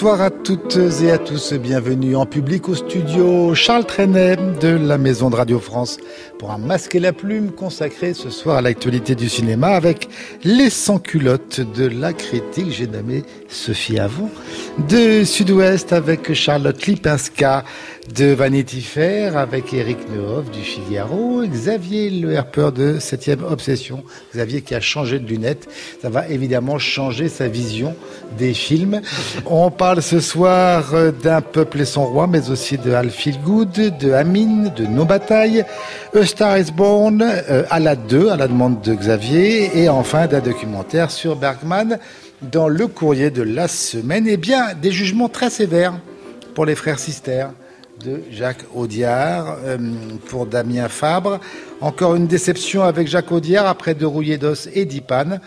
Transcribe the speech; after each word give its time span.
Bonsoir 0.00 0.22
à 0.22 0.30
toutes 0.30 0.78
et 1.02 1.10
à 1.10 1.18
tous, 1.18 1.54
bienvenue 1.54 2.14
en 2.14 2.24
public 2.24 2.68
au 2.68 2.76
studio 2.76 3.52
Charles 3.56 3.84
Trenet 3.84 4.36
de 4.60 4.68
la 4.68 4.96
Maison 4.96 5.28
de 5.28 5.34
Radio 5.34 5.58
France 5.58 5.96
pour 6.38 6.52
un 6.52 6.58
masque 6.58 6.94
et 6.94 7.00
la 7.00 7.12
plume 7.12 7.50
consacré 7.50 8.14
ce 8.14 8.30
soir 8.30 8.58
à 8.58 8.62
l'actualité 8.62 9.16
du 9.16 9.28
cinéma 9.28 9.70
avec 9.70 10.08
les 10.44 10.70
sans-culottes 10.70 11.62
de 11.74 11.88
la 11.88 12.12
critique, 12.12 12.70
j'ai 12.70 12.86
nommé 12.86 13.24
Sophie 13.48 13.98
Avon, 13.98 14.30
de 14.88 15.24
Sud-Ouest 15.24 15.92
avec 15.92 16.32
Charlotte 16.32 16.86
Lipinska, 16.86 17.64
de 18.14 18.26
Vanity 18.26 18.80
Fair 18.80 19.36
avec 19.36 19.72
Eric 19.72 19.98
Nehoff 20.10 20.50
du 20.50 20.60
Figaro, 20.60 21.42
Xavier 21.46 22.10
Le 22.10 22.32
Herper 22.32 22.70
de 22.74 22.98
7e 22.98 23.42
Obsession, 23.42 24.02
Xavier 24.32 24.62
qui 24.62 24.74
a 24.74 24.80
changé 24.80 25.18
de 25.18 25.26
lunettes, 25.26 25.68
ça 26.00 26.08
va 26.08 26.28
évidemment 26.28 26.78
changer 26.78 27.28
sa 27.28 27.48
vision 27.48 27.94
des 28.38 28.54
films. 28.54 29.00
On 29.46 29.70
parle 29.70 30.02
ce 30.02 30.20
soir 30.20 30.94
d'un 31.22 31.40
peuple 31.40 31.80
et 31.80 31.84
son 31.84 32.06
roi, 32.06 32.26
mais 32.26 32.50
aussi 32.50 32.78
de 32.78 32.92
Al 32.92 33.10
Good, 33.44 33.98
de 33.98 34.12
Amine, 34.12 34.72
de 34.76 34.86
Nos 34.86 35.04
batailles, 35.04 35.64
A 36.14 36.24
Star 36.24 36.58
is 36.58 36.72
Born, 36.72 37.22
euh, 37.22 37.64
à 37.70 37.80
la 37.80 37.96
2, 37.96 38.30
à 38.30 38.36
la 38.36 38.48
demande 38.48 38.80
de 38.80 38.94
Xavier, 38.94 39.78
et 39.78 39.88
enfin 39.88 40.26
d'un 40.26 40.40
documentaire 40.40 41.10
sur 41.10 41.36
Bergman 41.36 41.98
dans 42.42 42.68
le 42.68 42.86
courrier 42.86 43.30
de 43.30 43.42
la 43.42 43.68
semaine. 43.68 44.26
Eh 44.28 44.36
bien, 44.36 44.74
des 44.74 44.92
jugements 44.92 45.28
très 45.28 45.50
sévères 45.50 45.94
pour 46.54 46.64
les 46.64 46.74
frères 46.74 46.98
Sister 46.98 47.46
de 48.04 48.22
Jacques 48.30 48.64
Audiard 48.74 49.58
euh, 49.64 49.78
pour 50.28 50.46
Damien 50.46 50.88
Fabre. 50.88 51.40
Encore 51.80 52.14
une 52.14 52.26
déception 52.26 52.82
avec 52.82 53.08
Jacques 53.08 53.32
Audiard 53.32 53.66
après 53.66 53.94
De 53.94 54.06
Rouillé 54.06 54.38
d'os 54.38 54.68
et 54.72 54.84
d'Ipan. 54.84 55.38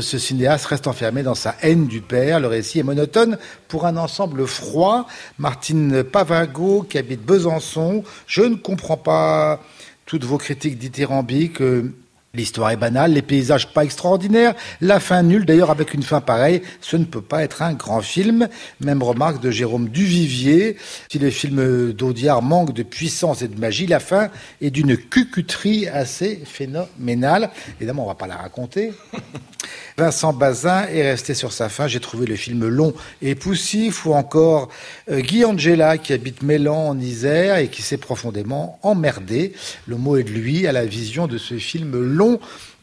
Ce 0.00 0.18
cinéaste 0.18 0.66
reste 0.66 0.86
enfermé 0.86 1.22
dans 1.22 1.34
sa 1.34 1.56
haine 1.62 1.86
du 1.86 2.02
père. 2.02 2.38
Le 2.38 2.48
récit 2.48 2.80
est 2.80 2.84
monotone 2.84 3.38
pour 3.66 3.86
un 3.86 3.96
ensemble 3.96 4.46
froid. 4.46 5.06
Martine 5.38 6.04
Pavago, 6.04 6.82
qui 6.82 6.98
habite 6.98 7.24
Besançon. 7.24 8.04
Je 8.26 8.42
ne 8.42 8.56
comprends 8.56 8.98
pas 8.98 9.60
toutes 10.04 10.24
vos 10.24 10.38
critiques 10.38 10.78
dithyrambiques. 10.78 11.62
Euh, 11.62 11.94
L'histoire 12.32 12.70
est 12.70 12.76
banale, 12.76 13.12
les 13.12 13.22
paysages 13.22 13.72
pas 13.72 13.82
extraordinaires, 13.82 14.54
la 14.80 15.00
fin 15.00 15.24
nulle. 15.24 15.44
D'ailleurs, 15.44 15.72
avec 15.72 15.94
une 15.94 16.04
fin 16.04 16.20
pareille, 16.20 16.62
ce 16.80 16.96
ne 16.96 17.04
peut 17.04 17.20
pas 17.20 17.42
être 17.42 17.60
un 17.60 17.72
grand 17.72 18.02
film. 18.02 18.48
Même 18.78 19.02
remarque 19.02 19.42
de 19.42 19.50
Jérôme 19.50 19.88
Duvivier. 19.88 20.76
Si 21.10 21.18
les 21.18 21.32
films 21.32 21.92
d'Audiard 21.92 22.40
manquent 22.40 22.72
de 22.72 22.84
puissance 22.84 23.42
et 23.42 23.48
de 23.48 23.58
magie, 23.58 23.88
la 23.88 23.98
fin 23.98 24.28
est 24.60 24.70
d'une 24.70 24.96
cucuterie 24.96 25.88
assez 25.88 26.40
phénoménale. 26.44 27.50
Évidemment, 27.80 28.04
on 28.04 28.08
va 28.08 28.14
pas 28.14 28.28
la 28.28 28.36
raconter. 28.36 28.92
Vincent 29.98 30.32
Bazin 30.32 30.86
est 30.86 31.02
resté 31.02 31.34
sur 31.34 31.52
sa 31.52 31.68
fin. 31.68 31.88
J'ai 31.88 32.00
trouvé 32.00 32.26
le 32.26 32.36
film 32.36 32.66
long 32.68 32.94
et 33.22 33.34
poussif, 33.34 34.06
ou 34.06 34.14
encore 34.14 34.68
euh, 35.10 35.20
Guy 35.20 35.44
Angela 35.44 35.98
qui 35.98 36.12
habite 36.12 36.42
Mélan 36.42 36.88
en 36.88 36.98
Isère 36.98 37.58
et 37.58 37.68
qui 37.68 37.82
s'est 37.82 37.98
profondément 37.98 38.78
emmerdé. 38.82 39.52
Le 39.86 39.96
mot 39.96 40.16
est 40.16 40.22
de 40.22 40.30
lui 40.30 40.66
à 40.68 40.72
la 40.72 40.86
vision 40.86 41.26
de 41.26 41.38
ce 41.38 41.58
film 41.58 42.00
long 42.00 42.19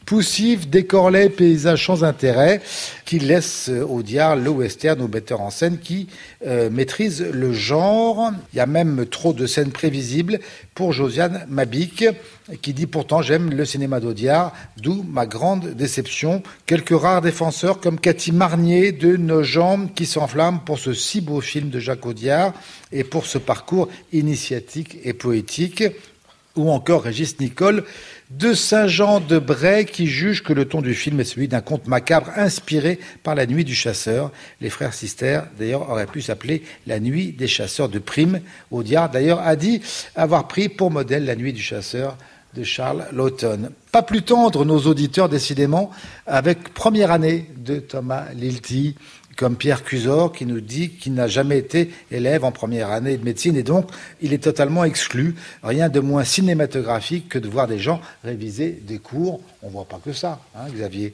poussif, 0.08 0.70
décorlé, 0.70 1.28
paysage 1.28 1.84
sans 1.84 2.02
intérêt, 2.02 2.62
qui 3.04 3.18
laisse 3.18 3.68
au 3.68 4.02
diable 4.02 4.42
le 4.42 4.48
western 4.48 4.98
au 5.02 5.06
metteur 5.06 5.42
en 5.42 5.50
scène 5.50 5.78
qui 5.78 6.08
euh, 6.46 6.70
maîtrise 6.70 7.22
le 7.30 7.52
genre. 7.52 8.32
Il 8.54 8.56
y 8.56 8.60
a 8.60 8.64
même 8.64 9.04
trop 9.04 9.34
de 9.34 9.46
scènes 9.46 9.70
prévisibles 9.70 10.40
pour 10.74 10.94
Josiane 10.94 11.44
Mabic, 11.50 12.06
qui 12.62 12.72
dit 12.72 12.86
pourtant 12.86 13.20
j'aime 13.20 13.50
le 13.50 13.66
cinéma 13.66 14.00
d'Audiard, 14.00 14.54
d'où 14.78 15.04
ma 15.06 15.26
grande 15.26 15.74
déception. 15.74 16.42
Quelques 16.64 16.98
rares 16.98 17.20
défenseurs 17.20 17.78
comme 17.78 18.00
Cathy 18.00 18.32
Marnier 18.32 18.92
de 18.92 19.14
Nos 19.18 19.42
Jambes 19.42 19.90
qui 19.94 20.06
s'enflamment 20.06 20.60
pour 20.60 20.78
ce 20.78 20.94
si 20.94 21.20
beau 21.20 21.42
film 21.42 21.68
de 21.68 21.80
Jacques 21.80 22.06
Audiard 22.06 22.54
et 22.92 23.04
pour 23.04 23.26
ce 23.26 23.36
parcours 23.36 23.90
initiatique 24.14 24.96
et 25.04 25.12
poétique, 25.12 25.84
ou 26.56 26.70
encore 26.70 27.02
Régis 27.02 27.38
Nicole 27.40 27.84
de 28.30 28.52
Saint-Jean-de-Bray 28.52 29.86
qui 29.86 30.06
juge 30.06 30.42
que 30.42 30.52
le 30.52 30.66
ton 30.66 30.82
du 30.82 30.94
film 30.94 31.20
est 31.20 31.24
celui 31.24 31.48
d'un 31.48 31.62
conte 31.62 31.86
macabre 31.86 32.30
inspiré 32.36 32.98
par 33.22 33.34
La 33.34 33.46
Nuit 33.46 33.64
du 33.64 33.74
Chasseur. 33.74 34.30
Les 34.60 34.68
frères 34.68 34.92
Sister, 34.92 35.40
d'ailleurs, 35.58 35.88
auraient 35.90 36.06
pu 36.06 36.20
s'appeler 36.20 36.62
La 36.86 37.00
Nuit 37.00 37.32
des 37.32 37.46
Chasseurs 37.46 37.88
de 37.88 37.98
Prime. 37.98 38.40
Audiard, 38.70 39.10
d'ailleurs, 39.10 39.40
a 39.40 39.56
dit 39.56 39.80
avoir 40.14 40.46
pris 40.46 40.68
pour 40.68 40.90
modèle 40.90 41.24
La 41.24 41.36
Nuit 41.36 41.54
du 41.54 41.62
Chasseur 41.62 42.18
de 42.54 42.64
Charles 42.64 43.06
Lawton. 43.12 43.70
Pas 43.92 44.02
plus 44.02 44.22
tendre, 44.22 44.64
nos 44.64 44.80
auditeurs, 44.80 45.28
décidément, 45.28 45.90
avec 46.26 46.74
première 46.74 47.10
année 47.10 47.46
de 47.56 47.76
Thomas 47.76 48.26
Lilty, 48.34 48.94
comme 49.38 49.56
Pierre 49.56 49.84
Cusor 49.84 50.32
qui 50.32 50.46
nous 50.46 50.60
dit 50.60 50.90
qu'il 50.90 51.14
n'a 51.14 51.28
jamais 51.28 51.58
été 51.58 51.92
élève 52.10 52.44
en 52.44 52.50
première 52.50 52.90
année 52.90 53.16
de 53.16 53.24
médecine 53.24 53.56
et 53.56 53.62
donc 53.62 53.88
il 54.20 54.32
est 54.32 54.42
totalement 54.42 54.82
exclu. 54.82 55.36
Rien 55.62 55.88
de 55.88 56.00
moins 56.00 56.24
cinématographique 56.24 57.28
que 57.28 57.38
de 57.38 57.48
voir 57.48 57.68
des 57.68 57.78
gens 57.78 58.00
réviser 58.24 58.70
des 58.70 58.98
cours. 58.98 59.40
On 59.62 59.68
voit 59.68 59.84
pas 59.84 60.00
que 60.04 60.12
ça, 60.12 60.40
hein, 60.56 60.66
Xavier. 60.74 61.12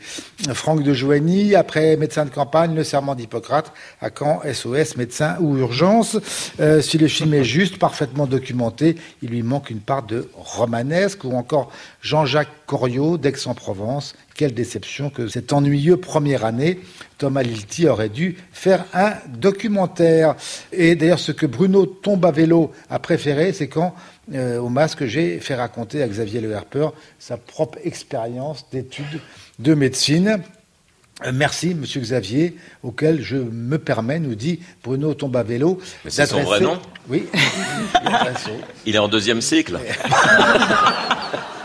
Franck 0.55 0.83
de 0.83 0.95
Joigny, 0.95 1.55
après 1.55 1.99
médecin 1.99 2.25
de 2.25 2.31
campagne, 2.31 2.75
le 2.75 2.83
serment 2.83 3.15
d'Hippocrate, 3.15 3.73
à 4.01 4.09
quand 4.09 4.41
SOS, 4.51 4.97
médecin 4.97 5.37
ou 5.41 5.59
urgence? 5.59 6.17
Euh, 6.61 6.81
si 6.81 6.97
le 6.97 7.09
film 7.09 7.35
est 7.35 7.45
juste, 7.45 7.79
parfaitement 7.79 8.27
documenté, 8.27 8.97
il 9.21 9.31
lui 9.31 9.43
manque 9.43 9.69
une 9.69 9.81
part 9.81 10.03
de 10.03 10.31
romanesque 10.35 11.25
ou 11.25 11.33
encore 11.33 11.71
Jean-Jacques 12.01 12.64
Coriot 12.67 13.19
d'Aix-en-Provence. 13.19 14.15
Quelle 14.35 14.55
déception 14.55 15.11
que 15.11 15.29
cette 15.29 15.53
ennuyeux 15.53 15.97
première 15.97 16.45
année. 16.45 16.81
Thomas 17.19 17.43
Lilti 17.43 17.89
aurait 17.89 18.09
dû 18.09 18.37
faire 18.53 18.85
un 18.93 19.15
documentaire. 19.29 20.35
Et 20.73 20.97
d'ailleurs, 20.97 21.19
ce 21.19 21.33
que 21.33 21.47
Bruno 21.47 21.87
Tombe 21.87 22.25
à 22.27 22.31
vélo 22.31 22.73
a 22.91 22.99
préféré, 22.99 23.53
c'est 23.53 23.69
quand, 23.69 23.95
euh, 24.35 24.59
au 24.59 24.69
masque, 24.69 25.07
j'ai 25.07 25.39
fait 25.41 25.55
raconter 25.55 26.03
à 26.03 26.09
Xavier 26.09 26.41
Le 26.41 26.51
Herper 26.51 26.89
sa 27.19 27.37
propre 27.37 27.79
expérience 27.85 28.67
d'études 28.73 29.21
de 29.59 29.75
médecine. 29.75 30.43
Euh, 31.25 31.31
merci, 31.33 31.75
Monsieur 31.75 32.01
Xavier, 32.01 32.57
auquel 32.83 33.23
je 33.23 33.37
me 33.37 33.79
permets, 33.79 34.19
nous 34.19 34.35
dit 34.35 34.61
Bruno 34.83 35.15
Tomba 35.15 35.45
Vélo. 35.45 35.81
C'est 36.09 36.27
son 36.27 36.43
vrai 36.43 36.61
nom 36.61 36.79
Oui. 37.09 37.27
Il 38.87 38.97
est 38.97 38.99
en 38.99 39.09
deuxième 39.09 39.41
cycle. 39.41 39.79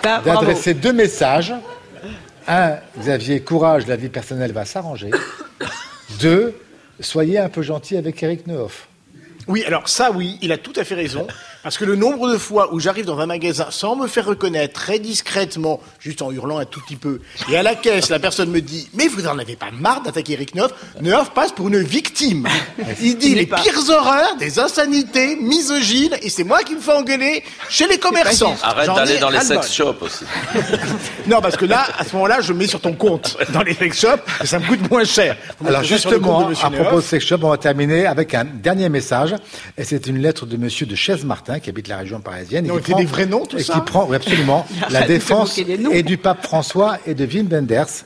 D'adresser 0.04 0.74
deux 0.74 0.94
messages. 0.94 1.54
Un, 2.48 2.78
Xavier, 2.98 3.42
courage, 3.42 3.86
la 3.88 3.96
vie 3.96 4.10
personnelle 4.10 4.52
va 4.52 4.66
s'arranger. 4.66 5.12
Deux, 6.20 6.56
soyez 7.00 7.38
un 7.38 7.50
peu 7.50 7.62
gentil 7.62 7.98
avec 7.98 8.22
Eric 8.24 8.48
Nehoff. 8.48 8.88
Oui, 9.48 9.63
alors 9.66 9.90
ça, 9.90 10.12
oui, 10.12 10.38
il 10.42 10.51
a 10.51 10.57
tout 10.57 10.74
à 10.75 10.84
fait 10.84 10.96
raison. 10.96 11.28
Parce 11.69 11.77
que 11.77 11.86
le 11.86 11.95
nombre 11.95 12.31
de 12.31 12.38
fois 12.39 12.74
où 12.74 12.80
j'arrive 12.80 13.06
dans 13.06 13.19
un 13.19 13.27
magasin 13.27 13.68
sans 13.69 13.95
me 13.95 14.07
faire 14.07 14.25
reconnaître 14.25 14.74
très 14.74 14.98
discrètement, 14.98 15.80
juste 16.00 16.24
en 16.24 16.31
hurlant 16.31 16.57
un 16.57 16.66
tout 16.66 16.81
petit 16.81 16.95
peu, 16.95 17.21
et 17.48 17.57
à 17.57 17.62
la 17.62 17.75
caisse, 17.75 18.10
la 18.10 18.18
personne 18.18 18.50
me 18.50 18.60
dit 18.60 18.89
Mais 18.95 19.07
vous 19.07 19.21
n'en 19.21 19.38
avez 19.38 19.56
pas 19.56 19.69
marre 19.71 20.01
d'attaquer 20.01 20.33
Eric 20.33 20.56
Neuf? 20.56 20.74
Neuf 21.00 21.30
passe 21.30 21.51
pour 21.51 21.68
une 21.68 21.83
victime. 21.83 22.48
Il 23.04 23.19
dit 23.19 23.36
les 23.36 23.45
pires 23.45 23.88
horreurs, 23.88 24.36
des 24.39 24.57
insanités, 24.57 25.36
misogynes, 25.36 26.18
et 26.24 26.31
c'est 26.31 26.44
moi 26.44 26.63
qui 26.63 26.74
me 26.74 26.80
fais 26.80 26.92
engueuler 26.92 27.44
chez 27.69 27.86
les 27.86 28.00
commerçants. 28.00 28.56
Arrête 28.63 28.88
d'aller 28.88 29.19
dans 29.19 29.30
les 29.30 29.42
sex 29.42 29.72
shops 29.72 30.01
aussi. 30.01 30.25
non, 31.27 31.39
parce 31.39 31.56
que 31.56 31.65
là, 31.65 31.86
à 32.00 32.04
ce 32.04 32.13
moment-là, 32.13 32.42
je 32.42 32.51
mets 32.51 32.65
sur 32.65 32.81
ton 32.81 32.94
compte 32.94 33.38
dans 33.54 33.62
les 33.62 33.75
sex 33.75 33.95
shops, 33.95 34.24
et 34.42 34.48
ça 34.48 34.57
me 34.57 34.65
coûte 34.65 34.89
moins 34.89 35.04
cher. 35.04 35.38
Alors 35.63 35.83
justement, 35.83 36.50
à 36.63 36.72
propos 36.72 36.95
de 36.95 37.06
sex 37.06 37.24
shops, 37.24 37.44
on 37.44 37.50
va 37.50 37.57
terminer 37.57 38.07
avec 38.07 38.33
un 38.33 38.45
dernier 38.45 38.89
message, 38.89 39.36
et 39.77 39.83
c'est 39.83 40.07
une 40.07 40.18
lettre 40.18 40.48
de 40.48 40.57
Monsieur 40.57 40.88
de 40.88 40.95
Chaise-Martin 40.95 41.59
qui 41.60 41.70
habite 41.70 41.88
la 41.88 41.98
région 41.98 42.20
parisienne. 42.20 42.66
Et 42.66 42.70
qui 42.82 42.92
prend, 42.92 43.00
des 43.00 43.06
vrais 43.06 43.26
noms, 43.26 43.46
tout 43.46 43.58
et 43.58 43.64
ça 43.64 43.76
qui 43.76 43.82
prend, 43.82 44.08
oui, 44.08 44.16
absolument, 44.16 44.66
la 44.90 45.06
défense 45.06 45.58
et 45.58 46.04
du 46.04 46.18
pape 46.18 46.44
François 46.44 46.98
et 47.06 47.14
de 47.14 47.26
Wim 47.26 47.48
Wenders. 47.48 48.06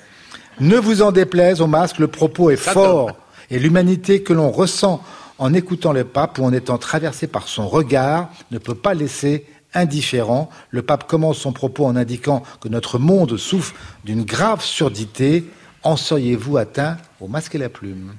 Ne 0.59 0.77
vous 0.77 1.01
en 1.01 1.11
déplaise 1.11 1.61
au 1.61 1.67
masque, 1.67 1.99
le 1.99 2.07
propos 2.07 2.49
est 2.51 2.57
fort. 2.57 3.11
Et 3.49 3.59
l'humanité 3.59 4.23
que 4.23 4.33
l'on 4.33 4.51
ressent 4.51 5.03
en 5.37 5.53
écoutant 5.53 5.91
le 5.91 6.03
pape 6.03 6.37
ou 6.39 6.43
en 6.43 6.53
étant 6.53 6.77
traversé 6.77 7.27
par 7.27 7.47
son 7.47 7.67
regard 7.67 8.29
ne 8.51 8.57
peut 8.57 8.75
pas 8.75 8.93
laisser 8.93 9.45
indifférent. 9.73 10.49
Le 10.69 10.81
pape 10.81 11.07
commence 11.07 11.39
son 11.39 11.51
propos 11.51 11.85
en 11.85 11.95
indiquant 11.95 12.43
que 12.61 12.69
notre 12.69 12.99
monde 12.99 13.37
souffre 13.37 13.73
d'une 14.05 14.23
grave 14.23 14.63
surdité. 14.63 15.45
En 15.83 15.97
seriez-vous 15.97 16.57
atteint 16.57 16.97
au 17.19 17.27
masque 17.27 17.55
et 17.55 17.57
la 17.57 17.69
plume 17.69 18.13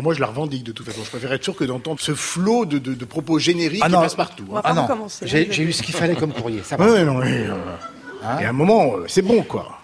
moi, 0.00 0.14
je 0.14 0.20
la 0.20 0.26
revendique 0.26 0.64
de 0.64 0.72
toute 0.72 0.86
façon. 0.86 1.02
Je 1.04 1.10
préfère 1.10 1.32
être 1.32 1.44
sûr 1.44 1.54
que 1.54 1.64
d'entendre 1.64 2.00
ce 2.00 2.14
flot 2.14 2.64
de, 2.64 2.78
de, 2.78 3.04
propos 3.04 3.38
génériques 3.38 3.82
ah 3.84 3.88
qui 3.88 3.94
passe 3.94 4.14
partout. 4.14 4.46
Hein. 4.54 4.62
Ah 4.64 4.72
non, 4.74 4.86
j'ai 5.22 5.62
eu 5.62 5.72
ce 5.72 5.82
qu'il 5.82 5.94
fallait 5.94 6.14
comme 6.14 6.32
courrier. 6.32 6.62
Ça 6.64 6.76
va. 6.76 6.86
Oui, 6.86 7.04
non, 7.04 7.18
oui, 7.18 7.26
euh, 7.28 7.54
hein 8.24 8.38
Et 8.40 8.44
à 8.44 8.50
un 8.50 8.54
moment, 8.54 8.96
euh, 8.96 9.04
c'est 9.08 9.22
bon, 9.22 9.42
quoi. 9.42 9.78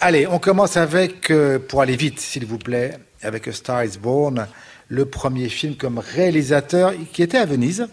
Allez, 0.00 0.26
on 0.26 0.38
commence 0.38 0.76
avec, 0.76 1.30
euh, 1.30 1.58
pour 1.58 1.82
aller 1.82 1.96
vite, 1.96 2.20
s'il 2.20 2.46
vous 2.46 2.58
plaît, 2.58 2.96
avec 3.22 3.48
A 3.48 3.52
Star 3.52 3.84
is 3.84 3.98
Born, 3.98 4.46
le 4.88 5.04
premier 5.04 5.48
film 5.48 5.76
comme 5.76 5.98
réalisateur 5.98 6.92
qui 7.12 7.22
était 7.22 7.38
à 7.38 7.46
Venise 7.46 7.88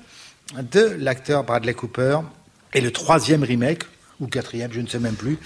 de 0.56 0.96
l'acteur 1.00 1.44
Bradley 1.44 1.74
Cooper 1.74 2.20
et 2.74 2.82
le 2.82 2.92
troisième 2.92 3.44
remake, 3.44 3.84
ou 4.20 4.28
quatrième, 4.28 4.72
je 4.72 4.82
ne 4.82 4.88
sais 4.88 5.00
même 5.00 5.16
plus, 5.16 5.38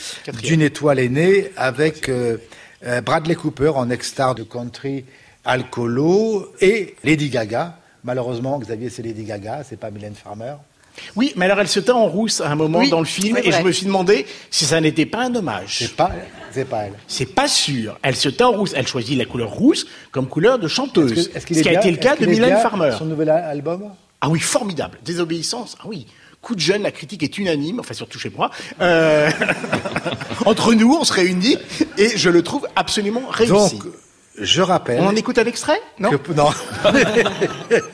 d'une 0.43 0.61
étoile 0.61 0.99
aînée 0.99 1.51
avec 1.57 2.09
euh, 2.09 2.37
euh, 2.85 3.01
Bradley 3.01 3.35
Cooper 3.35 3.69
en 3.75 3.89
ex-star 3.89 4.35
de 4.35 4.43
country 4.43 5.05
alcoolo 5.45 6.51
et 6.61 6.95
Lady 7.03 7.29
Gaga. 7.29 7.77
Malheureusement, 8.03 8.57
Xavier, 8.59 8.89
c'est 8.89 9.03
Lady 9.03 9.23
Gaga, 9.23 9.61
c'est 9.67 9.79
pas 9.79 9.91
Mylène 9.91 10.15
Farmer. 10.15 10.53
Oui, 11.15 11.31
mais 11.37 11.45
alors 11.45 11.59
elle 11.61 11.67
se 11.69 11.79
teint 11.79 11.93
en 11.93 12.07
rousse 12.07 12.41
à 12.41 12.49
un 12.51 12.55
moment 12.55 12.79
Oui, 12.79 12.89
dans 12.89 12.99
le 12.99 13.05
film 13.05 13.37
et 13.37 13.51
je 13.51 13.61
me 13.61 13.71
suis 13.71 13.85
demandé 13.85 14.25
si 14.49 14.65
ça 14.65 14.81
n'était 14.81 15.05
pas 15.05 15.19
un 15.23 15.33
hommage. 15.35 15.77
C'est 15.79 15.95
pas, 15.95 16.11
c'est 16.51 16.65
pas 16.65 16.79
elle. 16.83 16.93
C'est 17.07 17.33
pas 17.33 17.47
sûr. 17.47 17.97
Elle 18.01 18.15
se 18.17 18.27
teint 18.27 18.47
en 18.47 18.51
rousse. 18.51 18.73
Elle 18.75 18.87
choisit 18.87 19.17
la 19.17 19.23
couleur 19.25 19.51
rousse 19.51 19.85
comme 20.11 20.27
couleur 20.27 20.59
de 20.59 20.67
chanteuse. 20.67 21.11
Est-ce 21.13 21.29
que- 21.29 21.37
est-ce 21.37 21.45
qu'il 21.45 21.57
ce 21.57 21.61
qui 21.63 21.69
a 21.69 21.73
été 21.79 21.91
le 21.91 21.97
cas 21.97 22.15
de 22.17 22.25
Mylène 22.25 22.57
Farmer. 22.57 22.93
Son 22.97 23.05
nouvel 23.05 23.29
album? 23.29 23.83
Ah 24.19 24.29
oui, 24.29 24.39
formidable. 24.39 24.97
Désobéissance. 25.05 25.77
Ah 25.79 25.83
oui. 25.87 26.07
Coup 26.41 26.55
de 26.55 26.59
jeune, 26.59 26.81
la 26.81 26.91
critique 26.91 27.21
est 27.23 27.37
unanime, 27.37 27.79
enfin 27.79 27.93
surtout 27.93 28.17
chez 28.19 28.31
moi. 28.35 28.49
Euh, 28.81 29.29
Entre 30.45 30.73
nous, 30.73 30.97
on 30.99 31.03
se 31.03 31.13
réunit 31.13 31.57
et 31.97 32.17
je 32.17 32.29
le 32.29 32.41
trouve 32.41 32.67
absolument 32.75 33.21
réussi. 33.29 33.77
Donc, 33.77 33.83
je 34.39 34.61
rappelle. 34.61 35.01
on 35.01 35.07
en 35.07 35.15
écoute 35.15 35.37
un 35.37 35.45
extrait 35.45 35.79
Non 35.99 36.09
que, 36.11 36.31
non, 36.33 36.49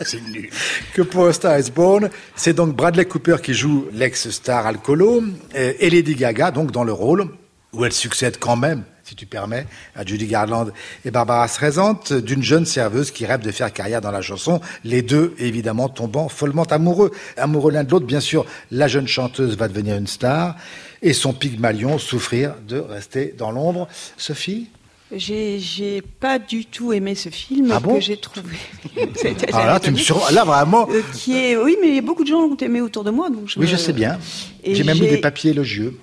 C'est 0.02 0.22
nul. 0.22 0.50
que 0.94 1.02
pour 1.02 1.28
A 1.28 1.34
Star 1.34 1.60
is 1.60 1.72
Born, 1.72 2.10
c'est 2.36 2.54
donc 2.54 2.76
Bradley 2.76 3.06
Cooper 3.06 3.38
qui 3.42 3.54
joue 3.54 3.88
l'ex-star 3.92 4.66
alcoolo 4.68 5.24
euh, 5.56 5.74
et 5.80 5.90
Lady 5.90 6.16
Gaga, 6.16 6.52
donc 6.52 6.72
dans 6.72 6.84
le 6.84 6.94
rôle 6.94 7.28
où 7.74 7.86
elle 7.86 7.92
succède 7.92 8.38
quand 8.40 8.56
même, 8.56 8.84
si 9.04 9.16
tu 9.16 9.26
permets, 9.26 9.68
à 9.96 10.06
Judy 10.06 10.26
Garland 10.26 10.68
et 11.06 11.12
Barbara 11.12 11.48
Streisand, 11.48 12.00
d'une 12.12 12.44
jeune 12.44 12.66
serveuse 12.66 13.12
qui 13.12 13.26
rêve 13.26 13.42
de 13.42 13.52
faire 13.52 13.72
carrière 13.74 14.02
dans 14.02 14.12
la 14.12 14.22
chanson, 14.22 14.62
les 14.84 15.02
deux 15.02 15.36
évidemment 15.38 15.90
tombant 15.90 16.30
follement 16.30 16.64
amoureux. 16.64 17.12
Amoureux 17.36 17.72
l'un 17.72 17.84
de 17.84 17.92
l'autre, 17.92 18.06
bien 18.06 18.20
sûr, 18.20 18.46
la 18.72 18.88
jeune 18.88 19.08
chanteuse 19.08 19.58
va 19.58 19.68
devenir 19.68 19.96
une 19.96 20.08
star 20.08 20.56
et 21.02 21.14
son 21.14 21.34
Pygmalion 21.34 21.98
souffrir 21.98 22.56
de 22.68 22.78
rester 22.78 23.34
dans 23.38 23.52
l'ombre. 23.52 23.88
Sophie? 24.18 24.70
J'ai 25.16 25.58
j'ai 25.60 26.02
pas 26.02 26.38
du 26.38 26.66
tout 26.66 26.92
aimé 26.92 27.16
ce 27.16 27.30
film 27.30 27.72
Ah 27.74 27.80
bon 27.80 27.96
que 27.96 28.02
j'ai 28.02 28.18
trouvé. 28.18 28.58
Ah 29.54 29.66
là, 29.66 29.80
tu 29.80 29.92
me 29.92 29.98
sur... 29.98 30.20
là 30.32 30.44
vraiment. 30.44 30.88
Euh, 30.90 31.02
qui 31.14 31.38
est 31.38 31.56
oui 31.56 31.78
mais 31.82 32.02
beaucoup 32.02 32.24
de 32.24 32.28
gens 32.30 32.42
l'ont 32.42 32.58
aimé 32.58 32.82
autour 32.82 33.04
de 33.06 33.12
moi 33.12 33.30
donc 33.30 33.44
je 33.48 33.58
Oui, 33.58 33.66
me- 33.66 33.72
je 33.72 33.78
sais 33.78 33.94
bien. 33.94 34.20
J'ai 34.66 34.84
même 34.84 34.98
j'ai- 34.98 35.08
des 35.10 35.18
papiers 35.18 35.52
élogieux. 35.52 35.98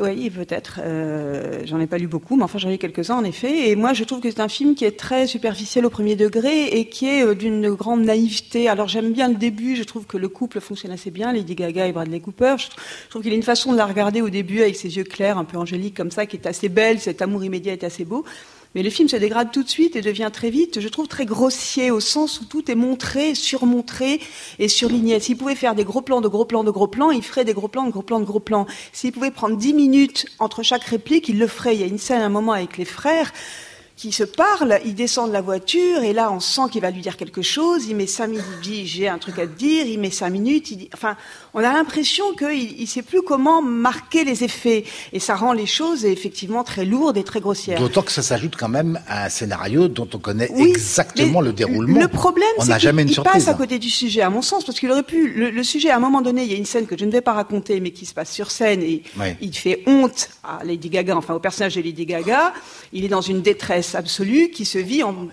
Oui, 0.00 0.30
peut-être. 0.30 0.80
Euh, 0.82 1.60
j'en 1.66 1.78
ai 1.78 1.86
pas 1.86 1.98
lu 1.98 2.06
beaucoup, 2.06 2.36
mais 2.36 2.42
enfin 2.42 2.58
j'en 2.58 2.70
ai 2.70 2.78
quelques-uns 2.78 3.16
en 3.16 3.24
effet. 3.24 3.68
Et 3.68 3.76
moi, 3.76 3.92
je 3.92 4.04
trouve 4.04 4.20
que 4.20 4.30
c'est 4.30 4.40
un 4.40 4.48
film 4.48 4.74
qui 4.74 4.84
est 4.84 4.96
très 4.96 5.26
superficiel 5.26 5.84
au 5.84 5.90
premier 5.90 6.16
degré 6.16 6.68
et 6.68 6.88
qui 6.88 7.06
est 7.06 7.24
euh, 7.24 7.34
d'une 7.34 7.70
grande 7.70 8.04
naïveté. 8.04 8.68
Alors 8.68 8.88
j'aime 8.88 9.12
bien 9.12 9.28
le 9.28 9.34
début. 9.34 9.76
Je 9.76 9.82
trouve 9.82 10.06
que 10.06 10.16
le 10.16 10.28
couple 10.28 10.60
fonctionne 10.60 10.92
assez 10.92 11.10
bien, 11.10 11.32
Lady 11.32 11.54
Gaga 11.54 11.86
et 11.86 11.92
Bradley 11.92 12.20
Cooper. 12.20 12.56
Je, 12.58 12.68
trouve 13.10 13.22
qu'il 13.22 13.32
a 13.32 13.36
une 13.36 13.42
façon 13.42 13.72
de 13.72 13.76
la 13.76 13.86
regarder 13.86 14.22
au 14.22 14.30
début 14.30 14.62
avec 14.62 14.76
ses 14.76 14.96
yeux 14.96 15.04
clairs, 15.04 15.36
un 15.36 15.44
peu 15.44 15.58
angéliques 15.58 15.96
comme 15.96 16.10
ça, 16.10 16.24
qui 16.24 16.36
est 16.36 16.46
assez 16.46 16.70
belle. 16.70 16.98
Cet 16.98 17.20
amour 17.20 17.44
immédiat 17.44 17.74
est 17.74 17.84
assez 17.84 18.04
beau. 18.04 18.24
Mais 18.74 18.84
le 18.84 18.90
film 18.90 19.08
se 19.08 19.16
dégrade 19.16 19.50
tout 19.50 19.64
de 19.64 19.68
suite 19.68 19.96
et 19.96 20.00
devient 20.00 20.30
très 20.32 20.48
vite, 20.48 20.80
je 20.80 20.88
trouve, 20.88 21.08
très 21.08 21.26
grossier, 21.26 21.90
au 21.90 21.98
sens 21.98 22.40
où 22.40 22.44
tout 22.44 22.70
est 22.70 22.76
montré, 22.76 23.34
surmontré 23.34 24.20
et 24.60 24.68
surligné. 24.68 25.18
S'il 25.18 25.36
pouvait 25.36 25.56
faire 25.56 25.74
des 25.74 25.82
gros 25.82 26.02
plans 26.02 26.20
de 26.20 26.28
gros 26.28 26.44
plans 26.44 26.62
de 26.62 26.70
gros 26.70 26.86
plans, 26.86 27.10
il 27.10 27.22
ferait 27.22 27.44
des 27.44 27.52
gros 27.52 27.68
plans 27.68 27.84
de 27.84 27.90
gros 27.90 28.02
plans 28.02 28.20
de 28.20 28.24
gros 28.24 28.38
plans. 28.38 28.66
S'il 28.92 29.10
pouvait 29.10 29.32
prendre 29.32 29.56
dix 29.56 29.74
minutes 29.74 30.26
entre 30.38 30.62
chaque 30.62 30.84
réplique, 30.84 31.28
il 31.28 31.38
le 31.38 31.48
ferait. 31.48 31.74
Il 31.74 31.80
y 31.80 31.84
a 31.84 31.88
une 31.88 31.98
scène, 31.98 32.22
un 32.22 32.28
moment 32.28 32.52
avec 32.52 32.78
les 32.78 32.84
frères 32.84 33.32
qui 34.00 34.12
se 34.12 34.24
parlent, 34.24 34.80
il 34.86 34.94
descend 34.94 35.28
de 35.28 35.32
la 35.34 35.42
voiture 35.42 36.02
et 36.02 36.14
là 36.14 36.32
on 36.32 36.40
sent 36.40 36.62
qu'il 36.72 36.80
va 36.80 36.90
lui 36.90 37.02
dire 37.02 37.18
quelque 37.18 37.42
chose, 37.42 37.84
il 37.86 37.94
met 37.96 38.06
cinq 38.06 38.28
minutes, 38.28 38.44
il 38.54 38.60
dit 38.62 38.86
j'ai 38.86 39.08
un 39.08 39.18
truc 39.18 39.38
à 39.38 39.46
te 39.46 39.52
dire, 39.52 39.84
il 39.86 39.98
met 40.00 40.10
cinq 40.10 40.30
minutes, 40.30 40.70
il 40.70 40.76
dit, 40.78 40.90
enfin 40.94 41.16
on 41.52 41.58
a 41.58 41.70
l'impression 41.70 42.24
qu'il 42.34 42.80
ne 42.80 42.86
sait 42.86 43.02
plus 43.02 43.20
comment 43.20 43.60
marquer 43.60 44.24
les 44.24 44.42
effets 44.42 44.84
et 45.12 45.20
ça 45.20 45.34
rend 45.34 45.52
les 45.52 45.66
choses 45.66 46.06
effectivement 46.06 46.64
très 46.64 46.86
lourdes 46.86 47.18
et 47.18 47.24
très 47.24 47.40
grossières. 47.40 47.78
D'autant 47.78 48.00
que 48.00 48.10
ça 48.10 48.22
s'ajoute 48.22 48.56
quand 48.58 48.70
même 48.70 48.98
à 49.06 49.26
un 49.26 49.28
scénario 49.28 49.88
dont 49.88 50.08
on 50.14 50.18
connaît 50.18 50.48
Oui, 50.54 50.68
exactement 50.70 51.42
le 51.42 51.52
déroulement. 51.52 52.00
Le 52.00 52.08
problème, 52.08 52.48
on 52.56 52.62
c'est 52.62 52.78
qu'il 52.78 53.22
passe 53.22 53.48
à 53.48 53.54
côté 53.54 53.78
du 53.78 53.90
sujet, 53.90 54.22
à 54.22 54.30
mon 54.30 54.40
sens, 54.40 54.64
parce 54.64 54.80
qu'il 54.80 54.90
aurait 54.90 55.02
pu. 55.02 55.28
Le, 55.34 55.50
le 55.50 55.62
sujet, 55.62 55.90
à 55.90 55.96
un 55.96 56.00
moment 56.00 56.22
donné, 56.22 56.44
il 56.44 56.50
y 56.50 56.54
a 56.54 56.58
une 56.58 56.64
scène 56.64 56.86
que 56.86 56.96
je 56.96 57.04
ne 57.04 57.10
vais 57.10 57.20
pas 57.20 57.34
raconter, 57.34 57.80
mais 57.80 57.90
qui 57.90 58.06
se 58.06 58.14
passe 58.14 58.32
sur 58.32 58.50
scène, 58.50 58.82
et 58.82 59.02
Oui. 59.18 59.26
il 59.42 59.54
fait 59.54 59.82
honte 59.86 60.30
à 60.42 60.64
Lady 60.64 60.88
Gaga, 60.88 61.16
enfin 61.16 61.34
au 61.34 61.40
personnage 61.40 61.74
de 61.74 61.82
Lady 61.82 62.06
Gaga. 62.06 62.54
Il 62.92 63.04
est 63.04 63.08
dans 63.08 63.20
une 63.20 63.42
détresse 63.42 63.89
absolue 63.94 64.50
qui 64.50 64.64
se 64.64 64.78
vit 64.78 65.02
en 65.02 65.28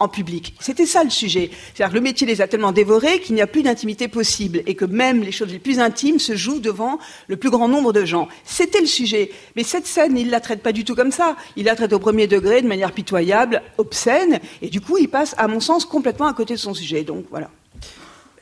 en 0.00 0.08
public. 0.08 0.54
C'était 0.60 0.86
ça 0.86 1.04
le 1.04 1.10
sujet. 1.10 1.50
C'est-à-dire 1.74 1.92
que 1.92 1.98
le 1.98 2.00
métier 2.00 2.26
les 2.26 2.40
a 2.40 2.48
tellement 2.48 2.72
dévorés 2.72 3.20
qu'il 3.20 3.34
n'y 3.34 3.42
a 3.42 3.46
plus 3.46 3.62
d'intimité 3.62 4.08
possible 4.08 4.62
et 4.66 4.74
que 4.74 4.86
même 4.86 5.22
les 5.22 5.30
choses 5.30 5.52
les 5.52 5.58
plus 5.58 5.78
intimes 5.78 6.18
se 6.18 6.34
jouent 6.34 6.58
devant 6.58 6.98
le 7.28 7.36
plus 7.36 7.50
grand 7.50 7.68
nombre 7.68 7.92
de 7.92 8.04
gens. 8.06 8.26
C'était 8.44 8.80
le 8.80 8.86
sujet. 8.86 9.30
Mais 9.56 9.62
cette 9.62 9.86
scène, 9.86 10.16
il 10.16 10.30
la 10.30 10.40
traite 10.40 10.62
pas 10.62 10.72
du 10.72 10.84
tout 10.84 10.94
comme 10.94 11.12
ça. 11.12 11.36
Il 11.54 11.66
la 11.66 11.76
traite 11.76 11.92
au 11.92 11.98
premier 11.98 12.26
degré, 12.26 12.62
de 12.62 12.66
manière 12.66 12.92
pitoyable, 12.92 13.62
obscène, 13.76 14.40
et 14.62 14.70
du 14.70 14.80
coup, 14.80 14.96
il 14.96 15.08
passe, 15.08 15.34
à 15.36 15.46
mon 15.48 15.60
sens, 15.60 15.84
complètement 15.84 16.26
à 16.26 16.32
côté 16.32 16.54
de 16.54 16.58
son 16.58 16.72
sujet. 16.72 17.04
Donc 17.04 17.26
voilà. 17.30 17.50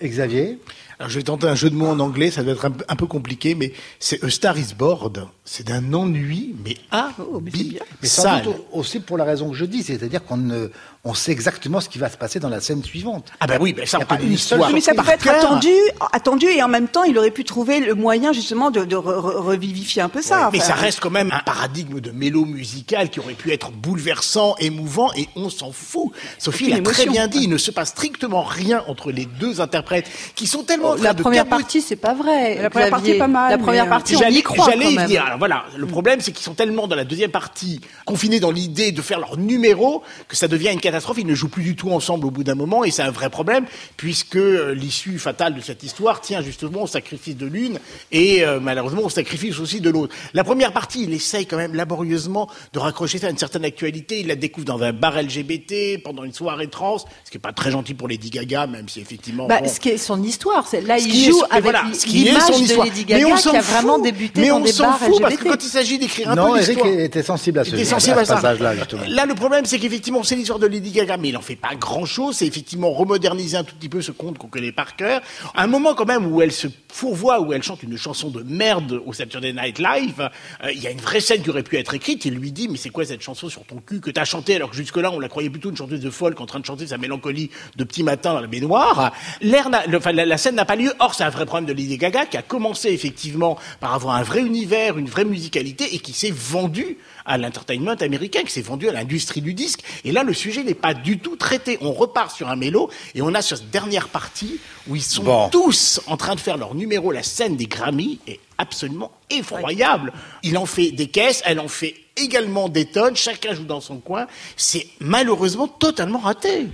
Xavier? 0.01 0.61
Alors, 1.01 1.11
je 1.11 1.17
vais 1.19 1.23
tenter 1.23 1.47
un 1.47 1.55
jeu 1.55 1.71
de 1.71 1.77
mots 1.77 1.87
en 1.89 2.01
anglais, 2.01 2.31
ça 2.33 2.43
doit 2.43 2.55
être 2.55 2.65
un, 2.65 2.71
peu- 2.73 2.85
un 2.89 2.97
peu 2.97 3.07
compliqué, 3.07 3.55
mais 3.55 3.73
c'est 4.01 4.23
A 4.25 4.31
Star 4.31 4.59
is 4.59 4.75
Bored. 4.77 5.27
C'est 5.45 5.65
d'un 5.67 5.95
ennui, 5.95 6.57
mais 6.65 6.77
Oh, 7.21 7.41
mais 7.41 7.51
c'est 7.55 7.65
bien. 7.65 7.81
Mais 8.03 8.09
sans 8.09 8.25
abyssal. 8.25 8.45
doute 8.53 8.63
aussi 8.73 9.01
pour 9.01 9.17
la 9.17 9.25
raison 9.25 9.49
que 9.51 9.57
je 9.57 9.65
dis, 9.65 9.83
c'est-à-dire 9.85 10.25
qu'on 10.25 10.37
ne, 10.37 10.69
on 11.05 11.15
sait 11.15 11.31
exactement 11.33 11.81
ce 11.81 11.89
qui 11.89 11.99
va 11.99 12.11
se 12.11 12.17
passer 12.17 12.41
dans 12.41 12.49
la 12.49 12.61
scène 12.61 12.83
suivante. 12.83 13.29
Ah 13.41 13.47
ben 13.47 13.59
oui, 13.61 13.73
ben 13.73 13.87
ça, 13.87 14.01
pas 14.01 14.17
une 14.21 14.29
l'histoire. 14.29 14.65
seule 14.65 14.75
mais 14.75 14.81
ça 14.81 14.93
peut 14.93 15.09
être 15.09 15.29
attendu, 15.29 15.69
attendu, 16.13 16.47
et 16.47 16.63
en 16.63 16.69
même 16.69 16.89
temps, 16.89 17.05
il 17.05 17.17
aurait 17.17 17.31
pu 17.31 17.45
trouver 17.45 17.79
le 17.81 17.95
moyen 17.95 18.33
justement 18.33 18.71
de, 18.73 18.85
de 18.85 18.97
re- 18.97 19.03
re- 19.21 19.37
revivifier 19.37 20.03
un 20.03 20.09
peu 20.11 20.21
ça. 20.21 20.51
Mais 20.53 20.59
Enfin, 20.59 20.67
ça 20.69 20.75
reste 20.75 20.99
quand 21.01 21.11
même 21.11 21.31
un 21.33 21.41
paradigme 21.45 22.01
de 22.01 22.11
mélo 22.11 22.45
musical 22.45 23.09
qui 23.09 23.21
aurait 23.21 23.35
pu 23.35 23.53
être 23.53 23.71
bouleversant, 23.71 24.57
émouvant, 24.59 25.11
et 25.17 25.29
on 25.37 25.49
s'en 25.49 25.71
fout. 25.73 26.11
Sophie 26.39 26.69
l'a 26.71 26.81
très 26.83 27.07
bien 27.07 27.29
dit, 27.29 27.45
il 27.45 27.49
ne 27.51 27.57
se 27.59 27.71
passe 27.71 27.91
strictement 27.91 28.43
rien 28.43 28.83
entre 28.89 29.13
les 29.13 29.27
deux 29.27 29.61
interprètes 29.61 30.07
qui 30.35 30.47
sont 30.49 30.65
tellement 30.65 30.88
en 30.89 30.95
train 30.95 31.05
La 31.05 31.15
de 31.15 31.23
première 31.23 31.47
partie, 31.47 31.81
c'est 31.81 31.97
pas 31.97 32.15
vrai. 32.15 32.61
La 32.63 32.71
première 32.71 32.91
partie 32.91 33.11
est 33.11 33.15
Xavier. 33.15 33.19
pas 33.19 33.29
mal, 33.29 33.51
La 33.51 33.59
première 33.59 33.85
euh, 33.85 33.89
partie, 33.89 34.17
on 34.17 34.19
J'allais 34.21 34.37
y 34.37 34.43
croit 34.43 34.67
j'allais 34.69 34.93
y 34.93 34.97
venir. 34.97 35.25
Alors 35.25 35.39
voilà, 35.39 35.65
le 35.77 35.87
problème 35.87 36.21
c'est 36.21 36.33
qu'ils 36.33 36.45
sont 36.45 36.55
tellement 36.55 36.87
dans 36.87 36.97
la 36.97 37.05
deuxième 37.05 37.31
partie 37.31 37.81
confinés 38.05 38.41
dans 38.41 38.51
l'idée 38.51 38.93
de 38.93 39.03
faire 39.03 39.19
leur 39.21 39.37
numéro 39.37 40.03
que 40.29 40.37
ça 40.37 40.49
devient 40.49 40.71
une 40.73 40.81
catastrophe. 40.81 41.19
Ils 41.19 41.27
ne 41.27 41.35
jouent 41.35 41.49
plus 41.49 41.63
du 41.63 41.77
tout 41.77 41.91
ensemble 41.91 42.27
au 42.27 42.31
bout 42.31 42.45
d'un 42.45 42.55
moment 42.55 42.85
et 42.85 42.91
c'est 42.91 43.03
un 43.03 43.11
vrai 43.11 43.31
problème 43.31 43.65
puisque 43.97 44.37
euh, 44.37 44.75
l'issue 44.75 45.19
fatale 45.19 45.55
de 45.55 45.61
cette 45.61 45.83
histoire 45.83 46.21
tient 46.21 46.43
justement 46.43 46.83
au 46.83 46.87
sacrifice 46.87 47.37
de 47.37 47.47
l'une 47.47 47.79
et 48.13 48.45
euh, 48.45 48.61
malheureusement 48.61 49.03
au 49.03 49.11
sacrifice 49.11 49.59
aussi 49.59 49.81
de 49.81 49.91
l'autre. 49.91 50.15
La 50.35 50.45
première 50.45 50.73
partie, 50.73 51.05
il 51.05 51.13
essaye 51.13 51.47
quand 51.47 51.57
même 51.57 51.75
laborieusement 51.75 52.49
de 52.73 52.79
raccrocher 52.79 53.19
ça 53.19 53.29
à 53.29 53.31
une 53.31 53.39
certaine 53.39 53.65
actualité. 53.65 54.21
Il 54.21 54.29
la 54.29 54.37
découvre 54.37 54.67
dans 54.67 54.83
un 54.83 54.93
bar 54.93 55.21
LGBT 55.21 56.03
pendant 56.03 56.25
une 56.25 56.33
soirée 56.33 56.69
trans, 56.69 56.99
ce 56.99 57.31
qui 57.31 57.37
est 57.37 57.41
pas 57.41 57.53
très 57.53 57.71
gentil 57.71 57.95
pour 57.95 58.09
Lady 58.09 58.31
Gaga, 58.31 58.67
même 58.67 58.89
si 58.89 59.01
effectivement. 59.01 59.47
Bah, 59.47 59.61
bon, 59.61 59.69
ce 59.69 59.81
qui 59.81 59.91
est 59.91 59.99
son 59.99 60.23
histoire, 60.23 60.67
c'est 60.67 60.78
là 60.87 60.99
ce 60.99 61.07
il 61.07 61.23
est 61.29 61.31
joue 61.31 61.41
mais 61.41 61.47
avec 61.51 61.63
voilà, 61.65 61.85
ce 61.93 62.07
qui 62.07 62.23
est 62.27 62.31
l'image 62.31 62.43
son 62.43 62.59
de 62.59 62.65
histoire. 62.65 62.87
Lady 62.87 63.07
Mais 63.09 63.25
on 63.25 63.29
Gaga 63.31 63.41
s'en 63.41 63.51
qui 63.51 63.57
a 63.57 63.63
fout. 63.63 63.75
vraiment 63.75 63.99
débuté 63.99 64.41
mais 64.41 64.49
dans 64.49 64.57
on 64.57 64.61
des 64.61 64.73
bars 64.73 64.99
fout 64.99 65.21
parce 65.21 65.37
que 65.37 65.49
quand 65.49 65.63
il 65.65 65.69
s'agit 65.69 65.99
d'écrire 65.99 66.31
un 66.31 66.35
non, 66.35 66.53
peu 66.53 66.59
Eric 66.59 66.69
l'histoire. 66.69 67.01
était 67.01 67.23
sensible 67.23 67.59
à 67.59 67.65
ce, 67.65 67.71
Il 67.71 67.75
était 67.81 67.83
à 67.83 67.91
sensible 67.99 68.27
ce 68.27 68.33
passage-là, 68.33 68.77
justement. 68.77 69.03
Là, 69.09 69.27
le 69.27 69.35
problème, 69.35 69.65
c'est 69.65 69.79
qu'effectivement, 69.79 70.23
c'est 70.23 70.37
l'histoire 70.37 70.59
de 70.59 70.67
Lady 70.67 70.91
Gaga, 70.91 71.17
mais 71.17 71.29
il 71.31 71.37
en 71.37 71.41
fait 71.43 71.57
pas 71.57 71.75
grand-chose. 71.75 72.37
C'est 72.37 72.47
effectivement 72.47 72.91
remoderniser 72.93 73.57
un 73.57 73.65
tout 73.65 73.75
petit 73.75 73.89
peu 73.89 74.03
ce 74.03 74.13
conte 74.13 74.39
qu'on 74.39 74.49
connaît 74.49 74.73
par 74.73 74.97
cœur. 74.97 75.21
À 75.55 75.63
un 75.63 75.67
moment, 75.67 75.95
quand 75.95 76.07
même, 76.07 76.33
où 76.33 76.43
elle 76.43 76.53
se 76.53 76.69
fourvoie, 76.93 77.41
où 77.41 77.53
elle 77.53 77.63
chante 77.63 77.83
une 77.83 77.97
chanson 77.97 78.29
de 78.31 78.43
merde 78.43 79.01
au 79.07 79.13
Saturday 79.13 79.53
Night 79.53 79.79
Live, 79.79 80.31
euh, 80.65 80.73
il 80.73 80.83
y 80.83 80.87
a 80.87 80.91
une 80.91 81.01
vraie 81.01 81.21
scène 81.21 81.43
qui 81.43 81.51
aurait 81.51 81.63
pu 81.63 81.77
être 81.77 81.95
écrite. 81.95 82.25
Il 82.25 82.35
lui 82.35 82.53
dit, 82.53 82.69
mais 82.69 82.77
c'est 82.79 82.91
quoi 82.91 83.05
cette 83.05 83.21
chanson 83.23 83.49
sur 83.49 83.65
ton 83.65 83.77
cul 83.77 84.01
que 84.01 84.11
t'as 84.11 84.25
chanté 84.25 84.57
alors 84.57 84.71
que 84.71 84.77
jusque-là, 84.77 85.11
on 85.13 85.21
la 85.21 85.29
croyait 85.29 85.51
plutôt 85.51 85.71
une 85.71 85.77
chanteuse 85.77 86.01
de 86.01 86.11
folk 86.11 86.41
en 86.41 86.47
train 86.47 86.61
de 86.61 86.67
chanter 86.67 86.87
sa 86.87 86.99
mélancolie 86.99 87.51
de 87.77 87.85
petit 87.85 88.03
matin 88.03 88.35
dans 88.35 88.41
la 88.41 88.47
baignoire? 88.47 89.13
L'air 89.41 89.69
n'a- 89.71 89.87
le- 89.87 89.99
enfin, 89.99 90.13
la, 90.13 90.25
la 90.27 90.39
scène 90.39 90.55
n'a 90.57 90.65
pas 90.69 90.77
lieu. 90.77 90.93
Or, 90.99 91.15
c'est 91.15 91.25
un 91.25 91.31
vrai 91.31 91.47
problème 91.47 91.65
de 91.67 91.73
Lady 91.73 91.97
Gaga 91.97 92.27
qui 92.27 92.37
a 92.37 92.43
commencé 92.43 92.91
effectivement 92.91 93.59
par 93.81 93.95
avoir 93.95 94.15
un 94.17 94.23
vrai 94.23 94.41
univers, 94.43 94.99
une 94.99 95.09
vraie 95.09 95.25
musicalité 95.25 95.95
et 95.95 95.99
qui 95.99 96.13
s'est 96.13 96.31
vendu 96.31 96.99
à 97.25 97.39
l'entertainment 97.39 97.95
américain, 98.01 98.43
qui 98.43 98.53
s'est 98.53 98.61
vendu 98.61 98.87
à 98.87 98.93
l'industrie 98.93 99.41
du 99.41 99.55
disque. 99.55 99.81
Et 100.05 100.13
là, 100.13 100.23
le 100.25 100.35
sujet 100.35 100.63
n'est 100.65 100.75
pas 100.75 100.93
du 100.93 101.19
tout 101.21 101.37
traité. 101.37 101.79
On 101.81 101.93
repart 101.93 102.31
sur 102.37 102.49
un 102.51 102.57
mélo 102.57 102.91
et 103.15 103.23
on 103.23 103.35
a 103.35 103.41
sur 103.41 103.57
cette 103.57 103.71
dernière 103.71 104.09
partie 104.09 104.61
où 104.87 104.95
ils 104.95 105.03
sont 105.03 105.23
Bon. 105.23 105.49
tous 105.49 106.01
en 106.07 106.19
train 106.19 106.35
de 106.35 106.41
faire 106.41 106.59
leur 106.59 106.75
numéro. 106.75 107.13
La 107.13 107.23
scène 107.23 107.57
des 107.57 107.67
Grammy 107.67 108.21
est 108.27 108.39
absolument 108.59 109.11
effroyable. 109.31 110.13
Il 110.43 110.59
en 110.59 110.67
fait 110.67 110.91
des 110.91 111.07
caisses, 111.07 111.43
elle 111.47 111.61
en 111.61 111.69
fait 111.69 111.95
également 112.17 112.69
des 112.69 112.85
tonnes. 112.85 113.17
Chacun 113.17 113.55
joue 113.55 113.65
dans 113.65 113.81
son 113.81 113.99
coin. 114.01 114.27
C'est 114.57 114.87
malheureusement 115.01 115.67
totalement 115.69 116.19
raté. 116.19 116.67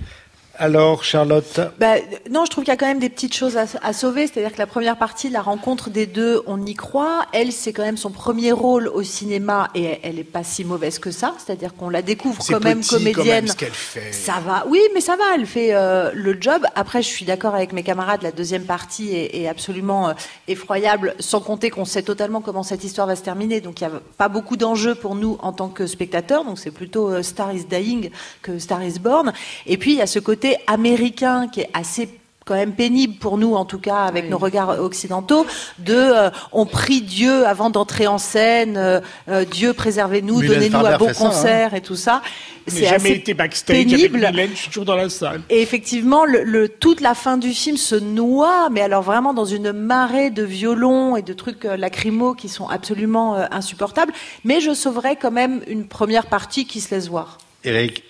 Alors, 0.57 1.03
Charlotte 1.03 1.59
bah, 1.79 1.95
Non, 2.31 2.45
je 2.45 2.51
trouve 2.51 2.63
qu'il 2.63 2.71
y 2.71 2.73
a 2.73 2.77
quand 2.77 2.87
même 2.87 2.99
des 2.99 3.09
petites 3.09 3.35
choses 3.35 3.57
à, 3.57 3.65
à 3.81 3.93
sauver. 3.93 4.27
C'est-à-dire 4.27 4.53
que 4.53 4.57
la 4.57 4.67
première 4.67 4.97
partie, 4.97 5.29
la 5.29 5.41
rencontre 5.41 5.89
des 5.89 6.05
deux, 6.05 6.41
on 6.47 6.65
y 6.65 6.73
croit. 6.73 7.25
Elle, 7.33 7.51
c'est 7.51 7.73
quand 7.73 7.83
même 7.83 7.97
son 7.97 8.11
premier 8.11 8.51
rôle 8.51 8.87
au 8.87 9.03
cinéma 9.03 9.69
et 9.75 9.99
elle 10.03 10.15
n'est 10.15 10.23
pas 10.23 10.43
si 10.43 10.63
mauvaise 10.63 10.99
que 10.99 11.11
ça. 11.11 11.33
C'est-à-dire 11.37 11.75
qu'on 11.75 11.89
la 11.89 12.01
découvre 12.01 12.41
quand 12.47 12.63
même 12.63 12.79
petit, 12.79 12.89
quand 12.89 12.97
comédienne. 12.97 13.45
même, 13.45 13.47
ce 13.47 13.55
qu'elle 13.55 13.71
fait. 13.71 14.11
Ça 14.13 14.35
va, 14.45 14.65
oui, 14.69 14.79
mais 14.93 15.01
ça 15.01 15.15
va, 15.15 15.23
elle 15.35 15.45
fait 15.45 15.73
euh, 15.73 16.11
le 16.13 16.37
job. 16.39 16.65
Après, 16.75 17.01
je 17.01 17.07
suis 17.07 17.25
d'accord 17.25 17.55
avec 17.55 17.73
mes 17.73 17.83
camarades, 17.83 18.21
la 18.21 18.31
deuxième 18.31 18.63
partie 18.63 19.15
est, 19.15 19.35
est 19.41 19.47
absolument 19.47 20.09
euh, 20.09 20.13
effroyable, 20.47 21.15
sans 21.19 21.41
compter 21.41 21.69
qu'on 21.69 21.85
sait 21.85 22.03
totalement 22.03 22.41
comment 22.41 22.63
cette 22.63 22.83
histoire 22.83 23.07
va 23.07 23.15
se 23.15 23.23
terminer. 23.23 23.61
Donc, 23.61 23.81
il 23.81 23.87
n'y 23.87 23.93
a 23.93 23.99
pas 24.17 24.29
beaucoup 24.29 24.55
d'enjeux 24.57 24.95
pour 24.95 25.15
nous 25.15 25.37
en 25.41 25.51
tant 25.51 25.67
que 25.67 25.85
spectateurs. 25.85 26.45
Donc, 26.45 26.59
c'est 26.59 26.71
plutôt 26.71 27.09
euh, 27.09 27.23
Star 27.23 27.53
is 27.53 27.65
Dying 27.65 28.09
que 28.41 28.57
Star 28.59 28.83
is 28.83 28.99
Born. 28.99 29.33
Et 29.65 29.77
puis, 29.77 29.91
il 29.93 29.97
y 29.97 30.01
a 30.01 30.07
ce 30.07 30.19
côté 30.19 30.44
américain 30.67 31.47
qui 31.51 31.61
est 31.61 31.69
assez 31.73 32.09
quand 32.47 32.53
même 32.53 32.73
pénible 32.73 33.15
pour 33.15 33.39
nous, 33.39 33.55
en 33.55 33.65
tout 33.65 33.79
cas 33.79 34.03
avec 34.03 34.25
Oui. 34.25 34.29
nos 34.29 34.37
regards 34.37 34.79
occidentaux, 34.79 35.47
de 35.79 35.95
euh, 35.95 36.29
on 36.51 36.67
prie 36.67 37.01
Dieu 37.01 37.43
avant 37.47 37.71
d'entrer 37.71 38.05
en 38.05 38.19
scène, 38.19 38.77
euh, 38.77 38.99
euh, 39.29 39.45
Dieu 39.45 39.73
préservez-nous, 39.73 40.43
donnez-nous 40.43 40.77
un 40.85 40.95
bon 40.99 41.05
ça, 41.05 41.11
hein. 41.11 41.27
concert 41.27 41.73
et 41.73 41.81
tout 41.81 41.95
ça. 41.95 42.21
J'ai 42.67 42.81
C'est 42.81 42.83
jamais 42.83 42.95
assez 42.95 43.11
été 43.13 43.33
backstage 43.33 43.75
pénible. 43.75 44.17
avec 44.23 44.33
Mylène, 44.35 44.49
je 44.51 44.57
suis 44.57 44.67
toujours 44.67 44.85
dans 44.85 44.95
la 44.95 45.09
salle. 45.09 45.41
Et 45.49 45.59
effectivement, 45.63 46.23
le, 46.23 46.43
le- 46.43 46.69
toute 46.69 47.01
la 47.01 47.15
fin 47.15 47.37
du 47.37 47.49
film 47.51 47.77
se 47.77 47.95
noie, 47.95 48.69
mais 48.71 48.81
alors 48.81 49.01
vraiment 49.01 49.33
dans 49.33 49.45
une 49.45 49.71
marée 49.71 50.29
de 50.29 50.43
violons 50.43 51.15
et 51.15 51.23
de 51.23 51.33
trucs 51.33 51.63
lacrymaux 51.63 52.35
qui 52.35 52.47
sont 52.47 52.67
absolument 52.67 53.37
euh, 53.37 53.45
insupportables. 53.49 54.13
Mais 54.43 54.61
je 54.61 54.75
sauverais 54.75 55.15
quand 55.15 55.31
même 55.31 55.61
une 55.65 55.87
première 55.87 56.27
partie 56.27 56.67
qui 56.67 56.79
se 56.79 56.93
laisse 56.93 57.07
voir. 57.07 57.39
Eric 57.63 58.03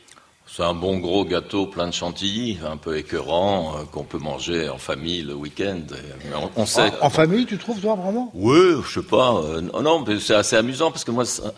C'est 0.55 0.63
un 0.63 0.73
bon 0.73 0.99
gros 0.99 1.25
gâteau 1.25 1.65
plein 1.65 1.87
de 1.87 1.93
chantilly, 1.93 2.57
un 2.65 2.77
peu 2.77 2.95
écœurant, 2.97 3.75
euh, 3.75 3.83
qu'on 3.91 4.05
peut 4.05 4.19
manger 4.19 4.69
en 4.69 4.77
famille 4.77 5.21
le 5.21 5.33
week-end. 5.33 5.81
Mais 5.91 6.35
on, 6.37 6.49
on 6.61 6.65
sait. 6.65 6.93
en, 7.01 7.07
en 7.07 7.09
famille, 7.09 7.45
tu 7.45 7.57
trouves, 7.57 7.81
toi, 7.81 7.95
vraiment? 7.95 8.31
Oui, 8.33 8.57
je 8.87 9.01
sais 9.01 9.05
pas. 9.05 9.33
euh, 9.35 9.59
non, 9.59 9.81
non, 9.81 10.05
mais 10.07 10.17
c'est 10.17 10.33
assez 10.35 10.55
amusant 10.55 10.91
parce 10.91 11.03
que 11.03 11.11
moi, 11.11 11.25
ça- 11.25 11.51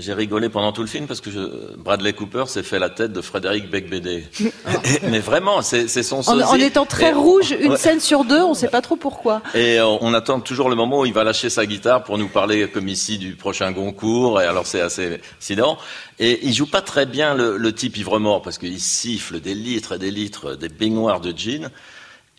j'ai 0.00 0.12
rigolé 0.14 0.48
pendant 0.48 0.72
tout 0.72 0.80
le 0.82 0.86
film 0.88 1.06
parce 1.06 1.20
que 1.20 1.30
je- 1.30 1.76
Bradley 1.76 2.12
Cooper 2.12 2.44
s'est 2.46 2.62
fait 2.62 2.78
la 2.78 2.90
tête 2.90 3.12
de 3.12 3.20
Frédéric 3.20 3.70
Becbédé. 3.70 4.24
mais 5.02 5.20
vraiment, 5.20 5.62
c'est 5.62 5.88
son 6.02 6.16
En, 6.18 6.22
sosie. 6.22 6.42
en 6.44 6.54
étant 6.56 6.86
très 6.86 7.10
Et- 7.10 7.12
rouge, 7.12 7.54
une 7.60 7.72
Ouais. 7.72 7.76
scène 7.78 8.00
sur 8.00 8.24
deux, 8.24 8.40
on 8.42 8.50
ne 8.50 8.54
sait 8.54 8.68
pas 8.68 8.80
trop 8.82 8.96
pourquoi. 8.96 9.42
Et 9.54 9.78
euh, 9.78 9.86
on 10.00 10.12
attend 10.14 10.40
toujours 10.40 10.68
le 10.68 10.74
moment 10.76 11.00
où 11.00 11.06
il 11.06 11.12
va 11.12 11.24
lâcher 11.24 11.50
sa 11.50 11.66
guitare 11.66 12.02
pour 12.04 12.18
nous 12.18 12.28
parler 12.28 12.68
comme 12.68 12.88
ici 12.88 13.18
du 13.18 13.34
prochain 13.36 13.70
Goncourt. 13.72 14.40
Et 14.40 14.44
alors 14.46 14.66
c'est 14.66 14.80
assez 14.80 15.20
sidérant. 15.38 15.78
Et 16.18 16.40
il 16.46 16.52
joue 16.52 16.66
pas 16.66 16.82
très 16.82 17.06
bien 17.06 17.34
le, 17.34 17.56
le 17.56 17.72
type 17.74 17.96
ivre-mort 17.96 18.42
parce 18.42 18.58
qu'il 18.58 18.78
siffle 18.80 19.40
des 19.40 19.54
litres 19.54 19.92
et 19.94 19.98
des 19.98 20.10
litres, 20.10 20.54
des 20.56 20.68
baignoires 20.68 21.20
de 21.20 21.32
gin. 21.36 21.70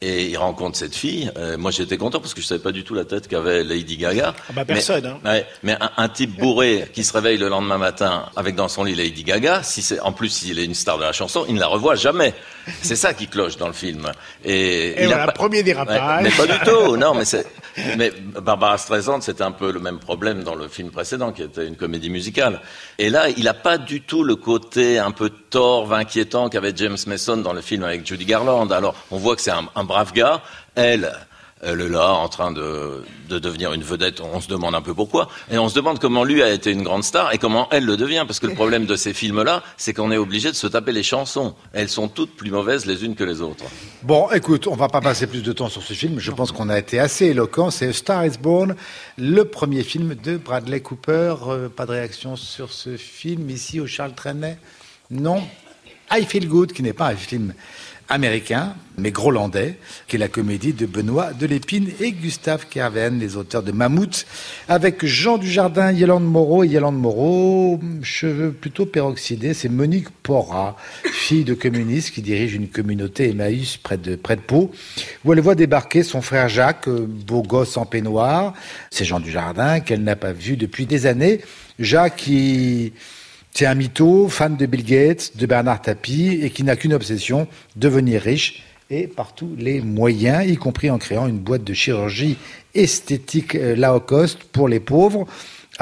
Et 0.04 0.26
il 0.30 0.38
rencontre 0.38 0.78
cette 0.80 0.96
fille. 0.96 1.32
Euh, 1.38 1.58
moi 1.60 1.70
j'étais 1.70 1.96
content 1.98 2.20
parce 2.20 2.34
que 2.34 2.42
je 2.42 2.48
savais 2.48 2.60
pas 2.60 2.72
du 2.72 2.84
tout 2.84 2.96
la 2.96 3.06
tête 3.06 3.28
qu'avait 3.28 3.64
Lady 3.64 3.98
Gaga. 3.98 4.34
Ah 4.50 4.54
bah, 4.54 4.66
personne, 4.66 5.06
hein. 5.06 5.20
Ouais, 5.24 5.46
mais 5.62 5.74
un, 5.80 5.92
un 5.96 6.10
type 6.10 6.40
bourré 6.40 6.90
qui 6.92 7.04
se 7.04 7.14
réveille 7.14 7.38
le 7.38 7.50
lendemain 7.50 7.78
matin 7.78 8.26
avec 8.36 8.56
dans 8.56 8.68
son 8.68 8.84
lit 8.84 8.96
Lady 8.96 9.24
Gaga, 9.24 9.62
si 9.62 9.84
c'est 9.84 10.00
en 10.00 10.12
plus 10.12 10.30
s'il 10.30 10.58
est 10.58 10.66
une 10.66 10.74
star 10.74 10.98
de 10.98 11.04
la 11.04 11.12
chanson, 11.14 11.46
il 11.48 11.54
ne 11.54 11.60
la 11.60 11.68
revoit 11.68 11.94
jamais. 11.94 12.34
C'est 12.82 12.96
ça 12.96 13.14
qui 13.14 13.28
cloche 13.28 13.58
dans 13.58 13.68
le 13.68 13.74
film. 13.74 14.12
Et, 14.44 14.88
Et 14.90 15.04
il 15.04 15.14
a 15.14 15.28
pas- 15.28 15.32
premier 15.34 15.62
dérapage. 15.62 16.24
Ouais, 16.24 16.30
mais 16.30 16.32
pas 16.48 16.48
du 16.52 16.60
tout. 16.66 16.98
Non, 16.98 17.14
mais 17.14 17.26
c'est. 17.26 17.46
Mais 17.98 18.12
Barbara 18.42 18.78
Streisand, 18.78 19.22
c'était 19.22 19.44
un 19.44 19.52
peu 19.52 19.72
le 19.72 19.80
même 19.80 20.00
problème 20.00 20.44
dans 20.44 20.56
le 20.56 20.68
film 20.68 20.92
précédent, 20.92 21.32
qui 21.32 21.44
était 21.44 21.68
une 21.68 21.76
comédie 21.76 22.10
musicale. 22.10 22.62
Et 22.98 23.10
là, 23.10 23.30
il 23.30 23.48
a 23.48 23.54
pas 23.54 23.78
du 23.78 24.02
tout 24.02 24.24
le 24.24 24.36
côté 24.36 25.00
un 25.00 25.12
peu 25.12 25.30
torve, 25.30 25.94
inquiétant 25.94 26.50
qu'avait 26.50 26.74
James 26.76 26.98
Mason 27.08 27.38
dans 27.38 27.54
le 27.54 27.62
film 27.62 27.84
avec 27.84 28.06
Judy 28.06 28.26
Garland. 28.26 28.72
Alors, 28.72 28.96
on 29.12 29.18
voit 29.18 29.36
que 29.36 29.42
c'est 29.42 29.52
un, 29.52 29.70
un 29.76 29.84
brave 29.84 30.14
gars. 30.14 30.42
Elle. 30.76 31.12
Elle 31.64 31.82
est 31.82 31.90
là, 31.90 32.14
en 32.14 32.28
train 32.28 32.52
de, 32.52 33.04
de 33.30 33.38
devenir 33.38 33.72
une 33.74 33.84
vedette. 33.84 34.20
On 34.20 34.42
se 34.42 34.48
demande 34.48 34.74
un 34.74 34.82
peu 34.82 34.96
pourquoi. 34.96 35.30
Et 35.52 35.60
on 35.60 35.70
se 35.70 35.76
demande 35.76 36.00
comment 36.00 36.24
lui 36.24 36.42
a 36.42 36.50
été 36.50 36.72
une 36.72 36.82
grande 36.82 37.04
star 37.04 37.32
et 37.34 37.38
comment 37.38 37.68
elle 37.70 37.86
le 37.86 37.98
devient. 37.98 38.24
Parce 38.26 38.40
que 38.40 38.48
le 38.48 38.56
problème 38.56 38.88
de 38.88 38.96
ces 38.96 39.14
films-là, 39.14 39.62
c'est 39.78 39.94
qu'on 39.94 40.12
est 40.12 40.18
obligé 40.18 40.50
de 40.50 40.56
se 40.56 40.66
taper 40.66 40.92
les 40.92 41.04
chansons. 41.04 41.54
Elles 41.74 41.90
sont 41.90 42.08
toutes 42.08 42.36
plus 42.36 42.50
mauvaises 42.50 42.88
les 42.88 43.06
unes 43.06 43.14
que 43.14 43.24
les 43.24 43.42
autres. 43.42 43.66
Bon, 44.02 44.30
écoute, 44.32 44.66
on 44.66 44.76
va 44.76 44.88
pas 44.88 45.02
passer 45.02 45.28
plus 45.28 45.44
de 45.44 45.52
temps 45.52 45.70
sur 45.70 45.84
ce 45.84 45.94
film. 45.94 46.20
Je 46.20 46.32
pense 46.32 46.52
qu'on 46.52 46.70
a 46.70 46.80
été 46.80 47.00
assez 47.00 47.28
éloquent. 47.28 47.70
C'est 47.70 47.94
Star 47.94 48.26
is 48.26 48.40
Born, 48.42 48.76
le 49.18 49.46
premier 49.46 49.84
film 49.84 50.16
de 50.16 50.38
Bradley 50.38 50.80
Cooper. 50.80 51.36
Euh, 51.48 51.70
pas 51.70 51.86
de 51.86 51.92
réaction 51.92 52.36
sur 52.36 52.72
ce 52.72 52.98
film 52.98 53.50
ici 53.52 53.80
au 53.80 53.86
Charles 53.86 54.16
Trenet? 54.16 54.58
Non? 55.12 55.44
I 56.12 56.26
Feel 56.26 56.48
Good, 56.48 56.74
qui 56.74 56.84
n'est 56.84 56.92
pas 56.92 57.08
un 57.08 57.16
film 57.16 57.54
américain, 58.12 58.76
mais 58.98 59.12
grolandais, 59.12 59.78
qui 60.08 60.18
est 60.18 60.20
la 60.20 60.28
comédie 60.28 60.74
de 60.74 60.86
Benoît 60.86 61.32
Delépine 61.32 61.90
et 62.02 62.12
Gustave 62.12 62.68
Kerven, 62.70 63.20
les 63.20 63.38
auteurs 63.38 63.64
de 63.64 63.72
Mammouth, 63.72 64.26
avec 64.68 65.06
Jean 65.06 65.38
Dujardin, 65.38 65.94
Yolande 65.94 66.26
Moreau 66.26 66.66
et 66.66 66.68
Yolande 66.68 67.00
Moreau, 67.00 67.80
cheveux 68.04 68.52
plutôt 68.52 68.86
peroxydés, 68.86 69.54
c'est 69.54 69.70
Monique 69.70 70.10
Porra, 70.10 70.76
fille 71.06 71.46
de 71.46 71.54
communiste 71.54 72.12
qui 72.12 72.22
dirige 72.22 72.54
une 72.54 72.68
communauté 72.68 73.30
Emmaüs 73.30 73.78
près 73.78 73.98
de, 73.98 74.18
près 74.18 74.36
de 74.36 74.42
Pau, 74.42 74.72
où 75.24 75.32
elle 75.32 75.40
voit 75.40 75.56
débarquer 75.56 76.04
son 76.04 76.22
frère 76.22 76.50
Jacques, 76.50 76.90
euh, 76.90 77.08
beau 77.08 77.44
gosse 77.44 77.78
en 77.78 77.86
peignoir. 77.86 78.54
C'est 78.90 79.06
Jean 79.06 79.22
Dujardin 79.22 79.80
qu'elle 79.80 80.04
n'a 80.04 80.18
pas 80.18 80.34
vu 80.34 80.58
depuis 80.58 80.86
des 80.86 81.06
années. 81.06 81.40
Jacques 81.80 82.18
qui... 82.18 82.92
C'est 83.54 83.66
un 83.66 83.76
mytho, 83.76 84.30
fan 84.30 84.56
de 84.56 84.66
Bill 84.66 84.84
Gates, 84.84 85.34
de 85.36 85.46
Bernard 85.46 85.82
Tapie, 85.82 86.40
et 86.42 86.50
qui 86.50 86.64
n'a 86.64 86.76
qu'une 86.76 86.94
obsession, 86.94 87.48
devenir 87.76 88.22
riche, 88.22 88.64
et 88.90 89.08
par 89.08 89.34
tous 89.36 89.56
les 89.58 89.82
moyens, 89.82 90.50
y 90.50 90.56
compris 90.56 90.90
en 90.90 90.98
créant 90.98 91.28
une 91.28 91.40
boîte 91.40 91.64
de 91.64 91.74
chirurgie 91.74 92.38
esthétique 92.74 93.56
euh, 93.56 93.76
low 93.76 94.00
cost 94.00 94.44
pour 94.52 94.68
les 94.68 94.80
pauvres, 94.80 95.28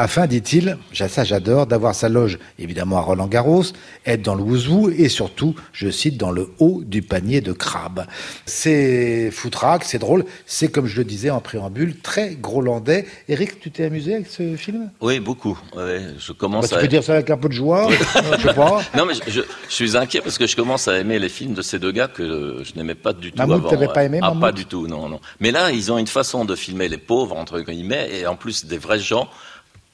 afin, 0.02 0.28
dit-il, 0.28 0.78
ça 0.94 1.24
j'adore, 1.24 1.68
d'avoir 1.68 1.96
sa 1.96 2.10
loge 2.10 2.40
évidemment 2.58 2.98
à 2.98 3.02
Roland 3.02 3.28
Garros, 3.28 3.64
être 4.06 4.22
dans 4.22 4.36
le 4.36 4.44
wouzou 4.44 4.90
et 4.90 5.10
surtout, 5.10 5.56
je 5.74 5.90
cite, 5.90 6.18
dans 6.18 6.32
le 6.32 6.50
haut 6.60 6.82
du 6.86 7.02
panier 7.02 7.42
de 7.42 7.52
crabe. 7.54 8.06
C'est 8.46 9.30
foutraque, 9.32 9.84
c'est 9.84 10.00
drôle, 10.00 10.26
c'est 10.46 10.70
comme 10.70 10.86
je 10.86 10.98
le 10.98 11.04
disais 11.06 11.30
en 11.30 11.40
préambule, 11.42 11.98
très 12.00 12.36
grolandais. 12.36 13.06
Eric, 13.28 13.60
tu 13.60 13.72
t'es 13.72 13.86
amusé 13.86 14.16
avec 14.16 14.28
ce 14.28 14.56
film? 14.56 14.90
Oui, 15.02 15.20
beaucoup. 15.20 15.58
Ouais, 15.76 16.02
je 16.18 16.32
Bah, 16.32 16.38
commence 16.38 16.70
Tu 16.70 16.76
à. 16.76 16.80
peux 16.80 16.88
dire 16.88 17.04
ça 17.04 17.14
avec 17.14 17.30
un 17.30 17.38
peu 17.38 17.48
de 17.50 17.54
joie, 17.54 17.88
je 18.38 18.42
sais 18.48 18.54
pas. 18.54 18.82
Non, 18.98 19.06
mais 19.06 19.14
je, 19.14 19.22
je- 19.32 19.42
je 19.70 19.74
suis 19.74 19.96
inquiet 19.98 20.22
parce 20.22 20.38
que 20.38 20.48
je 20.48 20.56
commence 20.56 20.88
à 20.88 20.98
aimer 21.00 21.20
les 21.20 21.30
films 21.30 21.54
de 21.54 21.62
ces 21.62 21.80
deux 21.80 21.92
gars 21.92 22.08
que 22.08 22.62
je 22.64 22.74
n'aimais 22.78 22.96
pas 22.96 23.14
du 23.14 23.32
tout 23.32 23.38
Mammouth, 23.38 23.72
avant. 23.72 23.88
pas 23.88 24.04
aimé, 24.04 24.20
Ah, 24.22 24.34
pas 24.40 24.52
du 24.52 24.66
tout, 24.66 24.88
non, 24.88 25.08
non. 25.10 25.20
Mais 25.40 25.52
là, 25.52 25.72
ils 25.72 25.92
ont 25.92 25.98
une 25.98 26.08
façon 26.08 26.46
de 26.46 26.56
filmer 26.56 26.88
les 26.90 26.98
pauvres, 26.98 27.36
entre 27.38 27.60
guillemets, 27.62 28.10
et 28.20 28.26
en 28.28 28.36
plus 28.36 28.66
des 28.66 28.78
vrais 28.78 29.00
gens, 29.00 29.30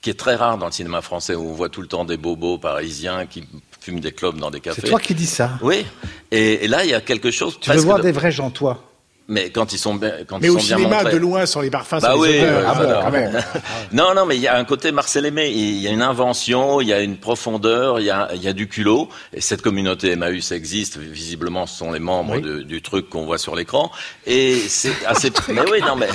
qui 0.06 0.12
est 0.12 0.14
très 0.14 0.36
rare 0.36 0.60
dans 0.60 0.68
le 0.68 0.72
cinéma 0.72 1.02
français, 1.02 1.34
où 1.34 1.50
on 1.50 1.54
voit 1.54 1.70
tout 1.70 1.82
le 1.82 1.88
temps 1.88 2.06
des 2.06 2.16
bobos 2.16 2.60
parisiens 2.60 3.26
qui 3.26 3.44
fument 3.82 4.00
des 4.00 4.12
clopes 4.12 4.38
dans 4.38 4.52
des 4.52 4.60
cafés. 4.60 4.82
C'est 4.84 4.90
toi 4.90 5.00
qui 5.00 5.16
dis 5.16 5.26
ça. 5.26 5.58
Oui. 5.64 5.84
Et, 6.30 6.64
et 6.64 6.68
là, 6.68 6.84
il 6.86 6.92
y 6.92 6.94
a 6.94 7.02
quelque 7.02 7.32
chose. 7.32 7.58
Tu 7.60 7.72
veux 7.72 7.78
voir 7.80 7.98
de- 7.98 8.04
des 8.04 8.12
vrais 8.12 8.32
gens, 8.32 8.52
toi 8.52 8.84
Mais 9.28 9.50
quand 9.50 9.74
ils 9.74 9.80
sont 9.80 9.96
bien, 9.96 10.12
quand 10.28 10.38
Mais 10.40 10.48
ils 10.48 10.52
au 10.52 10.60
sont 10.60 10.66
bien 10.68 10.78
cinéma, 10.78 10.98
montrés. 10.98 11.14
de 11.14 11.18
loin, 11.18 11.46
sans 11.48 11.62
les 11.62 11.72
parfums, 11.72 11.98
Bah 12.00 12.14
oui, 12.16 12.30
odeurs. 12.40 12.60
euh, 12.60 12.64
Ah 12.68 12.74
bon, 12.76 13.02
quand 13.06 13.12
même. 13.12 13.44
Non, 13.92 14.14
non, 14.16 14.26
mais 14.28 14.36
il 14.36 14.42
y 14.42 14.48
a 14.48 14.56
un 14.56 14.64
côté 14.66 14.92
Marcel 14.92 15.26
Aimé. 15.26 15.50
Il 15.50 15.80
y 15.82 15.88
a 15.88 15.92
une 15.92 16.04
invention, 16.04 16.80
il 16.80 16.88
y 16.90 16.94
a 16.94 17.00
une 17.02 17.18
profondeur, 17.18 18.00
il 18.00 18.06
y 18.06 18.12
a, 18.12 18.30
il 18.36 18.44
y 18.44 18.48
a 18.48 18.54
du 18.54 18.68
culot. 18.68 19.10
Et 19.34 19.42
cette 19.42 19.64
communauté 19.64 20.12
Emmaüs 20.12 20.52
existe. 20.52 20.98
Visiblement, 20.98 21.66
ce 21.66 21.76
sont 21.80 21.92
les 21.92 22.00
membres 22.00 22.36
Oui. 22.36 22.42
de- 22.42 22.62
du 22.62 22.84
truc 22.84 23.10
qu'on 23.10 23.26
voit 23.26 23.40
sur 23.40 23.56
l'écran. 23.56 23.92
Et 24.28 24.60
c'est 24.68 24.94
assez. 25.08 25.32
mais 25.50 25.62
oui, 25.72 25.80
non, 25.82 25.96
mais. 25.96 26.08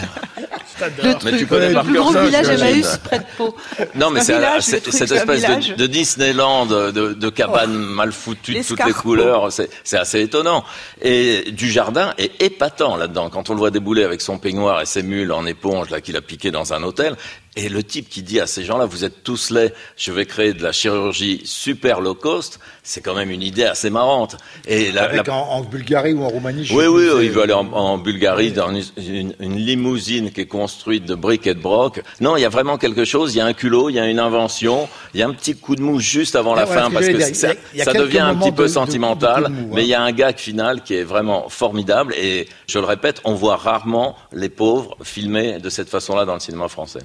Le 0.80 1.14
Mais 1.24 1.36
tu 1.38 1.46
connais 1.46 1.68
le 1.68 1.74
par 1.74 1.84
plus 1.84 1.92
cœur 1.94 2.04
grand 2.04 2.12
ça, 2.12 2.22
village. 2.24 2.48
Emmaüs 2.48 2.96
près 3.04 3.18
de 3.18 3.24
Pau. 3.36 3.54
Non, 3.96 4.10
mais 4.10 4.20
c'est 4.22 4.40
cette 4.60 5.10
espèce 5.12 5.42
de, 5.42 5.74
de 5.74 5.86
Disneyland, 5.86 6.66
de, 6.66 6.90
de 7.12 7.28
cabanes 7.28 7.74
mal 7.76 8.12
foutues 8.12 8.54
de 8.54 8.62
toutes 8.62 8.84
les 8.86 8.92
couleurs. 8.92 9.48
C'est 9.52 9.98
assez 9.98 10.20
étonnant. 10.20 10.64
Et 11.02 11.50
du 11.50 11.70
jardin 11.70 12.14
est 12.18 12.40
épatant 12.40 12.96
Quand 13.33 13.50
on 13.50 13.54
le 13.54 13.59
voit 13.59 13.71
débouler 13.71 14.04
avec 14.04 14.21
son 14.21 14.38
peignoir 14.38 14.80
et 14.80 14.87
ses 14.87 15.02
mules 15.02 15.33
en 15.33 15.47
éponge 15.47 15.90
là 15.90 16.00
qu'il 16.00 16.16
a 16.16 16.21
piqué 16.21 16.50
dans 16.50 16.73
un 16.73 16.83
hôtel. 16.83 17.16
Et 17.57 17.69
le 17.69 17.83
type 17.83 18.09
qui 18.09 18.23
dit 18.23 18.38
à 18.38 18.47
ces 18.47 18.62
gens-là, 18.62 18.85
vous 18.85 19.04
êtes 19.04 19.25
tous 19.25 19.50
laids, 19.50 19.75
je 19.97 20.12
vais 20.12 20.25
créer 20.25 20.52
de 20.52 20.62
la 20.62 20.71
chirurgie 20.71 21.40
super 21.45 22.00
low 22.00 22.14
cost, 22.14 22.61
c'est 22.85 23.00
quand 23.00 23.14
même 23.14 23.33
une 23.33 23.42
idée 23.42 23.64
assez 23.64 23.90
marrante. 23.90 24.37
Et 24.69 24.92
la, 24.92 25.02
Avec 25.04 25.26
la- 25.26 25.35
en, 25.35 25.49
en 25.57 25.61
Bulgarie 25.62 26.12
ou 26.12 26.23
en 26.23 26.28
Roumanie 26.28 26.64
je 26.64 26.73
oui, 26.73 26.87
oui, 26.87 27.09
oui, 27.12 27.25
il 27.25 27.30
veut 27.33 27.42
aller 27.42 27.52
en, 27.52 27.66
en 27.73 27.99
Bulgarie 27.99 28.52
dans 28.52 28.73
une, 28.73 28.85
une- 28.97 29.35
une 29.40 29.57
limousine 29.57 30.30
qui 30.30 30.42
est 30.42 30.47
construite 30.47 31.04
de 31.07 31.16
briques 31.16 31.49
et 31.49 31.54
de 31.54 31.61
broc. 31.61 32.00
Non, 32.21 32.37
il 32.37 32.42
y 32.42 32.45
a 32.45 32.49
vraiment 32.49 32.78
quelque 32.78 33.04
chose, 33.04 33.35
il 33.35 33.38
y 33.38 33.40
a 33.40 33.47
un 33.47 33.52
culot, 33.52 33.90
il 33.90 33.95
y 33.95 33.99
a 33.99 34.07
une 34.07 34.21
invention, 34.21 34.88
il 35.12 35.19
y 35.19 35.23
a 35.25 35.26
un 35.26 35.33
petit 35.35 35.57
coup 35.57 35.75
de 35.75 35.83
mou 35.83 35.99
juste 35.99 36.37
avant 36.37 36.54
la 36.54 36.66
voilà 36.66 36.83
fin 36.85 36.90
parce 36.92 37.09
que 37.09 37.16
dire. 37.16 37.35
ça, 37.35 37.49
Il 37.49 37.50
y 37.50 37.57
a- 37.57 37.57
il 37.75 37.78
y 37.78 37.83
a 37.83 37.85
ça 37.85 37.92
quelques 37.92 38.04
devient 38.04 38.19
un 38.21 38.37
petit 38.37 38.52
peu 38.52 38.59
de- 38.59 38.62
de- 38.62 38.69
de 38.69 38.73
sentimental, 38.75 39.42
coup 39.45 39.50
de 39.50 39.54
mou, 39.57 39.66
hein. 39.66 39.73
mais 39.75 39.83
il 39.83 39.88
y 39.88 39.95
a 39.95 40.00
un 40.02 40.12
gag 40.12 40.38
final 40.38 40.83
qui 40.85 40.95
est 40.95 41.02
vraiment 41.04 41.49
formidable 41.49 42.14
et 42.16 42.49
je 42.69 42.78
le 42.78 42.85
répète, 42.85 43.21
on 43.25 43.35
voit 43.35 43.57
rarement 43.57 44.14
les 44.33 44.49
pauvres 44.50 44.97
filmés 45.02 45.59
de 45.59 45.69
cette 45.69 45.88
façon-là 45.88 46.25
dans 46.25 46.35
le 46.35 46.40
cinéma 46.40 46.69
français. 46.69 47.00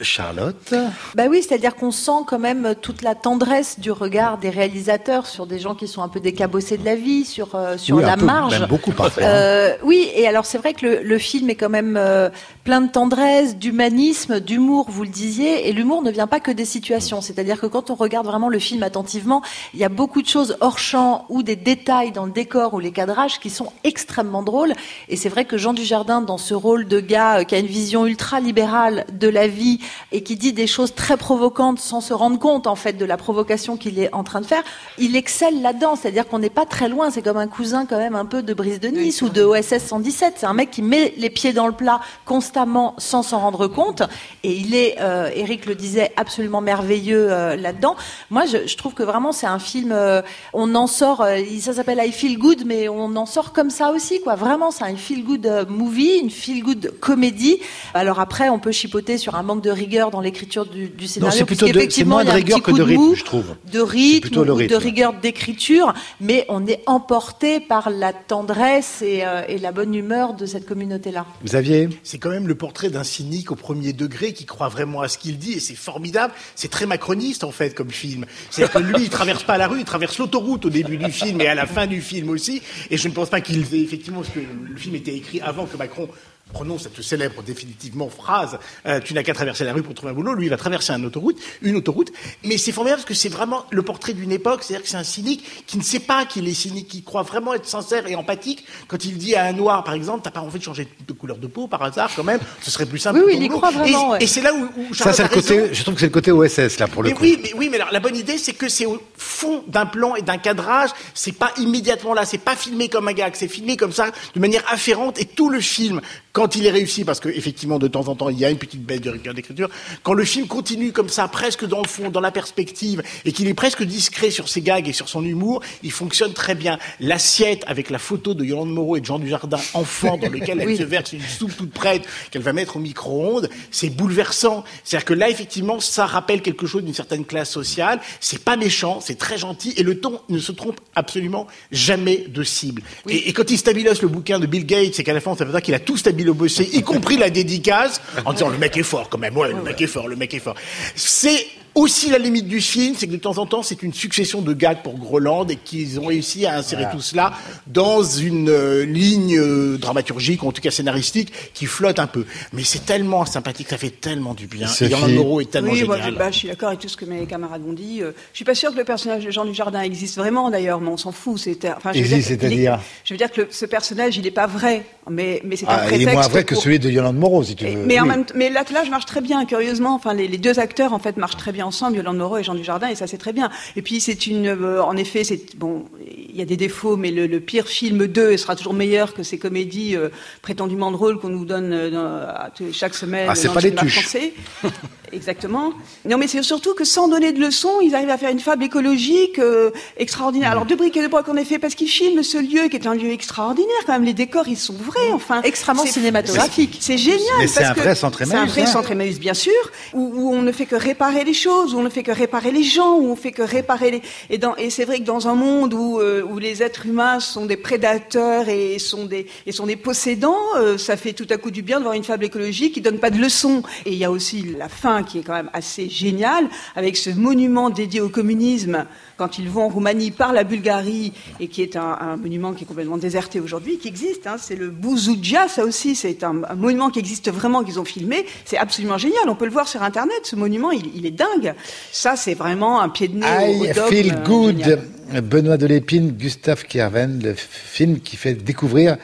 Charlotte 0.00 0.74
Bah 1.14 1.24
oui, 1.28 1.42
c'est-à-dire 1.42 1.74
qu'on 1.76 1.90
sent 1.90 2.22
quand 2.26 2.38
même 2.38 2.74
toute 2.80 3.02
la 3.02 3.14
tendresse 3.14 3.80
du 3.80 3.90
regard 3.90 4.38
des 4.38 4.50
réalisateurs 4.50 5.26
sur 5.26 5.46
des 5.46 5.58
gens 5.58 5.74
qui 5.74 5.88
sont 5.88 6.02
un 6.02 6.08
peu 6.08 6.20
décabossés 6.20 6.78
de 6.78 6.84
la 6.84 6.94
vie, 6.94 7.24
sur 7.24 7.54
euh, 7.54 7.76
sur 7.76 7.96
Oui, 7.96 8.04
la 8.04 8.16
peu, 8.16 8.24
marge. 8.24 8.58
même 8.58 8.68
beaucoup 8.68 8.92
parfois, 8.92 9.22
hein. 9.22 9.26
Euh, 9.26 9.74
oui, 9.82 10.08
et 10.14 10.26
alors 10.28 10.46
c'est 10.46 10.58
vrai 10.58 10.74
que 10.74 10.86
le, 10.86 11.02
le 11.02 11.18
film 11.18 11.50
est 11.50 11.54
quand 11.54 11.68
même 11.68 11.96
euh, 11.96 12.30
plein 12.64 12.80
de 12.80 12.90
tendresse, 12.90 13.56
d'humanisme, 13.56 14.40
d'humour, 14.40 14.86
vous 14.88 15.02
le 15.02 15.08
disiez, 15.08 15.68
et 15.68 15.72
l'humour 15.72 16.02
ne 16.02 16.10
vient 16.10 16.26
pas 16.26 16.40
que 16.40 16.50
des 16.50 16.64
situations. 16.64 17.20
C'est-à-dire 17.20 17.60
que 17.60 17.66
quand 17.66 17.90
on 17.90 17.94
regarde 17.94 18.26
vraiment 18.26 18.48
le 18.48 18.58
film 18.58 18.82
attentivement, 18.82 19.42
il 19.74 19.80
y 19.80 19.84
a 19.84 19.88
beaucoup 19.88 20.22
de 20.22 20.28
choses 20.28 20.56
hors 20.60 20.78
champ 20.78 21.24
ou 21.28 21.42
des 21.42 21.56
détails 21.56 22.12
dans 22.12 22.26
le 22.26 22.32
décor 22.32 22.74
ou 22.74 22.78
les 22.80 22.92
cadrages 22.92 23.40
qui 23.40 23.50
sont 23.50 23.72
extrêmement 23.84 24.42
drôles. 24.42 24.72
Et 25.08 25.16
c'est 25.16 25.28
vrai 25.28 25.44
que 25.44 25.56
Jean 25.58 25.72
Dujardin, 25.72 26.20
dans 26.20 26.38
ce 26.38 26.54
rôle 26.54 26.86
de 26.86 27.00
gars 27.00 27.38
euh, 27.40 27.44
qui 27.44 27.54
a 27.54 27.58
une 27.58 27.66
vision 27.66 28.06
ultra 28.06 28.40
libérale 28.40 29.04
de 29.12 29.28
la 29.28 29.48
vie 29.48 29.80
et 30.12 30.22
qui 30.22 30.36
dit 30.36 30.52
des 30.52 30.66
choses 30.66 30.94
très 30.94 31.16
provocantes 31.16 31.78
sans 31.78 32.00
se 32.00 32.12
rendre 32.12 32.38
compte 32.38 32.66
en 32.66 32.74
fait 32.74 32.94
de 32.94 33.04
la 33.04 33.16
provocation 33.16 33.76
qu'il 33.76 33.98
est 33.98 34.12
en 34.14 34.24
train 34.24 34.40
de 34.40 34.46
faire, 34.46 34.62
il 34.98 35.16
excelle 35.16 35.62
là-dedans. 35.62 35.96
C'est-à-dire 35.96 36.26
qu'on 36.28 36.38
n'est 36.38 36.50
pas 36.50 36.66
très 36.66 36.88
loin. 36.88 37.10
C'est 37.10 37.22
comme 37.22 37.36
un 37.36 37.48
cousin 37.48 37.86
quand 37.86 37.98
même 37.98 38.14
un 38.14 38.24
peu 38.26 38.42
de 38.42 38.54
Brise 38.54 38.80
de 38.80 38.88
Nice 38.88 39.22
ou 39.22 39.28
de 39.28 39.42
OSS 39.42 39.78
117. 39.78 40.34
C'est 40.36 40.46
un 40.46 40.54
mec 40.54 40.70
qui 40.70 40.82
met 40.82 41.14
les 41.16 41.30
pieds 41.30 41.52
dans 41.52 41.66
le 41.66 41.72
plat 41.72 42.00
constamment 42.24 42.94
sans 42.98 43.22
s'en 43.22 43.38
rendre 43.40 43.66
compte. 43.66 44.02
Et 44.44 44.52
il 44.52 44.74
est, 44.74 44.96
euh, 45.00 45.30
Eric 45.34 45.66
le 45.66 45.74
disait, 45.74 46.12
absolument 46.16 46.60
merveilleux 46.60 47.28
euh, 47.30 47.56
là-dedans. 47.56 47.96
Moi, 48.30 48.44
je, 48.46 48.66
je 48.66 48.76
trouve 48.76 48.94
que 48.94 49.02
vraiment 49.02 49.32
c'est 49.32 49.46
un 49.46 49.58
film. 49.58 49.92
euh, 49.92 50.22
on 50.52 50.74
en 50.74 50.86
sort. 50.86 51.22
euh, 51.22 51.38
ça 51.60 51.72
s'appelle 51.72 52.00
I 52.04 52.12
Feel 52.12 52.38
Good, 52.38 52.64
mais 52.66 52.88
on 52.88 53.14
en 53.16 53.26
sort 53.26 53.52
comme 53.52 53.70
ça 53.70 53.90
aussi, 53.90 54.20
quoi. 54.20 54.34
Vraiment, 54.34 54.70
c'est 54.70 54.84
un 54.84 54.96
feel 54.96 55.24
good 55.24 55.66
movie, 55.68 56.18
une 56.18 56.30
feel 56.30 56.62
good 56.62 56.94
comédie. 57.00 57.58
Alors 57.94 58.20
après, 58.20 58.48
on 58.48 58.58
peut 58.58 58.72
chipoter 58.72 59.18
sur 59.18 59.34
un 59.34 59.42
manque 59.42 59.62
de 59.62 59.70
rigueur 59.78 60.10
dans 60.10 60.20
l'écriture 60.20 60.66
du, 60.66 60.88
du 60.88 61.04
Non, 61.04 61.08
scénario. 61.08 61.38
c'est 61.38 61.44
plutôt 61.44 61.66
de, 61.68 61.86
c'est 61.88 62.04
moins 62.04 62.24
de 62.24 62.30
rigueur 62.30 62.62
que 62.62 62.70
de 62.72 62.82
rythme, 62.82 63.00
mou 63.00 63.14
je 63.14 63.24
trouve. 63.24 63.56
de 63.72 63.80
rythme, 63.80 64.20
plutôt 64.28 64.44
le 64.44 64.52
ou 64.52 64.56
de 64.56 64.62
rythme. 64.62 64.76
rigueur 64.76 65.12
d'écriture, 65.14 65.94
mais 66.20 66.44
on 66.48 66.66
est 66.66 66.82
emporté 66.86 67.60
par 67.60 67.90
la 67.90 68.12
tendresse 68.12 69.02
et, 69.02 69.24
euh, 69.24 69.42
et 69.48 69.58
la 69.58 69.72
bonne 69.72 69.94
humeur 69.94 70.34
de 70.34 70.44
cette 70.46 70.66
communauté-là. 70.66 71.24
Xavier 71.44 71.88
C'est 72.02 72.18
quand 72.18 72.30
même 72.30 72.48
le 72.48 72.54
portrait 72.54 72.90
d'un 72.90 73.04
cynique 73.04 73.50
au 73.50 73.54
premier 73.56 73.92
degré 73.92 74.32
qui 74.32 74.44
croit 74.44 74.68
vraiment 74.68 75.00
à 75.00 75.08
ce 75.08 75.18
qu'il 75.18 75.38
dit 75.38 75.52
et 75.54 75.60
c'est 75.60 75.74
formidable. 75.76 76.34
C'est 76.54 76.70
très 76.70 76.86
macroniste 76.86 77.44
en 77.44 77.50
fait 77.52 77.74
comme 77.74 77.90
film. 77.90 78.26
C'est-à-dire 78.50 78.72
que 78.74 78.78
lui, 78.78 79.04
il 79.04 79.08
traverse 79.10 79.44
pas 79.44 79.58
la 79.58 79.68
rue, 79.68 79.78
il 79.78 79.84
traverse 79.84 80.18
l'autoroute 80.18 80.64
au 80.66 80.70
début 80.70 80.96
du 80.96 81.10
film 81.12 81.40
et 81.40 81.46
à 81.46 81.54
la 81.54 81.66
fin 81.66 81.86
du 81.86 82.00
film 82.00 82.30
aussi. 82.30 82.60
Et 82.90 82.96
je 82.96 83.08
ne 83.08 83.12
pense 83.14 83.30
pas 83.30 83.40
qu'il 83.40 83.58
ait 83.74 83.80
effectivement, 83.80 84.20
parce 84.20 84.32
que 84.34 84.40
le 84.40 84.76
film 84.76 84.94
était 84.96 85.14
écrit 85.14 85.40
avant 85.40 85.66
que 85.66 85.76
Macron 85.76 86.08
prononce 86.52 86.82
cette 86.84 87.00
célèbre 87.02 87.42
définitivement 87.42 88.08
phrase 88.08 88.58
euh, 88.86 89.00
tu 89.00 89.14
n'as 89.14 89.22
qu'à 89.22 89.34
traverser 89.34 89.64
la 89.64 89.72
rue 89.72 89.82
pour 89.82 89.94
trouver 89.94 90.12
un 90.12 90.14
boulot 90.14 90.34
lui 90.34 90.46
il 90.46 90.50
va 90.50 90.56
traverser 90.56 90.92
une 90.92 91.04
autoroute 91.06 91.38
une 91.62 91.76
autoroute 91.76 92.10
mais 92.44 92.58
c'est 92.58 92.72
formidable 92.72 93.00
parce 93.02 93.08
que 93.08 93.14
c'est 93.14 93.28
vraiment 93.28 93.64
le 93.70 93.82
portrait 93.82 94.12
d'une 94.14 94.32
époque 94.32 94.62
c'est-à-dire 94.62 94.82
que 94.84 94.88
c'est 94.90 94.96
un 94.96 95.04
cynique 95.04 95.44
qui 95.66 95.78
ne 95.78 95.82
sait 95.82 96.00
pas 96.00 96.24
qu'il 96.26 96.48
est 96.48 96.54
cynique 96.54 96.88
qui 96.88 97.02
croit 97.02 97.22
vraiment 97.22 97.54
être 97.54 97.66
sincère 97.66 98.06
et 98.06 98.14
empathique 98.14 98.64
quand 98.88 99.04
il 99.04 99.18
dit 99.18 99.34
à 99.34 99.44
un 99.44 99.52
noir 99.52 99.84
par 99.84 99.94
exemple 99.94 100.20
t'as 100.24 100.30
pas 100.30 100.40
envie 100.40 100.58
de 100.58 100.64
changer 100.64 100.88
de 101.06 101.12
couleur 101.12 101.38
de 101.38 101.46
peau 101.46 101.66
par 101.68 101.82
hasard 101.82 102.10
quand 102.16 102.24
même 102.24 102.40
ce 102.62 102.70
serait 102.70 102.86
plus 102.86 102.98
simple 102.98 103.18
Oui, 103.20 103.24
oui, 103.26 103.34
il 103.36 103.42
y 103.44 103.48
boulot. 103.48 103.58
croit 103.58 103.70
vraiment, 103.70 104.08
et, 104.08 104.18
ouais. 104.18 104.24
et 104.24 104.26
c'est 104.26 104.40
là 104.42 104.52
où, 104.54 104.68
où 104.80 104.94
Ça, 104.94 105.12
c'est 105.12 105.22
le 105.24 105.28
raison. 105.28 105.40
côté, 105.40 105.74
je 105.74 105.82
trouve 105.82 105.94
que 105.94 106.00
c'est 106.00 106.06
le 106.06 106.12
côté 106.12 106.30
OSS, 106.32 106.78
là, 106.78 106.86
pour 106.88 107.02
le 107.02 107.10
Mais 107.10 107.14
coup. 107.14 107.22
oui, 107.22 107.38
mais 107.42 107.52
oui, 107.56 107.68
mais 107.70 107.76
alors 107.78 107.92
la 107.92 108.00
bonne 108.00 108.16
idée, 108.16 108.38
c'est 108.38 108.52
que 108.52 108.68
c'est 108.68 108.86
au 108.86 109.00
fond 109.16 109.64
d'un 109.68 109.86
plan 109.86 110.14
et 110.16 110.22
d'un 110.22 110.38
cadrage. 110.38 110.90
C'est 111.14 111.32
pas 111.32 111.52
immédiatement 111.58 112.14
là, 112.14 112.24
c'est 112.24 112.38
pas 112.38 112.56
filmé 112.56 112.88
comme 112.88 113.08
un 113.08 113.12
gag, 113.12 113.32
c'est 113.34 113.48
filmé 113.48 113.76
comme 113.76 113.92
ça, 113.92 114.10
de 114.34 114.40
manière 114.40 114.62
afférente. 114.72 115.20
Et 115.20 115.24
tout 115.24 115.50
le 115.50 115.60
film, 115.60 116.00
quand 116.38 116.54
il 116.54 116.66
est 116.66 116.70
réussi, 116.70 117.04
parce 117.04 117.18
que 117.18 117.28
effectivement, 117.28 117.80
de 117.80 117.88
temps 117.88 118.06
en 118.06 118.14
temps, 118.14 118.28
il 118.28 118.38
y 118.38 118.44
a 118.44 118.50
une 118.50 118.58
petite 118.58 118.84
baisse 118.84 119.00
de 119.00 119.10
rigueur 119.10 119.34
d'écriture. 119.34 119.68
Quand 120.04 120.12
le 120.12 120.24
film 120.24 120.46
continue 120.46 120.92
comme 120.92 121.08
ça, 121.08 121.26
presque 121.26 121.66
dans 121.66 121.82
le 121.82 121.88
fond, 121.88 122.10
dans 122.10 122.20
la 122.20 122.30
perspective, 122.30 123.02
et 123.24 123.32
qu'il 123.32 123.48
est 123.48 123.54
presque 123.54 123.82
discret 123.82 124.30
sur 124.30 124.48
ses 124.48 124.60
gags 124.60 124.88
et 124.88 124.92
sur 124.92 125.08
son 125.08 125.24
humour, 125.24 125.64
il 125.82 125.90
fonctionne 125.90 126.32
très 126.34 126.54
bien. 126.54 126.78
L'assiette 127.00 127.64
avec 127.66 127.90
la 127.90 127.98
photo 127.98 128.34
de 128.34 128.44
Yolande 128.44 128.72
Moreau 128.72 128.94
et 128.94 129.00
de 129.00 129.04
Jean 129.04 129.18
Dujardin, 129.18 129.58
enfant, 129.74 130.16
dans 130.16 130.30
lequel 130.30 130.60
elle 130.60 130.76
se 130.76 130.84
verse 130.84 131.12
une 131.12 131.22
soupe 131.22 131.56
toute 131.56 131.72
prête 131.72 132.02
qu'elle 132.30 132.42
va 132.42 132.52
mettre 132.52 132.76
au 132.76 132.78
micro-ondes, 132.78 133.50
c'est 133.72 133.90
bouleversant. 133.90 134.62
C'est-à-dire 134.84 135.06
que 135.06 135.14
là, 135.14 135.30
effectivement, 135.30 135.80
ça 135.80 136.06
rappelle 136.06 136.40
quelque 136.40 136.68
chose 136.68 136.84
d'une 136.84 136.94
certaine 136.94 137.24
classe 137.24 137.50
sociale. 137.50 137.98
C'est 138.20 138.44
pas 138.44 138.56
méchant, 138.56 139.00
c'est 139.00 139.18
très 139.18 139.38
gentil, 139.38 139.74
et 139.76 139.82
le 139.82 139.98
ton 139.98 140.20
ne 140.28 140.38
se 140.38 140.52
trompe 140.52 140.78
absolument 140.94 141.48
jamais 141.72 142.26
de 142.28 142.44
cible. 142.44 142.82
Et, 143.08 143.28
et 143.28 143.32
quand 143.32 143.50
il 143.50 143.58
stabilosse 143.58 144.02
le 144.02 144.08
bouquin 144.08 144.38
de 144.38 144.46
Bill 144.46 144.64
Gates, 144.64 144.94
c'est 144.94 145.02
qu'à 145.02 145.14
la 145.14 145.20
fin, 145.20 145.34
ça 145.34 145.44
veut 145.44 145.50
dire 145.50 145.62
qu'il 145.62 145.74
a 145.74 145.80
tout 145.80 145.96
stabilobossé, 146.28 146.68
y 146.72 146.82
compris 146.82 147.16
la 147.16 147.30
dédicace, 147.30 148.00
en 148.24 148.32
disant 148.32 148.48
le 148.48 148.58
mec 148.58 148.76
est 148.76 148.82
fort 148.82 149.08
quand 149.08 149.18
même, 149.18 149.36
ouais, 149.36 149.48
le 149.48 149.62
mec 149.62 149.80
est 149.80 149.86
fort, 149.86 150.08
le 150.08 150.16
mec 150.16 150.34
est 150.34 150.40
fort. 150.40 150.54
C'est 150.94 151.46
aussi 151.78 152.10
la 152.10 152.18
limite 152.18 152.46
du 152.48 152.60
film, 152.60 152.94
c'est 152.96 153.06
que 153.06 153.12
de 153.12 153.16
temps 153.18 153.38
en 153.38 153.46
temps, 153.46 153.62
c'est 153.62 153.82
une 153.82 153.92
succession 153.94 154.40
de 154.42 154.52
gags 154.52 154.82
pour 154.82 154.98
Groland 154.98 155.46
et 155.48 155.56
qu'ils 155.56 155.98
ont 156.00 156.06
réussi 156.06 156.46
à 156.46 156.56
insérer 156.56 156.86
tout 156.92 157.00
cela 157.00 157.32
dans 157.66 158.02
une 158.02 158.48
euh, 158.48 158.84
ligne 158.84 159.38
euh, 159.38 159.76
dramaturgique, 159.78 160.42
ou 160.42 160.48
en 160.48 160.52
tout 160.52 160.60
cas 160.60 160.70
scénaristique, 160.70 161.32
qui 161.54 161.66
flotte 161.66 161.98
un 161.98 162.06
peu. 162.06 162.24
Mais 162.52 162.64
c'est 162.64 162.84
tellement 162.84 163.24
sympathique, 163.24 163.68
ça 163.68 163.78
fait 163.78 163.90
tellement 163.90 164.34
du 164.34 164.46
bien. 164.46 164.66
Sophie. 164.66 164.84
Et 164.84 164.88
Yolande 164.90 165.14
Moreau 165.14 165.40
est 165.40 165.50
tellement 165.50 165.72
Oui, 165.72 165.84
moi, 165.84 165.96
géniale. 165.96 166.12
je, 166.14 166.18
bah, 166.18 166.30
je 166.30 166.36
suis 166.38 166.48
d'accord 166.48 166.68
avec 166.68 166.80
tout 166.80 166.88
ce 166.88 166.96
que 166.96 167.04
mes 167.04 167.26
camarades 167.26 167.62
ont 167.68 167.72
dit. 167.72 168.02
Euh, 168.02 168.12
je 168.32 168.36
suis 168.38 168.44
pas 168.44 168.54
sûre 168.54 168.72
que 168.72 168.76
le 168.78 168.84
personnage 168.84 169.24
de 169.24 169.30
Jean 169.30 169.44
Dujardin 169.44 169.80
existe 169.82 170.16
vraiment, 170.16 170.50
d'ailleurs, 170.50 170.80
mais 170.80 170.88
on 170.88 170.96
s'en 170.96 171.12
fout. 171.12 171.38
C'est, 171.38 171.58
enfin, 171.70 171.92
je 171.92 171.98
veux 172.00 172.04
Existe, 172.04 172.28
dire 172.28 172.38
qu'il 172.38 172.46
est- 172.46 172.50
c'est-à-dire 172.64 172.80
Je 173.04 173.14
veux 173.14 173.18
dire 173.18 173.30
que 173.32 173.40
le- 173.42 173.48
ce 173.50 173.66
personnage, 173.66 174.16
il 174.16 174.22
n'est 174.24 174.30
pas 174.30 174.46
vrai, 174.46 174.84
mais, 175.10 175.40
mais 175.44 175.56
c'est 175.56 175.66
un 175.66 175.70
Ah, 175.70 175.78
prétexte. 175.78 176.02
il 176.02 176.08
est 176.08 176.12
moins 176.12 176.28
vrai 176.28 176.44
que 176.44 176.54
celui 176.54 176.78
de 176.78 176.90
Yolande 176.90 177.16
Moreau, 177.18 177.42
si 177.44 177.54
tu 177.56 177.64
Et- 177.66 177.76
veux. 177.76 177.84
mais 177.86 177.98
en 178.00 178.04
Oui. 178.04 178.08
même 178.08 178.24
t- 178.24 178.34
mais 178.36 178.50
l'attelage 178.50 178.90
marche 178.90 179.06
très 179.06 179.20
bien, 179.20 179.44
curieusement. 179.44 179.94
Enfin, 179.94 180.14
les, 180.14 180.28
les 180.28 180.38
deux 180.38 180.58
acteurs 180.58 180.92
en 180.92 180.98
fait 180.98 181.16
marchent 181.16 181.36
très 181.36 181.52
bien 181.52 181.67
ensemble, 181.68 181.96
Yolande 181.98 182.18
Moreau 182.18 182.38
et 182.38 182.42
Jean 182.44 182.54
Dujardin, 182.54 182.88
et 182.88 182.94
ça 182.96 183.06
c'est 183.06 183.18
très 183.18 183.32
bien. 183.32 183.50
Et 183.76 183.82
puis 183.82 184.00
c'est 184.00 184.26
une, 184.26 184.48
euh, 184.48 184.82
en 184.82 184.96
effet, 184.96 185.22
c'est 185.24 185.56
bon, 185.56 185.84
il 186.04 186.36
y 186.36 186.42
a 186.42 186.44
des 186.44 186.56
défauts, 186.56 186.96
mais 186.96 187.10
le, 187.10 187.26
le 187.26 187.40
pire 187.40 187.66
film 187.68 188.06
2 188.06 188.36
sera 188.36 188.56
toujours 188.56 188.74
meilleur 188.74 189.14
que 189.14 189.22
ces 189.22 189.38
comédies 189.38 189.94
euh, 189.96 190.08
prétendument 190.42 190.90
drôles 190.90 191.18
qu'on 191.20 191.28
nous 191.28 191.44
donne 191.44 191.70
euh, 191.72 192.26
chaque 192.72 192.94
semaine 192.94 193.28
Ah, 193.30 193.34
c'est 193.34 193.48
dans 193.48 193.54
pas 193.54 193.60
le 193.60 193.68
les 193.68 193.76
cinéma 193.76 193.82
tuches. 193.90 194.00
français. 194.00 194.32
Exactement. 195.12 195.72
Non, 196.04 196.18
mais 196.18 196.28
c'est 196.28 196.42
surtout 196.42 196.74
que 196.74 196.84
sans 196.84 197.08
donner 197.08 197.32
de 197.32 197.40
leçons, 197.40 197.80
ils 197.82 197.94
arrivent 197.94 198.10
à 198.10 198.18
faire 198.18 198.30
une 198.30 198.40
fable 198.40 198.64
écologique 198.64 199.38
euh, 199.38 199.70
extraordinaire. 199.96 200.50
Alors 200.50 200.66
de 200.66 200.74
briques 200.74 200.96
et 200.98 201.02
de 201.02 201.08
broc 201.08 201.26
en 201.30 201.36
effet, 201.36 201.58
parce 201.58 201.74
qu'ils 201.74 201.88
filment 201.88 202.22
ce 202.22 202.36
lieu 202.38 202.68
qui 202.68 202.76
est 202.76 202.86
un 202.86 202.94
lieu 202.94 203.10
extraordinaire. 203.10 203.68
Quand 203.86 203.94
même, 203.94 204.04
les 204.04 204.12
décors 204.12 204.48
ils 204.48 204.58
sont 204.58 204.74
vrais. 204.74 205.10
Enfin, 205.12 205.40
Extrêmement 205.42 205.86
cinématographique. 205.86 206.76
C'est 206.80 206.98
génial. 206.98 207.22
Mais 207.38 207.46
c'est 207.46 207.64
un 207.64 207.72
vrai 207.72 207.94
centre 207.94 208.18
C'est 208.18 208.34
un 208.34 208.42
Emmaüs, 208.42 208.50
vrai 208.52 208.62
hein. 208.62 208.66
centre 208.66 208.90
Emmaüs, 208.92 209.18
bien 209.18 209.34
sûr, 209.34 209.52
où, 209.94 210.12
où 210.14 210.34
on 210.34 210.42
ne 210.42 210.52
fait 210.52 210.66
que 210.66 210.76
réparer 210.76 211.24
les 211.24 211.32
choses, 211.34 211.47
où 211.48 211.78
on 211.78 211.82
ne 211.82 211.88
fait 211.88 212.02
que 212.02 212.12
réparer 212.12 212.50
les 212.50 212.62
gens, 212.62 212.96
où 212.96 213.10
on 213.10 213.16
fait 213.16 213.32
que 213.32 213.42
réparer 213.42 213.90
les. 213.90 214.02
Et, 214.30 214.70
c'est 214.70 214.84
vrai 214.84 214.98
que 214.98 215.04
dans 215.04 215.28
un 215.28 215.34
monde 215.34 215.74
où, 215.74 216.00
euh, 216.00 216.22
où 216.22 216.38
les 216.38 216.62
êtres 216.62 216.86
humains 216.86 217.20
sont 217.20 217.46
des 217.46 217.56
prédateurs 217.56 218.48
et 218.48 218.78
sont 218.78 219.06
des, 219.06 219.26
et 219.46 219.52
sont 219.52 219.66
des 219.66 219.76
possédants, 219.76 220.36
euh, 220.56 220.78
ça 220.78 220.96
fait 220.96 221.12
tout 221.12 221.26
à 221.30 221.36
coup 221.36 221.50
du 221.50 221.62
bien 221.62 221.78
de 221.78 221.84
voir 221.84 221.94
une 221.94 222.04
fable 222.04 222.24
écologique 222.24 222.74
qui 222.74 222.80
donne 222.80 222.98
pas 222.98 223.10
de 223.10 223.18
leçons. 223.18 223.62
Et 223.86 223.92
il 223.92 223.98
y 223.98 224.04
a 224.04 224.10
aussi 224.10 224.42
la 224.56 224.68
fin 224.68 225.02
qui 225.02 225.18
est 225.18 225.22
quand 225.22 225.34
même 225.34 225.50
assez 225.52 225.88
géniale, 225.88 226.48
avec 226.76 226.96
ce 226.96 227.10
monument 227.10 227.70
dédié 227.70 228.00
au 228.00 228.08
communisme 228.08 228.86
quand 229.18 229.38
ils 229.38 229.50
vont 229.50 229.64
en 229.64 229.68
Roumanie 229.68 230.10
par 230.12 230.32
la 230.32 230.44
Bulgarie 230.44 231.12
et 231.40 231.48
qui 231.48 231.60
est 231.60 231.76
un, 231.76 231.98
un 232.00 232.16
monument 232.16 232.52
qui 232.54 232.64
est 232.64 232.66
complètement 232.66 232.96
déserté 232.96 233.40
aujourd'hui, 233.40 233.78
qui 233.78 233.88
existe. 233.88 234.26
Hein, 234.26 234.36
c'est 234.40 234.56
le 234.56 234.70
Bouzoudia, 234.70 235.48
ça 235.48 235.64
aussi, 235.64 235.94
c'est 235.94 236.22
un, 236.24 236.42
un 236.48 236.54
monument 236.54 236.88
qui 236.90 237.00
existe 237.00 237.30
vraiment, 237.30 237.64
qu'ils 237.64 237.80
ont 237.80 237.84
filmé. 237.84 238.24
C'est 238.44 238.56
absolument 238.56 238.96
génial. 238.96 239.28
On 239.28 239.34
peut 239.34 239.44
le 239.44 239.50
voir 239.50 239.68
sur 239.68 239.82
Internet. 239.82 240.20
Ce 240.22 240.36
monument, 240.36 240.70
il, 240.70 240.90
il 240.94 241.04
est 241.04 241.10
dingue. 241.10 241.54
Ça, 241.92 242.16
c'est 242.16 242.34
vraiment 242.34 242.80
un 242.80 242.88
pied 242.88 243.08
de 243.08 243.18
nez 243.18 243.26
au, 243.26 243.60
au 243.60 243.64
I 243.64 243.72
dogme, 243.74 243.88
Feel 243.88 244.14
euh, 244.14 244.24
Good, 244.24 244.58
génial. 244.58 244.84
Benoît 245.22 245.56
Delépine, 245.56 246.12
Gustave 246.12 246.64
Kerven, 246.64 247.20
le 247.22 247.34
film 247.34 248.00
qui 248.00 248.16
fait 248.16 248.34
découvrir 248.34 248.98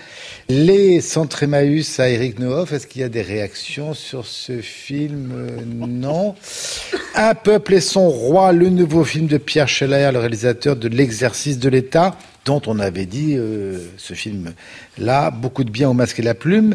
les 0.49 1.01
centres 1.01 1.45
à 1.99 2.09
Eric 2.09 2.39
Nohoff. 2.39 2.73
Est-ce 2.73 2.87
qu'il 2.87 3.01
y 3.01 3.05
a 3.05 3.09
des 3.09 3.23
réactions 3.23 3.95
sur 3.95 4.27
ce 4.27 4.61
film? 4.61 5.33
Euh, 5.35 5.61
Non. 5.87 6.35
Un 7.15 7.35
peuple 7.35 7.75
et 7.75 7.81
son 7.81 8.09
roi, 8.09 8.53
le 8.53 8.69
nouveau 8.69 9.05
film 9.05 9.27
de 9.27 9.39
Pierre 9.39 9.69
Scheller, 9.69 10.11
le 10.13 10.19
réalisateur 10.19 10.77
de 10.77 10.89
L'exercice 10.89 11.59
de 11.59 11.69
l'État, 11.69 12.17
dont 12.45 12.61
on 12.67 12.79
avait 12.79 13.07
dit 13.07 13.37
euh, 13.37 13.79
ce 13.97 14.15
film-là, 14.15 15.31
beaucoup 15.31 15.65
de 15.65 15.71
bien 15.71 15.89
au 15.89 15.95
masque 15.95 16.19
et 16.19 16.23
la 16.23 16.35
plume. 16.35 16.75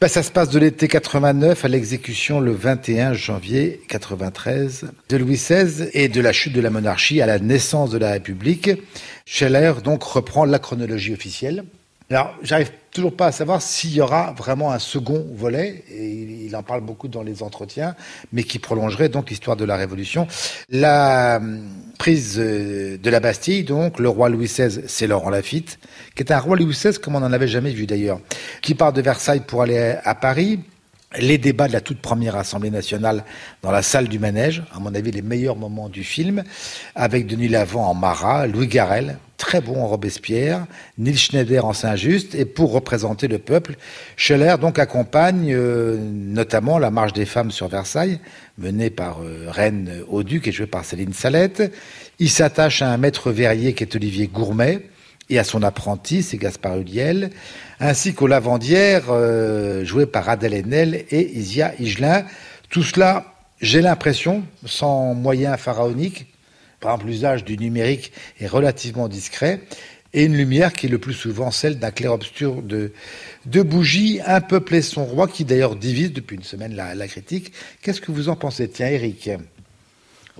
Ben, 0.00 0.08
ça 0.08 0.22
se 0.22 0.30
passe 0.30 0.50
de 0.50 0.58
l'été 0.58 0.86
89 0.86 1.64
à 1.64 1.68
l'exécution 1.68 2.40
le 2.40 2.52
21 2.52 3.12
janvier 3.14 3.80
93 3.88 4.86
de 5.08 5.16
Louis 5.16 5.34
XVI 5.34 5.88
et 5.94 6.08
de 6.08 6.20
la 6.20 6.32
chute 6.32 6.52
de 6.52 6.60
la 6.60 6.70
monarchie 6.70 7.20
à 7.20 7.26
la 7.26 7.38
naissance 7.38 7.90
de 7.90 7.98
la 7.98 8.12
République. 8.12 8.70
Scheller 9.26 9.74
donc 9.82 10.02
reprend 10.04 10.44
la 10.44 10.58
chronologie 10.58 11.12
officielle. 11.12 11.64
Alors, 12.10 12.34
j'arrive 12.42 12.72
toujours 12.90 13.14
pas 13.14 13.26
à 13.26 13.32
savoir 13.32 13.62
s'il 13.62 13.92
y 13.92 14.00
aura 14.00 14.32
vraiment 14.32 14.72
un 14.72 14.80
second 14.80 15.24
volet, 15.32 15.84
et 15.88 16.44
il 16.46 16.56
en 16.56 16.64
parle 16.64 16.80
beaucoup 16.80 17.06
dans 17.06 17.22
les 17.22 17.44
entretiens, 17.44 17.94
mais 18.32 18.42
qui 18.42 18.58
prolongerait 18.58 19.08
donc 19.08 19.30
l'histoire 19.30 19.56
de 19.56 19.64
la 19.64 19.76
Révolution. 19.76 20.26
La 20.70 21.36
hum, 21.36 21.68
prise 22.00 22.34
euh, 22.40 22.98
de 22.98 23.10
la 23.10 23.20
Bastille, 23.20 23.62
donc, 23.62 24.00
le 24.00 24.08
roi 24.08 24.28
Louis 24.28 24.46
XVI, 24.46 24.82
c'est 24.88 25.06
Laurent 25.06 25.30
Lafitte, 25.30 25.78
qui 26.16 26.24
est 26.24 26.32
un 26.32 26.40
roi 26.40 26.56
Louis 26.56 26.74
XVI 26.74 26.98
comme 26.98 27.14
on 27.14 27.20
n'en 27.20 27.32
avait 27.32 27.46
jamais 27.46 27.70
vu 27.70 27.86
d'ailleurs, 27.86 28.18
qui 28.60 28.74
part 28.74 28.92
de 28.92 29.02
Versailles 29.02 29.44
pour 29.46 29.62
aller 29.62 29.94
à 30.02 30.16
Paris, 30.16 30.58
les 31.18 31.38
débats 31.38 31.66
de 31.66 31.72
la 31.72 31.80
toute 31.80 31.98
première 31.98 32.36
Assemblée 32.36 32.70
nationale 32.70 33.24
dans 33.62 33.72
la 33.72 33.82
salle 33.82 34.08
du 34.08 34.18
manège, 34.18 34.62
à 34.72 34.78
mon 34.78 34.94
avis 34.94 35.10
les 35.10 35.22
meilleurs 35.22 35.56
moments 35.56 35.88
du 35.88 36.04
film, 36.04 36.44
avec 36.94 37.26
Denis 37.26 37.48
Lavant 37.48 37.86
en 37.86 37.94
Marat, 37.94 38.46
Louis 38.46 38.68
Garrel, 38.68 39.18
très 39.36 39.60
bon 39.60 39.82
en 39.82 39.88
Robespierre, 39.88 40.66
Neil 40.98 41.16
Schneider 41.16 41.64
en 41.64 41.72
Saint-Just, 41.72 42.36
et 42.36 42.44
pour 42.44 42.72
représenter 42.72 43.26
le 43.26 43.38
peuple, 43.38 43.76
Scheller 44.16 44.56
donc 44.60 44.78
accompagne 44.78 45.52
euh, 45.52 45.98
notamment 45.98 46.78
la 46.78 46.90
marche 46.90 47.12
des 47.12 47.26
femmes 47.26 47.50
sur 47.50 47.66
Versailles, 47.66 48.20
menée 48.58 48.90
par 48.90 49.22
euh, 49.22 49.46
Reine 49.48 50.04
Auduc 50.08 50.46
et 50.46 50.52
jouée 50.52 50.66
par 50.66 50.84
Céline 50.84 51.12
Salette. 51.12 51.72
Il 52.20 52.30
s'attache 52.30 52.82
à 52.82 52.92
un 52.92 52.98
maître 52.98 53.32
verrier 53.32 53.72
qui 53.72 53.82
est 53.82 53.96
Olivier 53.96 54.28
Gourmet, 54.28 54.86
et 55.30 55.38
à 55.38 55.44
son 55.44 55.62
apprenti, 55.62 56.22
c'est 56.22 56.36
Gaspard 56.36 56.78
Huliel, 56.78 57.30
ainsi 57.78 58.12
qu'aux 58.12 58.26
lavandières 58.26 59.06
euh, 59.10 59.84
jouées 59.84 60.06
par 60.06 60.28
Adèle 60.28 60.54
Haenel 60.54 61.06
et 61.10 61.38
Isia 61.38 61.72
Higelin. 61.78 62.26
Tout 62.68 62.82
cela, 62.82 63.34
j'ai 63.60 63.80
l'impression, 63.80 64.42
sans 64.66 65.14
moyens 65.14 65.56
pharaoniques, 65.58 66.26
par 66.80 66.92
exemple 66.92 67.10
l'usage 67.10 67.44
du 67.44 67.56
numérique 67.56 68.12
est 68.40 68.48
relativement 68.48 69.08
discret, 69.08 69.60
et 70.12 70.24
une 70.24 70.36
lumière 70.36 70.72
qui 70.72 70.86
est 70.86 70.90
le 70.90 70.98
plus 70.98 71.14
souvent 71.14 71.52
celle 71.52 71.78
d'un 71.78 71.92
clair-obscur 71.92 72.62
de, 72.62 72.92
bougies, 73.62 74.20
un 74.26 74.40
peuple 74.40 74.82
son 74.82 75.04
roi, 75.04 75.28
qui 75.28 75.44
d'ailleurs 75.44 75.76
divise 75.76 76.12
depuis 76.12 76.36
une 76.36 76.42
semaine 76.42 76.74
la, 76.74 76.96
la 76.96 77.06
critique. 77.06 77.52
Qu'est-ce 77.80 78.00
que 78.00 78.10
vous 78.10 78.28
en 78.28 78.34
pensez? 78.34 78.68
Tiens, 78.68 78.88
Eric 78.88 79.30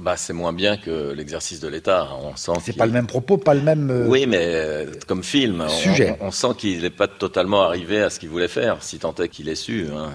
bah, 0.00 0.16
c'est 0.16 0.32
moins 0.32 0.54
bien 0.54 0.78
que 0.78 1.12
l'exercice 1.12 1.60
de 1.60 1.68
l'État. 1.68 2.08
On 2.22 2.34
sent. 2.34 2.52
C'est 2.64 2.76
pas 2.76 2.86
le 2.86 2.92
même 2.92 3.06
propos, 3.06 3.36
pas 3.36 3.52
le 3.52 3.60
même. 3.60 3.90
Euh, 3.90 4.06
oui, 4.06 4.26
mais 4.26 4.40
euh, 4.40 4.86
comme 5.06 5.22
film, 5.22 5.68
sujet. 5.68 6.16
On, 6.20 6.30
sent 6.30 6.54
qu'il 6.56 6.80
n'est 6.80 6.90
pas 6.90 7.06
totalement 7.06 7.62
arrivé 7.62 8.00
à 8.00 8.08
ce 8.08 8.18
qu'il 8.18 8.30
voulait 8.30 8.48
faire, 8.48 8.82
si 8.82 8.98
tant 8.98 9.14
est 9.16 9.28
qu'il 9.28 9.48
ait 9.50 9.54
su. 9.54 9.88
Hein. 9.94 10.12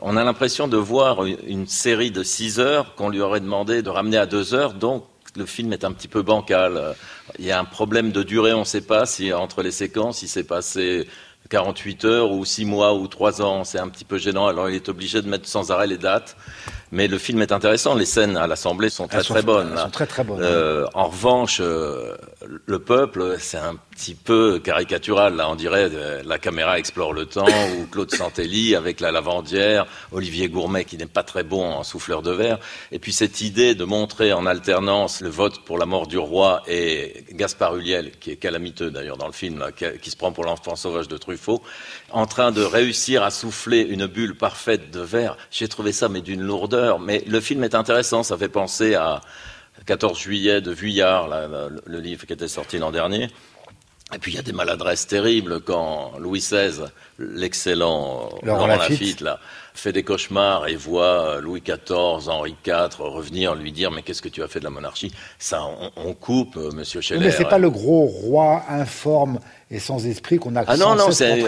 On 0.00 0.16
a 0.16 0.22
l'impression 0.22 0.68
de 0.68 0.76
voir 0.76 1.24
une 1.24 1.66
série 1.66 2.12
de 2.12 2.22
6 2.22 2.60
heures 2.60 2.94
qu'on 2.94 3.08
lui 3.08 3.20
aurait 3.20 3.40
demandé 3.40 3.82
de 3.82 3.90
ramener 3.90 4.16
à 4.16 4.26
2 4.26 4.54
heures, 4.54 4.74
donc 4.74 5.04
le 5.36 5.46
film 5.46 5.72
est 5.72 5.84
un 5.84 5.92
petit 5.92 6.08
peu 6.08 6.22
bancal. 6.22 6.94
Il 7.38 7.44
y 7.44 7.50
a 7.50 7.58
un 7.58 7.64
problème 7.64 8.12
de 8.12 8.22
durée, 8.22 8.52
on 8.52 8.60
ne 8.60 8.64
sait 8.64 8.80
pas 8.80 9.06
si 9.06 9.32
entre 9.32 9.62
les 9.62 9.72
séquences, 9.72 10.22
il 10.22 10.28
s'est 10.28 10.44
passé 10.44 11.08
48 11.50 12.04
heures 12.04 12.32
ou 12.32 12.44
6 12.44 12.64
mois 12.64 12.94
ou 12.94 13.08
3 13.08 13.42
ans. 13.42 13.64
C'est 13.64 13.78
un 13.78 13.88
petit 13.88 14.04
peu 14.04 14.18
gênant. 14.18 14.46
Alors 14.46 14.68
il 14.68 14.76
est 14.76 14.88
obligé 14.88 15.20
de 15.20 15.28
mettre 15.28 15.46
sans 15.48 15.70
arrêt 15.70 15.86
les 15.86 15.98
dates. 15.98 16.36
Mais 16.92 17.06
le 17.06 17.18
film 17.18 17.40
est 17.42 17.52
intéressant. 17.52 17.94
Les 17.94 18.04
scènes 18.04 18.36
à 18.36 18.46
l'Assemblée 18.46 18.90
sont 18.90 19.06
très 19.06 19.22
très 19.22 19.42
bonnes. 19.42 19.76
Sont 19.76 19.90
très 19.90 20.06
très 20.06 20.24
bonnes. 20.24 20.40
Euh, 20.42 20.86
en 20.94 21.08
revanche, 21.08 21.60
euh, 21.60 22.16
le 22.66 22.78
peuple, 22.78 23.36
c'est 23.38 23.58
un 23.58 23.76
petit 24.00 24.14
peu 24.14 24.58
caricatural. 24.60 25.36
Là, 25.36 25.50
on 25.50 25.56
dirait 25.56 25.90
euh, 25.92 26.22
la 26.24 26.38
caméra 26.38 26.78
explore 26.78 27.12
le 27.12 27.26
temps 27.26 27.44
ou 27.78 27.86
Claude 27.86 28.10
Santelli 28.10 28.74
avec 28.74 28.98
la 29.00 29.12
lavandière, 29.12 29.86
Olivier 30.10 30.48
Gourmet 30.48 30.86
qui 30.86 30.96
n'est 30.96 31.04
pas 31.04 31.22
très 31.22 31.42
bon 31.42 31.70
en 31.70 31.84
souffleur 31.84 32.22
de 32.22 32.30
verre. 32.30 32.58
Et 32.92 32.98
puis 32.98 33.12
cette 33.12 33.42
idée 33.42 33.74
de 33.74 33.84
montrer 33.84 34.32
en 34.32 34.46
alternance 34.46 35.20
le 35.20 35.28
vote 35.28 35.66
pour 35.66 35.76
la 35.76 35.84
mort 35.84 36.06
du 36.06 36.16
roi 36.16 36.62
et 36.66 37.24
Gaspard 37.32 37.76
Huliel, 37.76 38.12
qui 38.18 38.30
est 38.30 38.36
calamiteux 38.36 38.90
d'ailleurs 38.90 39.18
dans 39.18 39.26
le 39.26 39.34
film, 39.34 39.66
qui, 39.76 40.10
se 40.10 40.16
prend 40.16 40.32
pour 40.32 40.44
l'enfant 40.44 40.76
sauvage 40.76 41.06
de 41.06 41.18
Truffaut, 41.18 41.62
en 42.10 42.26
train 42.26 42.52
de 42.52 42.62
réussir 42.62 43.22
à 43.22 43.30
souffler 43.30 43.82
une 43.82 44.06
bulle 44.06 44.34
parfaite 44.34 44.90
de 44.90 45.00
verre. 45.00 45.36
J'ai 45.50 45.68
trouvé 45.68 45.92
ça 45.92 46.08
mais 46.08 46.22
d'une 46.22 46.40
lourdeur 46.40 47.00
mais 47.00 47.22
le 47.26 47.40
film 47.40 47.64
est 47.64 47.74
intéressant, 47.74 48.22
ça 48.22 48.38
fait 48.38 48.48
penser 48.48 48.94
à 48.94 49.20
14 49.84 50.18
juillet 50.18 50.60
de 50.62 50.70
Vuillard, 50.70 51.28
le 51.28 52.00
livre 52.00 52.26
qui 52.26 52.32
était 52.32 52.48
sorti 52.48 52.78
l'an 52.78 52.92
dernier. 52.92 53.28
Et 54.12 54.18
puis 54.18 54.32
il 54.32 54.34
y 54.34 54.38
a 54.38 54.42
des 54.42 54.52
maladresses 54.52 55.06
terribles 55.06 55.60
quand 55.60 56.12
Louis 56.18 56.40
XVI, 56.40 56.84
l'excellent 57.18 58.30
Laurent 58.42 58.66
Lafitte, 58.66 59.20
là, 59.20 59.38
fait 59.80 59.92
des 59.92 60.02
cauchemars 60.02 60.68
et 60.68 60.76
voit 60.76 61.40
Louis 61.40 61.62
XIV, 61.62 62.28
Henri 62.28 62.54
IV 62.66 62.98
revenir 62.98 63.54
lui 63.54 63.72
dire 63.72 63.90
mais 63.90 64.02
qu'est-ce 64.02 64.22
que 64.22 64.28
tu 64.28 64.42
as 64.42 64.48
fait 64.48 64.58
de 64.58 64.64
la 64.64 64.70
monarchie? 64.70 65.12
Ça, 65.38 65.62
on, 65.96 66.14
coupe, 66.14 66.56
euh, 66.56 66.70
Monsieur 66.72 67.00
Scheller. 67.00 67.20
Mais 67.20 67.30
c'est 67.30 67.44
pas 67.44 67.58
le 67.58 67.70
gros 67.70 68.04
roi 68.06 68.62
informe 68.68 69.38
et 69.70 69.78
sans 69.78 70.04
esprit 70.06 70.38
qu'on 70.38 70.56
a 70.56 70.64
ah 70.66 70.76
non 70.76 70.96
non 70.96 71.12
c'est 71.12 71.44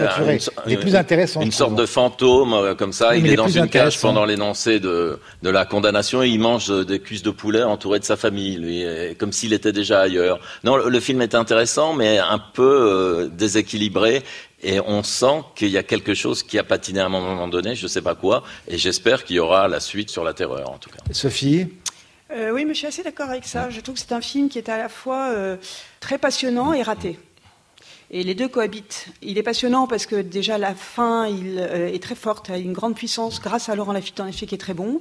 les 0.65 0.77
plus 0.77 0.95
intéressants 0.95 1.41
une 1.41 1.51
sorte 1.51 1.75
de 1.75 1.85
fantôme 1.85 2.53
euh, 2.53 2.73
comme 2.73 2.93
ça. 2.93 3.15
Il 3.15 3.27
est 3.27 3.35
dans 3.35 3.49
une 3.49 3.67
cage 3.67 3.99
pendant 3.99 4.25
l'énoncé 4.25 4.79
de 4.79 5.19
de 5.41 5.49
la 5.49 5.65
condamnation. 5.65 6.23
Et 6.23 6.29
il 6.29 6.39
mange 6.39 6.69
des 6.85 6.99
cuisses 6.99 7.23
de 7.23 7.31
poulet 7.31 7.63
entouré 7.63 7.99
de 7.99 8.05
sa 8.05 8.15
famille 8.15 8.55
lui 8.55 8.85
comme 9.17 9.33
s'il 9.33 9.53
était 9.53 9.73
déjà 9.73 10.01
ailleurs. 10.01 10.39
Non 10.63 10.77
le, 10.77 10.99
film 10.99 11.21
est 11.21 11.35
intéressant 11.35 11.93
mais 11.93 12.17
un 12.17 12.39
peu 12.39 12.63
euh, 12.63 13.27
déséquilibré 13.27 14.23
et 14.63 14.79
on 14.79 15.03
sent 15.03 15.43
qu'il 15.55 15.69
y 15.69 15.77
a 15.77 15.83
quelque 15.83 16.13
chose 16.13 16.43
qui 16.43 16.57
a 16.57 16.63
patiné 16.63 16.99
à 16.99 17.05
un 17.05 17.09
moment 17.09 17.47
donné, 17.47 17.75
je 17.75 17.83
ne 17.83 17.87
sais 17.89 18.01
pas 18.01 18.15
quoi, 18.15 18.43
et 18.67 18.77
j'espère 18.77 19.23
qu'il 19.23 19.35
y 19.35 19.39
aura 19.39 19.67
la 19.67 19.79
suite 19.79 20.09
sur 20.09 20.23
la 20.23 20.33
terreur, 20.33 20.69
en 20.69 20.77
tout 20.77 20.89
cas. 20.89 20.97
Sophie 21.11 21.67
euh, 22.31 22.51
Oui, 22.51 22.65
mais 22.65 22.73
je 22.73 22.79
suis 22.79 22.87
assez 22.87 23.03
d'accord 23.03 23.29
avec 23.29 23.45
ça. 23.45 23.69
Je 23.69 23.79
trouve 23.81 23.95
que 23.95 24.01
c'est 24.01 24.13
un 24.13 24.21
film 24.21 24.49
qui 24.49 24.57
est 24.57 24.69
à 24.69 24.77
la 24.77 24.89
fois 24.89 25.33
très 25.99 26.17
passionnant 26.17 26.73
et 26.73 26.81
raté. 26.81 27.19
Et 28.15 28.21
les 28.21 28.35
deux 28.35 28.47
cohabitent. 28.47 29.07
Il 29.23 29.39
est 29.39 29.43
passionnant 29.43 29.87
parce 29.87 30.05
que 30.05 30.17
déjà 30.17 30.59
la 30.59 30.75
fin 30.75 31.25
il, 31.25 31.57
euh, 31.57 31.91
est 31.91 32.01
très 32.01 32.13
forte, 32.13 32.51
a 32.51 32.59
une 32.59 32.71
grande 32.71 32.95
puissance 32.95 33.41
grâce 33.41 33.69
à 33.69 33.75
Laurent 33.75 33.91
Lafitte 33.91 34.19
en 34.19 34.27
effet 34.27 34.45
qui 34.45 34.53
est 34.53 34.59
très 34.59 34.75
bon, 34.75 34.99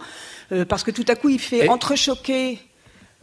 euh, 0.51 0.65
parce 0.65 0.83
que 0.83 0.91
tout 0.91 1.05
à 1.09 1.15
coup 1.15 1.29
il 1.29 1.39
fait 1.39 1.69
entrechoquer 1.69 2.59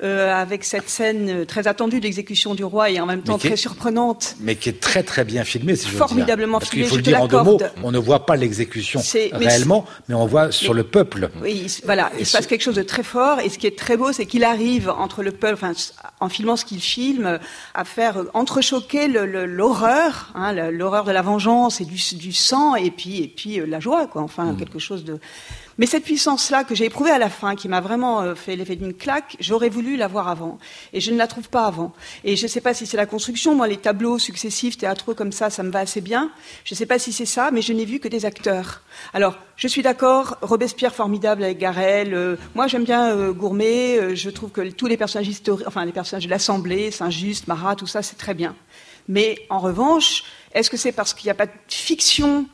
euh, 0.02 0.34
avec 0.34 0.64
cette 0.64 0.90
scène 0.90 1.46
très 1.46 1.68
attendue 1.68 2.00
d'exécution 2.00 2.56
du 2.56 2.64
roi 2.64 2.90
et 2.90 3.00
en 3.00 3.06
même 3.06 3.22
temps 3.22 3.38
très 3.38 3.58
surprenante. 3.58 4.36
Mais 4.40 4.56
qui 4.56 4.70
est 4.70 4.80
très 4.80 5.04
très 5.04 5.26
bien 5.26 5.44
filmée, 5.44 5.76
si 5.76 5.90
je 5.90 5.96
Formidablement 5.96 6.60
Parce 6.60 6.72
qu'il 6.72 6.86
faut 6.86 6.96
le 6.96 7.02
dire 7.02 7.22
en 7.22 7.28
deux 7.28 7.44
mots, 7.44 7.60
on 7.84 7.92
ne 7.92 7.98
voit 7.98 8.26
pas 8.26 8.36
l'exécution 8.36 9.02
réellement, 9.34 9.86
mais, 10.08 10.16
on 10.16 10.26
voit 10.26 10.52
sur 10.52 10.74
le 10.74 10.84
peuple. 10.84 11.30
Oui, 11.42 11.68
voilà, 11.84 12.12
il 12.18 12.26
se 12.26 12.38
passe 12.38 12.48
quelque 12.48 12.62
chose 12.62 12.76
de 12.76 12.84
très 12.84 13.04
fort 13.04 13.40
et 13.40 13.50
ce 13.50 13.58
qui 13.58 13.68
est 13.68 13.78
très 13.78 13.98
beau, 13.98 14.12
c'est 14.14 14.26
qu'il 14.26 14.44
arrive 14.44 14.90
entre 14.90 15.22
le 15.22 15.32
peuple, 15.32 15.56
enfin, 15.56 15.74
en 16.20 16.30
filmant 16.30 16.56
ce 16.56 16.66
qu'il 16.66 16.82
filme, 16.82 17.40
à 17.74 17.84
faire 17.84 18.24
entrechoquer 18.34 19.08
l'horreur, 19.08 20.32
hein, 20.36 20.54
l'horreur 20.72 21.04
de 21.04 21.12
la 21.12 21.22
vengeance 21.22 21.82
et 21.82 21.86
du, 21.86 22.00
du, 22.16 22.32
sang 22.32 22.76
et 22.76 22.92
puis, 22.92 23.22
et 23.22 23.28
puis 23.28 23.60
euh, 23.60 23.66
la 23.66 23.80
joie, 23.80 24.08
quoi. 24.08 24.22
Enfin, 24.22 24.54
mm. 24.54 24.58
quelque 24.58 24.80
chose 24.80 25.04
de 25.04 25.20
mais 25.80 25.86
cette 25.86 26.04
puissance-là 26.04 26.66
que 26.66 26.76
j'ai 26.76 26.86
éprouvée 26.86 27.10
à 27.10 27.18
la 27.18 27.30
fin, 27.30 27.56
qui 27.56 27.70
m'a 27.70 27.80
vraiment 27.80 28.22
euh, 28.22 28.36
fait 28.36 28.58
l'effet 28.58 28.76
d'une 28.76 28.94
claque, 28.94 29.38
j'aurais 29.40 29.70
voulu 29.70 29.96
la 29.96 30.10
voir 30.10 30.28
avant. 30.28 30.60
Et 30.92 31.00
je 31.00 31.10
ne 31.10 31.18
la 31.18 31.26
trouve 31.26 31.48
pas 31.48 31.66
avant. 31.66 31.94
Et 32.26 32.36
je 32.36 32.44
ne 32.44 32.48
sais 32.50 32.60
pas 32.60 32.74
si 32.74 32.86
c'est 32.86 32.98
la 32.98 33.06
construction. 33.06 33.56
Moi, 33.56 33.66
les 33.70 33.78
tableaux 33.78 34.20
successifs, 34.20 34.78
théâtreux 34.78 35.14
comme 35.14 35.32
ça, 35.32 35.50
ça 35.50 35.64
me 35.64 35.72
va 35.72 35.80
assez 35.80 36.02
bien. 36.02 36.32
Je 36.66 36.76
ne 36.76 36.78
sais 36.78 36.86
pas 36.86 37.00
si 37.00 37.14
c'est 37.14 37.26
ça, 37.26 37.50
mais 37.52 37.62
je 37.62 37.72
n'ai 37.72 37.86
vu 37.86 38.00
que 38.00 38.10
des 38.10 38.26
acteurs. 38.26 38.82
Alors, 39.14 39.38
je 39.56 39.70
suis 39.70 39.82
d'accord, 39.82 40.38
Robespierre 40.42 40.94
formidable 40.94 41.46
avec 41.46 41.58
Garel. 41.58 42.14
Euh, 42.14 42.36
moi, 42.56 42.68
j'aime 42.68 42.84
bien 42.84 43.16
euh, 43.16 43.32
Gourmet. 43.32 44.18
je 44.18 44.30
trouve 44.30 44.52
que 44.52 44.70
tous 44.72 44.88
les 44.88 44.98
personnages 44.98 45.30
historiques, 45.30 45.66
enfin, 45.66 45.86
les 45.86 45.94
personnages 45.94 46.26
de 46.26 46.30
l'Assemblée, 46.30 46.92
Saint-Just, 46.92 47.48
Marat, 47.48 47.78
tout 47.78 47.88
ça, 47.88 48.04
c'est 48.04 48.18
très 48.18 48.34
bien. 48.34 48.54
Mais 49.08 49.38
en 49.50 49.60
revanche, 49.60 50.26
est-ce 50.54 50.70
que 50.70 50.76
c'est 50.76 50.92
parce 50.92 51.14
qu'il 51.14 51.28
n'y 51.28 51.32
a 51.32 51.36
pas 51.36 51.46
de 51.46 51.52
fiction 51.70 52.48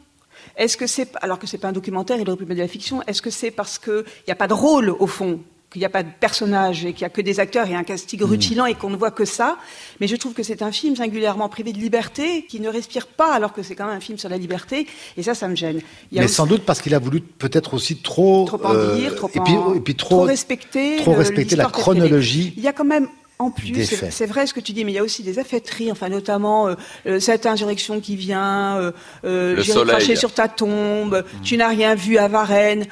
est-ce 0.57 0.77
que 0.77 0.87
c'est, 0.87 1.09
alors 1.21 1.39
que 1.39 1.47
c'est 1.47 1.57
pas 1.57 1.69
un 1.69 1.73
documentaire, 1.73 2.17
il 2.19 2.27
aurait 2.29 2.37
pu 2.37 2.45
mettre 2.45 2.57
de 2.57 2.61
la 2.61 2.67
fiction, 2.67 3.01
est-ce 3.07 3.21
que 3.21 3.29
c'est 3.29 3.51
parce 3.51 3.79
qu'il 3.79 4.03
n'y 4.27 4.31
a 4.31 4.35
pas 4.35 4.47
de 4.47 4.53
rôle 4.53 4.89
au 4.89 5.07
fond 5.07 5.39
qu'il 5.71 5.81
n'y 5.81 5.85
a 5.85 5.89
pas 5.89 6.03
de 6.03 6.09
personnage 6.21 6.85
et 6.85 6.93
qu'il 6.93 7.01
n'y 7.01 7.07
a 7.07 7.09
que 7.09 7.19
des 7.19 7.41
acteurs 7.41 7.67
et 7.67 7.75
un 7.75 7.83
casting 7.83 8.21
hmm. 8.21 8.23
rutilant 8.23 8.65
et 8.65 8.75
qu'on 8.75 8.89
ne 8.89 8.95
voit 8.95 9.11
que 9.11 9.25
ça? 9.25 9.57
Mais 9.99 10.07
je 10.07 10.15
trouve 10.15 10.33
que 10.33 10.43
c'est 10.43 10.61
un 10.61 10.71
film 10.71 10.95
singulièrement 10.95 11.49
privé 11.49 11.73
de 11.73 11.79
liberté, 11.79 12.45
qui 12.47 12.61
ne 12.61 12.69
respire 12.69 13.07
pas 13.07 13.33
alors 13.33 13.51
que 13.51 13.61
c'est 13.61 13.75
quand 13.75 13.87
même 13.87 13.97
un 13.97 13.99
film 13.99 14.17
sur 14.17 14.29
la 14.29 14.37
liberté. 14.37 14.87
Et 15.17 15.23
ça, 15.23 15.35
ça 15.35 15.49
me 15.49 15.55
gêne. 15.55 15.81
Mais 16.13 16.29
sans 16.29 16.45
doute 16.45 16.63
parce 16.63 16.81
qu'il 16.81 16.95
a 16.95 16.99
voulu 16.99 17.19
peut-être 17.19 17.73
aussi 17.73 17.97
trop... 17.97 18.45
Trop 18.45 18.65
en 18.65 18.95
dire, 18.95 19.15
trop, 19.15 19.29
et 19.33 19.39
puis, 19.41 19.53
et 19.75 19.79
puis 19.81 19.95
trop, 19.95 20.21
respecter, 20.21 20.97
trop 20.97 21.13
respecter 21.13 21.57
la 21.57 21.65
chronologie. 21.65 22.53
Il 22.55 22.63
y 22.63 22.69
a 22.69 22.73
quand 22.73 22.85
même 22.85 23.09
en 23.37 23.51
plus, 23.51 23.83
c'est 24.11 24.25
vrai 24.27 24.47
ce 24.47 24.53
que 24.53 24.61
tu 24.61 24.71
dis, 24.71 24.85
mais 24.85 24.93
il 24.93 24.95
y 24.95 24.99
a 24.99 25.03
aussi 25.03 25.21
des 25.21 25.39
affaîtries, 25.39 25.91
enfin 25.91 26.07
notamment 26.07 26.69
euh, 26.69 26.75
euh, 27.05 27.19
cette 27.19 27.45
insurrection 27.45 27.99
qui 27.99 28.15
vient, 28.15 28.77
euh, 28.77 28.91
euh 29.25 29.61
j'ai 29.61 29.73
craché 29.73 30.15
sur 30.15 30.33
ta 30.33 30.47
tombe, 30.47 31.17
mm. 31.17 31.41
tu 31.43 31.57
n'as 31.57 31.67
rien 31.67 31.95
vu 31.95 32.17
à 32.17 32.29
Varennes. 32.29 32.85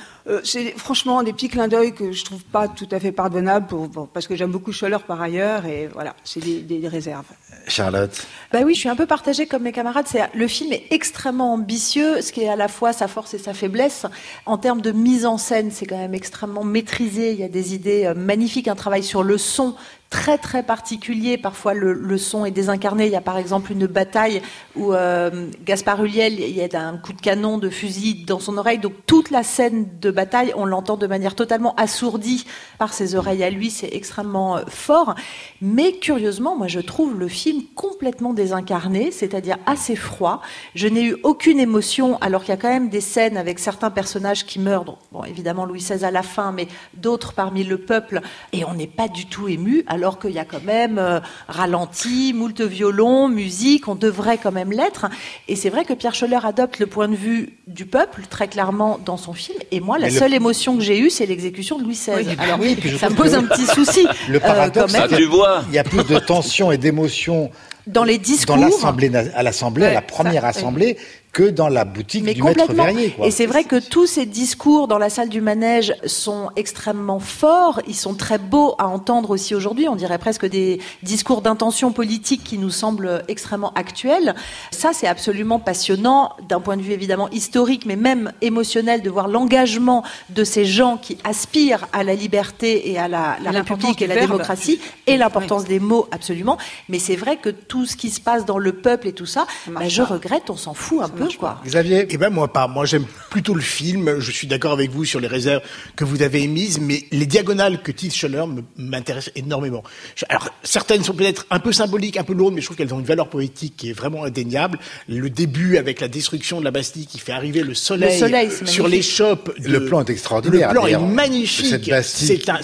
c'est 0.44 0.74
franchement 0.78 1.24
des 1.24 1.32
petits 1.32 1.48
clins 1.48 1.70
d'œil 1.70 1.94
que 1.94 2.12
je 2.12 2.26
trouve 2.26 2.44
pas 2.44 2.68
tout 2.68 2.90
à 2.92 3.00
fait 3.00 3.14
pardonnables, 3.14 3.68
pour, 3.68 4.10
parce 4.10 4.28
que 4.28 4.36
j'aime 4.36 4.52
beaucoup 4.52 4.74
Scholler 4.74 4.98
par 5.08 5.22
ailleurs, 5.22 5.66
et 5.66 5.88
voilà, 5.94 6.14
c'est 6.26 6.42
des, 6.42 6.60
des, 6.60 6.88
réserves. 6.90 7.26
Charlotte 7.68 8.28
Bah 8.52 8.60
oui, 8.66 8.74
je 8.76 8.82
suis 8.82 8.90
un 8.90 8.98
peu 8.98 9.06
partagée 9.06 9.46
comme 9.46 9.64
mes 9.64 9.72
camarades. 9.72 10.08
C'est 10.10 10.24
le 10.34 10.48
film 10.50 10.74
est 10.74 10.88
extrêmement 10.92 11.54
ambitieux, 11.54 12.22
ce 12.22 12.34
qui 12.34 12.42
est 12.42 12.50
à 12.50 12.58
la 12.58 12.68
fois 12.68 12.92
sa 12.92 13.08
force 13.08 13.34
et 13.34 13.38
sa 13.38 13.54
faiblesse. 13.54 14.06
En 14.46 14.58
termes 14.58 14.82
de 14.82 14.92
mise 14.92 15.26
en 15.26 15.38
scène, 15.38 15.72
c'est 15.72 15.86
quand 15.86 15.98
même 15.98 16.14
extrêmement 16.14 16.66
maîtrisé. 16.66 17.32
Il 17.32 17.40
y 17.40 17.44
a 17.44 17.48
des 17.48 17.74
idées 17.74 18.12
magnifiques, 18.14 18.68
un 18.68 18.76
travail 18.76 19.04
sur 19.04 19.24
le 19.24 19.38
son 19.38 19.76
très 20.14 20.38
très 20.38 20.62
particulier. 20.62 21.40
Parfois 21.40 21.74
le, 21.74 22.18
son 22.20 22.46
est 22.46 22.52
désincarné. 22.52 23.08
Il 23.08 23.12
y 23.12 23.16
a 23.16 23.22
par 23.22 23.38
exemple 23.38 23.72
une 23.72 23.88
bataille 23.88 24.44
où 24.76 24.94
euh, 24.94 25.48
Gaspard 25.66 26.04
Huliel, 26.04 26.40
il 26.40 26.56
y 26.56 26.62
a 26.62 26.88
un 26.88 26.98
coup 26.98 27.14
de 27.14 27.20
canon 27.20 27.58
de 27.58 27.68
fusil 27.68 28.24
dans 28.24 28.40
son 28.40 28.60
oreille. 28.60 28.78
Donc 28.78 28.94
toute 29.08 29.32
la 29.32 29.42
scène 29.42 29.88
de 30.00 30.12
bataille, 30.12 30.54
on 30.56 30.66
l'entend 30.66 30.98
de 30.98 31.08
manière 31.08 31.34
totalement 31.34 31.74
assourdie 31.78 32.46
par 32.78 32.94
ses 32.94 33.16
oreilles 33.16 33.44
à 33.44 33.50
lui. 33.50 33.72
C'est 33.72 33.90
extrêmement 33.92 34.58
euh, 34.58 34.62
fort. 34.68 35.16
Mais 35.62 35.94
curieusement, 35.94 36.56
moi 36.56 36.68
je 36.68 36.80
trouve 36.80 37.18
le 37.18 37.28
film 37.28 37.64
complètement 37.76 38.34
désincarné, 38.34 39.10
c'est-à-dire 39.10 39.58
assez 39.66 39.96
froid. 39.96 40.42
Je 40.76 40.88
n'ai 40.88 41.06
eu 41.06 41.18
aucune 41.24 41.60
émotion 41.60 42.20
alors 42.20 42.42
qu'il 42.42 42.52
y 42.52 42.58
a 42.58 42.62
quand 42.62 42.70
même 42.70 42.90
des 42.90 43.02
scènes 43.02 43.36
avec 43.36 43.58
certains 43.58 43.90
personnages 43.90 44.46
qui 44.46 44.60
meurent. 44.60 45.00
Bon, 45.12 45.24
évidemment 45.24 45.66
Louis 45.66 45.80
XVI 45.80 46.06
à 46.06 46.12
la 46.12 46.22
fin, 46.22 46.52
mais 46.52 46.68
d'autres 46.94 47.34
parmi 47.34 47.64
le 47.64 47.80
peuple. 47.80 48.22
Et 48.52 48.64
on 48.64 48.76
n'est 48.76 48.86
pas 48.86 49.08
du 49.08 49.26
tout 49.26 49.48
ému 49.48 49.84
alors 49.88 50.03
qu'il 50.12 50.32
y 50.32 50.40
a 50.40 50.46
quand 50.46 50.64
même 50.64 50.98
euh, 50.98 51.20
ralenti, 51.48 52.34
moult 52.34 52.62
violon, 52.62 53.28
musique. 53.30 53.88
On 53.88 53.96
devrait 53.96 54.38
quand 54.38 54.52
même 54.52 54.72
l'être. 54.72 55.08
Et 55.48 55.56
c'est 55.56 55.70
vrai 55.70 55.86
que 55.86 55.94
Pierre 55.94 56.16
Scholler 56.16 56.40
adopte 56.44 56.80
le 56.80 56.88
point 56.88 57.08
de 57.08 57.16
vue 57.16 57.58
du 57.68 57.86
peuple 57.86 58.24
très 58.30 58.48
clairement 58.48 59.00
dans 59.04 59.18
son 59.18 59.34
film. 59.34 59.58
Et 59.72 59.80
moi, 59.80 59.98
la 59.98 60.10
seule 60.10 60.34
émotion 60.34 60.78
que 60.78 60.84
j'ai 60.84 61.00
eue, 61.00 61.10
c'est 61.10 61.26
l'exécution 61.26 61.78
de 61.78 61.84
Louis 61.84 61.96
XVI. 61.96 62.36
Alors 62.38 62.60
oui, 62.60 62.78
ça 63.00 63.10
me 63.10 63.16
pose 63.16 63.34
un 63.34 63.44
petit 63.44 63.66
souci. 63.66 64.06
Le 64.30 64.40
paradoxe, 64.40 64.94
euh, 64.96 65.28
vois. 65.28 65.64
il 65.70 65.76
y 65.76 65.80
a 65.80 65.84
plus 65.84 66.04
de 66.04 66.20
tension 66.20 66.72
et 66.72 66.78
d'émotion 66.78 67.52
dans 67.88 68.04
les 68.04 68.18
discours. 68.18 68.56
Dans 68.56 68.62
l'assemblée, 68.62 69.12
à 69.16 69.44
l'assemblée, 69.44 69.86
à 69.86 69.94
la 69.94 70.02
première 70.02 70.46
assemblée, 70.46 70.98
que 71.34 71.50
dans 71.50 71.68
la 71.68 71.84
boutique 71.84 72.24
du 72.24 72.44
maître 72.44 72.72
verrier. 72.72 73.16
Et 73.24 73.32
c'est 73.32 73.48
vrai 73.48 73.64
que 73.64 73.78
tous 73.78 74.06
ces 74.06 74.28
discours 74.28 74.88
dans 74.88 75.00
la 75.00 75.10
salle 75.10 75.30
du 75.30 75.42
manège 75.42 75.96
sont 76.06 76.52
extrêmement 76.56 77.20
forts, 77.20 77.82
ils 77.88 77.96
sont 77.96 78.14
très 78.14 78.38
beaux 78.38 78.76
à 78.78 78.88
entendre 78.88 79.32
aussi 79.32 79.56
aujourd'hui, 79.56 79.90
on 79.90 79.96
dirait 79.96 80.20
presque 80.20 80.46
des 80.46 80.80
discours 81.02 81.42
d'intention 81.42 81.92
politique 81.92 82.44
qui 82.44 82.60
nous 82.60 82.70
semblent 82.70 83.24
extrêmement 83.28 83.74
actuels. 83.74 84.36
Ça, 84.70 84.92
c'est 84.94 85.08
absolument 85.08 85.60
passionnant 85.60 86.34
d'un 86.48 86.60
point 86.60 86.78
de 86.78 86.84
vue 86.84 86.92
évidemment 86.92 87.30
historique, 87.32 87.88
mais 87.88 87.96
même 87.96 88.32
émotionnel, 88.42 89.02
de 89.02 89.10
voir 89.10 89.28
l'engagement 89.28 90.04
de 90.30 90.44
ces 90.44 90.66
gens 90.66 90.98
qui 90.98 91.18
aspirent 91.24 91.88
à 91.94 92.04
la 92.04 92.14
liberté 92.14 92.92
et 92.92 93.00
à 93.00 93.08
la, 93.08 93.38
la 93.42 93.50
République 93.50 94.04
et 94.04 94.08
la 94.08 94.20
démocratie, 94.20 94.80
et 95.08 95.18
l'importance 95.18 95.66
des 95.66 95.80
mots, 95.80 96.08
absolument. 96.12 96.60
Mais 96.90 97.00
c'est 97.00 97.16
vrai 97.16 97.38
que 97.38 97.50
tout 97.50 97.88
ce 97.88 97.96
qui 97.96 98.12
se 98.12 98.22
passe 98.22 98.46
dans 98.46 98.60
le 98.60 98.74
peuple 98.74 99.08
et 99.08 99.14
tout 99.14 99.26
ça, 99.26 99.48
bah, 99.68 99.88
je 99.88 100.04
regrette, 100.04 100.52
on 100.52 100.58
s'en 100.58 100.76
fout 100.76 101.02
un 101.02 101.10
peu. 101.10 101.23
Xavier 101.66 102.08
Eh 102.10 102.18
ben 102.18 102.30
moi 102.30 102.52
pas. 102.52 102.68
Moi 102.68 102.86
j'aime 102.86 103.06
plutôt 103.30 103.54
le 103.54 103.62
film. 103.62 104.20
Je 104.20 104.32
suis 104.32 104.48
d'accord 104.48 104.74
avec 104.74 104.92
vous 104.92 105.06
sur 105.06 105.20
les 105.20 105.28
réserves 105.28 105.62
que 105.96 106.04
vous 106.04 106.22
avez 106.22 106.44
émises, 106.44 106.80
mais 106.80 107.04
les 107.12 107.26
diagonales 107.26 107.82
que 107.82 107.92
Tite 107.92 108.14
Scholler 108.14 108.44
m'intéressent 108.78 109.34
énormément. 109.36 109.84
Alors 110.30 110.50
certaines 110.64 111.04
sont 111.04 111.14
peut-être 111.14 111.46
un 111.50 111.60
peu 111.60 111.72
symboliques, 111.72 112.18
un 112.18 112.24
peu 112.24 112.34
lourdes, 112.34 112.54
mais 112.54 112.62
je 112.62 112.66
trouve 112.66 112.78
qu'elles 112.78 112.94
ont 112.94 113.00
une 113.00 113.06
valeur 113.06 113.30
poétique 113.30 113.76
qui 113.78 113.90
est 113.90 113.94
vraiment 113.94 114.24
indéniable. 114.24 114.80
Le 115.08 115.30
début 115.30 115.78
avec 115.78 116.02
la 116.02 116.08
destruction 116.08 116.60
de 116.60 116.66
la 116.66 116.72
Bastille 116.72 117.08
qui 117.08 117.20
fait 117.20 117.32
arriver 117.32 117.62
le 117.62 117.74
soleil, 117.74 118.20
sur 118.66 118.88
les 118.88 119.02
chopes. 119.02 119.54
le 119.58 119.86
plan 119.86 120.04
est 120.04 120.10
extraordinaire. 120.10 120.70
Le 120.70 120.80
plan 120.80 120.88
est 120.88 120.98
magnifique. 120.98 121.92
C'est 122.04 122.50
un, 122.50 122.60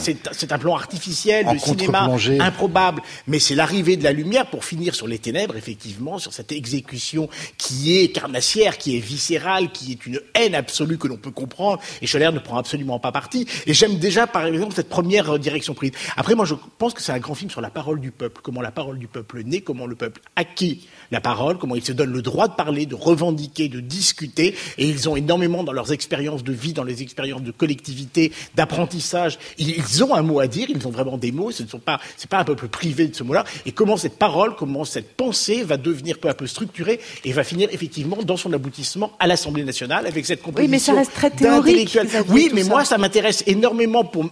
un, 0.50 0.58
plan 0.60 0.76
artificiel, 0.76 1.46
de 1.54 1.58
cinéma 1.58 2.10
improbable, 2.40 3.02
mais 3.28 3.40
c'est 3.40 3.56
l'arrivée 3.56 3.96
de 3.96 4.04
la 4.04 4.12
lumière 4.12 4.50
pour 4.50 4.66
finir 4.66 4.96
sur 4.96 5.08
les 5.08 5.20
ténèbres, 5.20 5.56
effectivement, 5.56 6.20
sur 6.20 6.34
cette 6.34 6.52
exécution 6.52 7.30
qui 7.58 7.98
est 7.98 8.10
carnassière 8.10 8.49
qui 8.78 8.98
est 8.98 9.00
viscérale, 9.00 9.72
qui 9.72 9.92
est 9.92 10.06
une 10.06 10.20
haine 10.34 10.56
absolue 10.56 10.98
que 10.98 11.08
l'on 11.08 11.18
peut 11.18 11.32
comprendre, 11.32 11.80
et 12.02 12.08
Scholler 12.08 12.32
ne 12.32 12.40
prend 12.40 12.58
absolument 12.58 13.00
pas 13.00 13.12
parti. 13.12 13.48
Et 13.68 13.74
j'aime 13.74 13.98
déjà, 13.98 14.26
par 14.26 14.46
exemple, 14.46 14.74
cette 14.74 14.90
première 14.90 15.32
euh, 15.32 15.38
direction 15.38 15.74
prise. 15.74 15.92
Après, 16.18 16.36
moi, 16.36 16.46
je 16.46 16.56
pense 16.78 16.94
que 16.94 17.02
c'est 17.02 17.12
un 17.12 17.20
grand 17.20 17.36
film 17.36 17.52
sur 17.52 17.62
la 17.62 17.70
parole 17.70 18.00
du 18.00 18.12
peuple, 18.12 18.42
comment 18.42 18.62
la 18.62 18.72
parole 18.72 18.98
du 18.98 19.08
peuple 19.08 19.44
naît, 19.44 19.62
comment 19.62 19.86
le 19.86 19.96
peuple 19.96 20.22
acquit 20.36 20.88
la 21.12 21.22
parole, 21.22 21.58
comment 21.58 21.76
ils 21.76 21.86
se 21.86 21.92
donnent 21.92 22.14
le 22.14 22.22
droit 22.22 22.48
de 22.48 22.54
parler, 22.54 22.86
de 22.86 22.96
revendiquer, 22.96 23.70
de 23.70 23.80
discuter, 23.80 24.56
et 24.78 24.88
ils 24.88 25.10
ont 25.10 25.16
énormément 25.16 25.64
dans 25.64 25.74
leurs 25.74 25.92
expériences 25.92 26.44
de 26.44 26.54
vie, 26.54 26.74
dans 26.74 26.84
les 26.84 27.02
expériences 27.02 27.44
de 27.44 27.52
collectivité, 27.52 28.32
d'apprentissage, 28.56 29.40
ils 29.58 30.04
ont 30.04 30.14
un 30.14 30.22
mot 30.22 30.40
à 30.40 30.48
dire, 30.48 30.68
ils 30.70 30.88
ont 30.88 30.92
vraiment 30.92 31.18
des 31.18 31.32
mots, 31.32 31.52
ce 31.52 31.64
ne 31.64 31.68
sont 31.68 31.80
pas, 31.80 32.00
c'est 32.18 32.30
pas 32.30 32.40
un 32.40 32.44
peuple 32.44 32.68
privé 32.68 33.08
de 33.08 33.16
ce 33.16 33.24
mot-là, 33.24 33.44
et 33.66 33.72
comment 33.72 33.98
cette 33.98 34.18
parole, 34.18 34.56
comment 34.56 34.86
cette 34.86 35.16
pensée 35.16 35.64
va 35.64 35.78
devenir 35.78 36.20
peu 36.20 36.30
à 36.30 36.34
peu 36.34 36.48
structurée 36.48 37.00
et 37.24 37.32
va 37.32 37.44
finir 37.44 37.70
effectivement 37.72 38.18
dans 38.24 38.38
son 38.38 38.54
aboutissement 38.54 39.12
à 39.20 39.28
l'Assemblée 39.28 39.64
nationale 39.64 40.06
avec 40.06 40.26
cette 40.26 40.42
composition. 40.42 40.66
Oui, 40.66 40.72
mais 40.72 40.80
ça 40.80 40.94
reste 40.94 41.14
très 41.14 41.30
théorique. 41.30 41.98
Oui, 42.30 42.50
mais 42.54 42.64
moi, 42.64 42.86
ça 42.86 42.98
m'intéresse 42.98 43.44
énormément 43.48 44.04
pour 44.04 44.30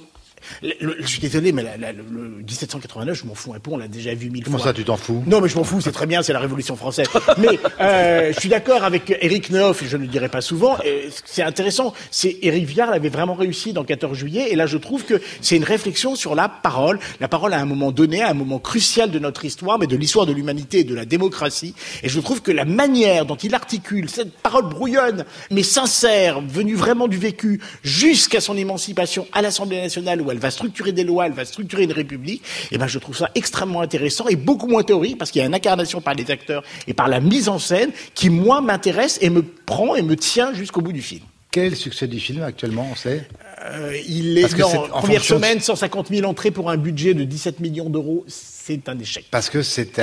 je 0.61 1.07
suis 1.07 1.19
désolé, 1.19 1.51
mais 1.51 1.63
le 1.63 2.43
1789, 2.43 3.17
je 3.17 3.25
m'en 3.25 3.35
fous 3.35 3.53
un 3.53 3.59
peu, 3.59 3.71
on 3.71 3.77
l'a 3.77 3.87
déjà 3.87 4.13
vu 4.13 4.29
mille 4.29 4.43
fois. 4.43 4.53
Comment 4.53 4.63
ça, 4.63 4.73
tu 4.73 4.83
t'en 4.83 4.97
fous? 4.97 5.23
Non, 5.27 5.41
mais 5.41 5.49
je 5.49 5.57
m'en 5.57 5.63
fous, 5.63 5.81
c'est 5.81 5.91
très 5.91 6.05
bien, 6.05 6.21
c'est 6.21 6.33
la 6.33 6.39
Révolution 6.39 6.75
française. 6.75 7.07
mais 7.37 7.59
euh, 7.79 8.31
je 8.33 8.39
suis 8.39 8.49
d'accord 8.49 8.83
avec 8.83 9.17
Eric 9.21 9.49
Neuf, 9.49 9.83
je 9.85 9.97
ne 9.97 10.03
le 10.03 10.07
dirai 10.07 10.29
pas 10.29 10.41
souvent, 10.41 10.77
c'est 11.25 11.43
intéressant, 11.43 11.93
c'est 12.11 12.37
Éric 12.41 12.65
Viard 12.65 12.91
avait 12.91 13.09
vraiment 13.09 13.33
réussi 13.33 13.73
dans 13.73 13.83
14 13.83 14.17
juillet, 14.17 14.47
et 14.51 14.55
là 14.55 14.65
je 14.65 14.77
trouve 14.77 15.03
que 15.03 15.21
c'est 15.41 15.55
une 15.55 15.63
réflexion 15.63 16.15
sur 16.15 16.35
la 16.35 16.49
parole, 16.49 16.99
la 17.19 17.27
parole 17.27 17.53
à 17.53 17.59
un 17.59 17.65
moment 17.65 17.91
donné, 17.91 18.21
à 18.21 18.29
un 18.29 18.33
moment 18.33 18.59
crucial 18.59 19.11
de 19.11 19.19
notre 19.19 19.45
histoire, 19.45 19.79
mais 19.79 19.87
de 19.87 19.95
l'histoire 19.95 20.25
de 20.25 20.33
l'humanité 20.33 20.79
et 20.79 20.83
de 20.83 20.95
la 20.95 21.05
démocratie, 21.05 21.73
et 22.03 22.09
je 22.09 22.19
trouve 22.19 22.41
que 22.41 22.51
la 22.51 22.65
manière 22.65 23.25
dont 23.25 23.35
il 23.35 23.53
articule 23.55 24.09
cette 24.09 24.33
parole 24.33 24.69
brouillonne, 24.69 25.25
mais 25.51 25.63
sincère, 25.63 26.41
venue 26.41 26.75
vraiment 26.75 27.07
du 27.07 27.17
vécu, 27.17 27.61
jusqu'à 27.83 28.41
son 28.41 28.57
émancipation 28.57 29.27
à 29.33 29.41
l'Assemblée 29.41 29.81
nationale, 29.81 30.21
où 30.27 30.31
elle 30.31 30.37
va 30.37 30.51
structurer 30.51 30.91
des 30.91 31.03
lois, 31.03 31.25
elle 31.25 31.33
va 31.33 31.45
structurer 31.45 31.83
une 31.83 31.91
république, 31.91 32.41
et 32.71 32.75
eh 32.75 32.77
ben 32.77 32.87
je 32.87 32.99
trouve 32.99 33.17
ça 33.17 33.31
extrêmement 33.35 33.81
intéressant 33.81 34.27
et 34.27 34.35
beaucoup 34.35 34.67
moins 34.67 34.83
théorique 34.83 35.17
parce 35.17 35.31
qu'il 35.31 35.41
y 35.41 35.43
a 35.43 35.47
une 35.47 35.55
incarnation 35.55 36.01
par 36.01 36.13
les 36.13 36.29
acteurs 36.31 36.63
et 36.87 36.93
par 36.93 37.07
la 37.07 37.19
mise 37.19 37.49
en 37.49 37.59
scène 37.59 37.91
qui 38.13 38.29
moi 38.29 38.61
m'intéresse 38.61 39.17
et 39.21 39.29
me 39.29 39.41
prend 39.41 39.95
et 39.95 40.01
me 40.01 40.15
tient 40.15 40.53
jusqu'au 40.53 40.81
bout 40.81 40.93
du 40.93 41.01
film. 41.01 41.23
Quel 41.51 41.65
est 41.65 41.69
le 41.69 41.75
succès 41.75 42.07
du 42.07 42.19
film 42.19 42.43
actuellement, 42.43 42.87
on 42.91 42.95
sait? 42.95 43.27
Euh, 43.65 43.97
Il 44.07 44.37
est 44.37 44.63
en 44.63 44.87
première 44.87 45.23
semaine 45.23 45.59
150 45.59 46.09
000 46.09 46.29
entrées 46.29 46.51
pour 46.51 46.69
un 46.69 46.77
budget 46.77 47.13
de 47.13 47.23
17 47.23 47.61
millions 47.61 47.89
d'euros 47.89 48.25
c'est 48.67 48.89
un 48.89 48.99
échec. 48.99 49.25
Parce 49.31 49.49
que 49.49 49.61
c'est 49.61 49.99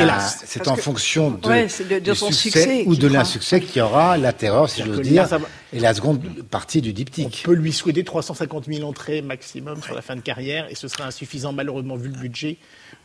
c'est 0.47 0.69
en 0.69 0.77
fonction 0.77 1.31
de, 1.31 1.99
de, 1.99 2.15
son 2.15 2.31
succès, 2.31 2.85
ou 2.87 2.97
de 2.97 3.07
l'insuccès 3.07 3.61
qu'il 3.61 3.79
y 3.79 3.81
aura 3.83 4.17
la 4.17 4.33
terreur, 4.33 4.71
si 4.71 4.83
j'ose 4.83 5.01
dire, 5.01 5.29
et 5.73 5.81
la 5.81 5.93
seconde 5.93 6.23
partie 6.51 6.81
du 6.81 6.93
diptyque. 6.93 7.43
On 7.45 7.49
peut 7.49 7.55
lui 7.55 7.73
souhaiter 7.73 8.05
350 8.05 8.67
000 8.67 8.89
entrées 8.89 9.21
maximum 9.23 9.83
sur 9.83 9.95
la 9.95 10.03
fin 10.03 10.17
de 10.17 10.21
carrière, 10.21 10.67
et 10.71 10.75
ce 10.75 10.89
serait 10.89 11.05
insuffisant 11.05 11.53
malheureusement 11.53 11.97
vu 11.97 12.09
le 12.09 12.19
budget. 12.19 12.57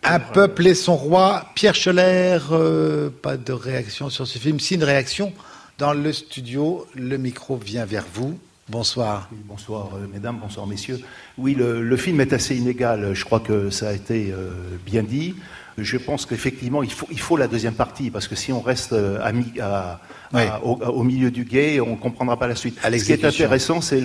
Un 0.03 0.19
peuple 0.19 0.67
et 0.67 0.75
son 0.75 0.95
roi, 0.95 1.45
Pierre 1.55 1.75
Scheller, 1.75 2.39
euh, 2.51 3.09
pas 3.09 3.35
de 3.35 3.51
réaction 3.51 4.09
sur 4.09 4.25
ce 4.27 4.39
film, 4.39 4.59
si 4.59 4.75
une 4.75 4.83
réaction 4.83 5.33
dans 5.77 5.93
le 5.93 6.13
studio, 6.13 6.87
le 6.95 7.17
micro 7.17 7.57
vient 7.57 7.85
vers 7.85 8.05
vous. 8.13 8.39
Bonsoir. 8.69 9.29
bonsoir, 9.45 9.89
euh, 9.95 10.05
mesdames, 10.13 10.37
bonsoir, 10.39 10.67
messieurs. 10.67 10.99
Oui, 11.39 11.55
le, 11.55 11.97
film 11.97 12.21
est 12.21 12.33
assez 12.33 12.55
inégal. 12.55 13.15
Je 13.15 13.25
crois 13.25 13.39
que 13.39 13.71
ça 13.71 13.89
a 13.89 13.93
été 13.93 14.31
euh, 14.31 14.51
bien 14.85 15.01
dit. 15.01 15.33
Je 15.79 15.97
pense 15.97 16.27
qu'effectivement, 16.27 16.83
il 16.83 16.91
faut, 16.91 17.07
il 17.09 17.19
faut 17.19 17.35
la 17.35 17.47
deuxième 17.47 17.73
partie, 17.73 18.11
parce 18.11 18.27
que 18.27 18.35
si 18.35 18.51
on 18.51 18.61
reste 18.61 18.93
euh, 18.93 19.17
à, 19.59 19.99
au, 20.61 21.01
milieu 21.01 21.31
du 21.31 21.45
guet, 21.45 21.79
on 21.79 21.91
ne 21.91 21.95
comprendra 21.95 22.37
pas 22.37 22.47
la 22.47 22.55
suite. 22.55 22.79
Ce 22.83 23.03
qui 23.03 23.11
est 23.11 23.25
intéressant, 23.25 23.81
c'est 23.81 24.03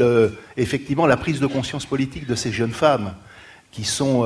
effectivement 0.56 1.06
la 1.06 1.18
prise 1.18 1.40
de 1.40 1.46
conscience 1.46 1.84
politique 1.84 2.26
de 2.26 2.34
ces 2.34 2.50
jeunes 2.50 2.72
femmes, 2.72 3.12
qui 3.70 3.84
sont 3.84 4.24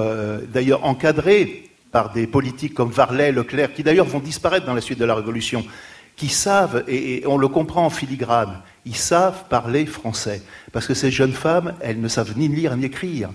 d'ailleurs 0.53 0.85
encadrées 0.85 1.71
par 1.91 2.13
des 2.13 2.29
politiques 2.29 2.75
comme 2.75 2.91
Varlet, 2.91 3.33
Leclerc, 3.33 3.73
qui 3.73 3.83
d'ailleurs 3.83 4.07
vont 4.07 4.21
disparaître 4.21 4.67
dans 4.67 4.75
la 4.75 4.83
suite 4.83 5.01
de 5.01 5.05
la 5.05 5.17
Révolution, 5.17 5.65
qui 6.19 6.29
savent, 6.29 6.85
et 6.89 7.23
on 7.27 7.39
le 7.39 7.49
comprend 7.49 7.87
en 7.87 7.91
filigrane, 7.91 8.61
ils 8.85 8.97
savent 8.97 9.45
parler 9.49 9.87
français. 9.87 10.43
Parce 10.73 10.87
que 10.87 10.93
ces 10.93 11.13
jeunes 11.13 11.33
femmes, 11.33 11.75
elles 11.81 12.01
ne 12.01 12.09
savent 12.09 12.37
ni 12.37 12.49
lire 12.49 12.77
ni 12.77 12.87
écrire. 12.87 13.31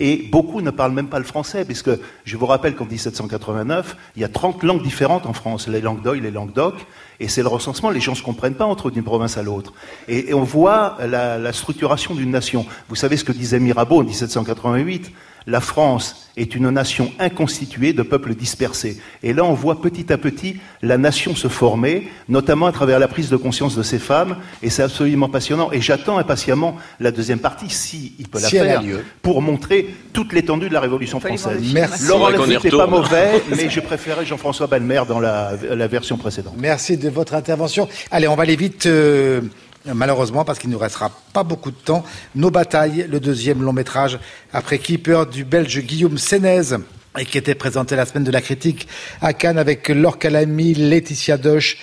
Et 0.00 0.16
beaucoup 0.32 0.62
ne 0.62 0.70
parlent 0.70 0.92
même 0.92 1.08
pas 1.08 1.18
le 1.18 1.26
français, 1.26 1.66
puisque 1.66 1.90
je 2.24 2.36
vous 2.38 2.46
rappelle 2.46 2.74
qu'en 2.74 2.86
1789, 2.86 3.96
il 4.16 4.22
y 4.22 4.24
a 4.24 4.28
30 4.28 4.62
langues 4.62 4.82
différentes 4.82 5.26
en 5.26 5.34
France, 5.34 5.68
les 5.68 5.82
langues 5.82 6.00
d'oïl, 6.00 6.22
les 6.22 6.30
langues 6.30 6.54
d'oc, 6.54 6.74
et 7.20 7.28
c'est 7.28 7.42
le 7.42 7.48
recensement, 7.48 7.90
les 7.90 8.00
gens 8.00 8.12
ne 8.12 8.16
se 8.16 8.22
comprennent 8.22 8.54
pas 8.54 8.64
entre 8.64 8.90
d'une 8.90 9.04
province 9.04 9.36
à 9.36 9.42
l'autre. 9.42 9.74
Et, 10.08 10.32
on 10.32 10.42
voit 10.42 10.96
la 11.06 11.52
structuration 11.52 12.14
d'une 12.14 12.30
nation. 12.30 12.64
Vous 12.88 12.96
savez 12.96 13.18
ce 13.18 13.24
que 13.24 13.32
disait 13.32 13.60
Mirabeau 13.60 14.00
en 14.00 14.04
1788 14.04 15.12
la 15.46 15.60
France 15.60 16.28
est 16.36 16.54
une 16.54 16.70
nation 16.70 17.12
inconstituée 17.18 17.92
de 17.92 18.02
peuples 18.02 18.34
dispersés. 18.34 19.00
Et 19.22 19.32
là, 19.32 19.44
on 19.44 19.52
voit 19.52 19.80
petit 19.80 20.12
à 20.12 20.18
petit 20.18 20.56
la 20.80 20.98
nation 20.98 21.34
se 21.34 21.48
former, 21.48 22.08
notamment 22.28 22.66
à 22.66 22.72
travers 22.72 22.98
la 22.98 23.08
prise 23.08 23.28
de 23.28 23.36
conscience 23.36 23.76
de 23.76 23.82
ces 23.82 23.98
femmes, 23.98 24.36
et 24.62 24.70
c'est 24.70 24.82
absolument 24.82 25.28
passionnant. 25.28 25.70
Et 25.72 25.80
j'attends 25.80 26.18
impatiemment 26.18 26.76
la 27.00 27.10
deuxième 27.10 27.38
partie, 27.38 27.68
si 27.68 28.14
il 28.18 28.28
peut 28.28 28.40
la 28.40 28.48
faire, 28.48 28.82
pour 29.20 29.42
montrer 29.42 29.94
toute 30.12 30.32
l'étendue 30.32 30.68
de 30.68 30.74
la 30.74 30.80
Révolution 30.80 31.20
française. 31.20 31.60
Merci. 31.72 32.06
Laurent 32.06 32.30
Lefebvre 32.30 32.64
n'est 32.64 32.70
pas 32.70 32.86
mauvais, 32.86 33.42
mais 33.50 33.68
je 33.68 33.80
préférais 33.80 34.24
Jean-François 34.24 34.66
Balmer 34.66 35.02
dans 35.06 35.20
la, 35.20 35.56
version 35.86 36.16
précédente. 36.16 36.54
Merci 36.56 36.96
de 36.96 37.10
votre 37.10 37.34
intervention. 37.34 37.88
Allez, 38.10 38.28
on 38.28 38.36
va 38.36 38.44
aller 38.44 38.56
vite. 38.56 38.86
Euh, 38.86 39.42
malheureusement, 39.86 40.44
parce 40.44 40.58
qu'il 40.58 40.70
ne 40.70 40.74
nous 40.74 40.80
restera 40.80 41.10
pas 41.32 41.42
beaucoup 41.42 41.70
de 41.70 41.76
temps. 41.76 42.04
Nos 42.34 42.50
batailles, 42.50 43.06
le 43.08 43.20
deuxième 43.20 43.62
long 43.62 43.72
métrage, 43.72 44.18
après 44.52 44.78
Keeper 44.78 45.26
du 45.26 45.44
Belge 45.44 45.80
Guillaume 45.80 46.18
Sénez. 46.18 46.76
et 47.18 47.24
qui 47.24 47.38
était 47.38 47.54
présenté 47.54 47.96
la 47.96 48.06
semaine 48.06 48.24
de 48.24 48.30
la 48.30 48.40
critique 48.40 48.88
à 49.20 49.32
Cannes 49.32 49.58
avec 49.58 49.88
Laure 49.88 50.18
Calamy, 50.18 50.74
Laetitia 50.74 51.36
Doche, 51.36 51.78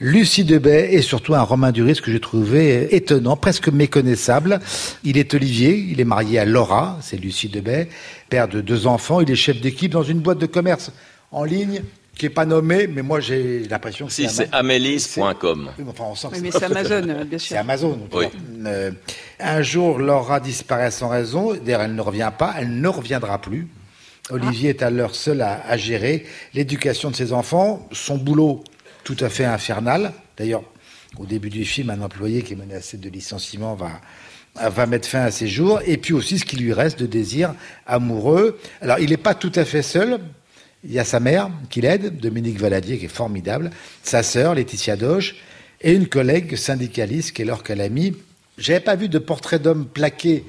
Lucie 0.00 0.44
Debay 0.44 0.90
et 0.92 1.02
surtout 1.02 1.34
un 1.34 1.42
Romain 1.42 1.72
Duris 1.72 2.00
que 2.00 2.12
j'ai 2.12 2.20
trouvé 2.20 2.94
étonnant, 2.94 3.36
presque 3.36 3.68
méconnaissable. 3.68 4.60
Il 5.02 5.18
est 5.18 5.34
Olivier, 5.34 5.74
il 5.74 6.00
est 6.00 6.04
marié 6.04 6.38
à 6.38 6.44
Laura, 6.44 6.98
c'est 7.02 7.16
Lucie 7.16 7.48
Debay, 7.48 7.88
père 8.28 8.46
de 8.46 8.60
deux 8.60 8.86
enfants, 8.86 9.20
il 9.20 9.30
est 9.30 9.36
chef 9.36 9.60
d'équipe 9.60 9.90
dans 9.90 10.04
une 10.04 10.20
boîte 10.20 10.38
de 10.38 10.46
commerce 10.46 10.92
en 11.32 11.42
ligne 11.42 11.82
qui 12.18 12.26
n'est 12.26 12.30
pas 12.30 12.44
nommée, 12.44 12.88
mais 12.88 13.02
moi 13.02 13.20
j'ai 13.20 13.60
l'impression 13.60 14.06
que 14.06 14.12
si, 14.12 14.28
c'est 14.28 14.52
amélis.com. 14.52 15.70
Enfin, 15.88 16.04
on 16.10 16.14
sent 16.16 16.28
que 16.32 16.40
mais 16.40 16.50
c'est 16.50 16.64
Amazon, 16.64 17.00
bien 17.26 17.38
sûr. 17.38 17.48
C'est 17.48 17.56
Amazon. 17.56 18.08
Oui. 18.12 18.26
Euh, 18.66 18.90
un 19.38 19.62
jour, 19.62 19.98
Laura 19.98 20.40
disparaît 20.40 20.90
sans 20.90 21.08
raison. 21.08 21.54
D'ailleurs, 21.54 21.82
elle 21.82 21.94
ne 21.94 22.00
revient 22.00 22.32
pas, 22.36 22.56
elle 22.58 22.80
ne 22.80 22.88
reviendra 22.88 23.40
plus. 23.40 23.68
Olivier 24.30 24.70
est 24.70 24.82
à 24.82 24.90
l'heure 24.90 25.14
seul 25.14 25.40
à, 25.40 25.62
à 25.66 25.76
gérer 25.76 26.26
l'éducation 26.54 27.10
de 27.10 27.16
ses 27.16 27.32
enfants. 27.32 27.88
Son 27.92 28.18
boulot, 28.18 28.62
tout 29.04 29.16
à 29.20 29.28
fait 29.28 29.44
infernal. 29.44 30.12
D'ailleurs, 30.36 30.64
au 31.16 31.24
début 31.24 31.50
du 31.50 31.64
film, 31.64 31.90
un 31.90 32.02
employé 32.02 32.42
qui 32.42 32.52
est 32.52 32.56
menacé 32.56 32.96
de 32.96 33.08
licenciement 33.08 33.74
va, 33.74 34.00
va 34.68 34.86
mettre 34.86 35.08
fin 35.08 35.20
à 35.20 35.30
ses 35.30 35.46
jours. 35.46 35.80
Et 35.86 35.96
puis 35.96 36.14
aussi 36.14 36.38
ce 36.38 36.44
qui 36.44 36.56
lui 36.56 36.72
reste 36.72 36.98
de 36.98 37.06
désir 37.06 37.54
amoureux. 37.86 38.58
Alors, 38.82 38.98
il 38.98 39.10
n'est 39.10 39.16
pas 39.16 39.34
tout 39.34 39.52
à 39.54 39.64
fait 39.64 39.82
seul. 39.82 40.18
Il 40.84 40.92
y 40.92 40.98
a 40.98 41.04
sa 41.04 41.18
mère 41.18 41.50
qui 41.70 41.80
l'aide, 41.80 42.18
Dominique 42.18 42.60
Valadier, 42.60 42.98
qui 42.98 43.06
est 43.06 43.08
formidable, 43.08 43.70
sa 44.02 44.22
sœur, 44.22 44.54
Laetitia 44.54 44.96
Doche, 44.96 45.36
et 45.80 45.92
une 45.92 46.06
collègue 46.06 46.56
syndicaliste 46.56 47.32
qui 47.32 47.42
est 47.42 47.44
Laure 47.44 47.64
Calamy. 47.64 48.14
J'avais 48.58 48.80
pas 48.80 48.94
vu 48.94 49.08
de 49.08 49.18
portrait 49.18 49.58
d'homme 49.58 49.86
plaqué 49.86 50.44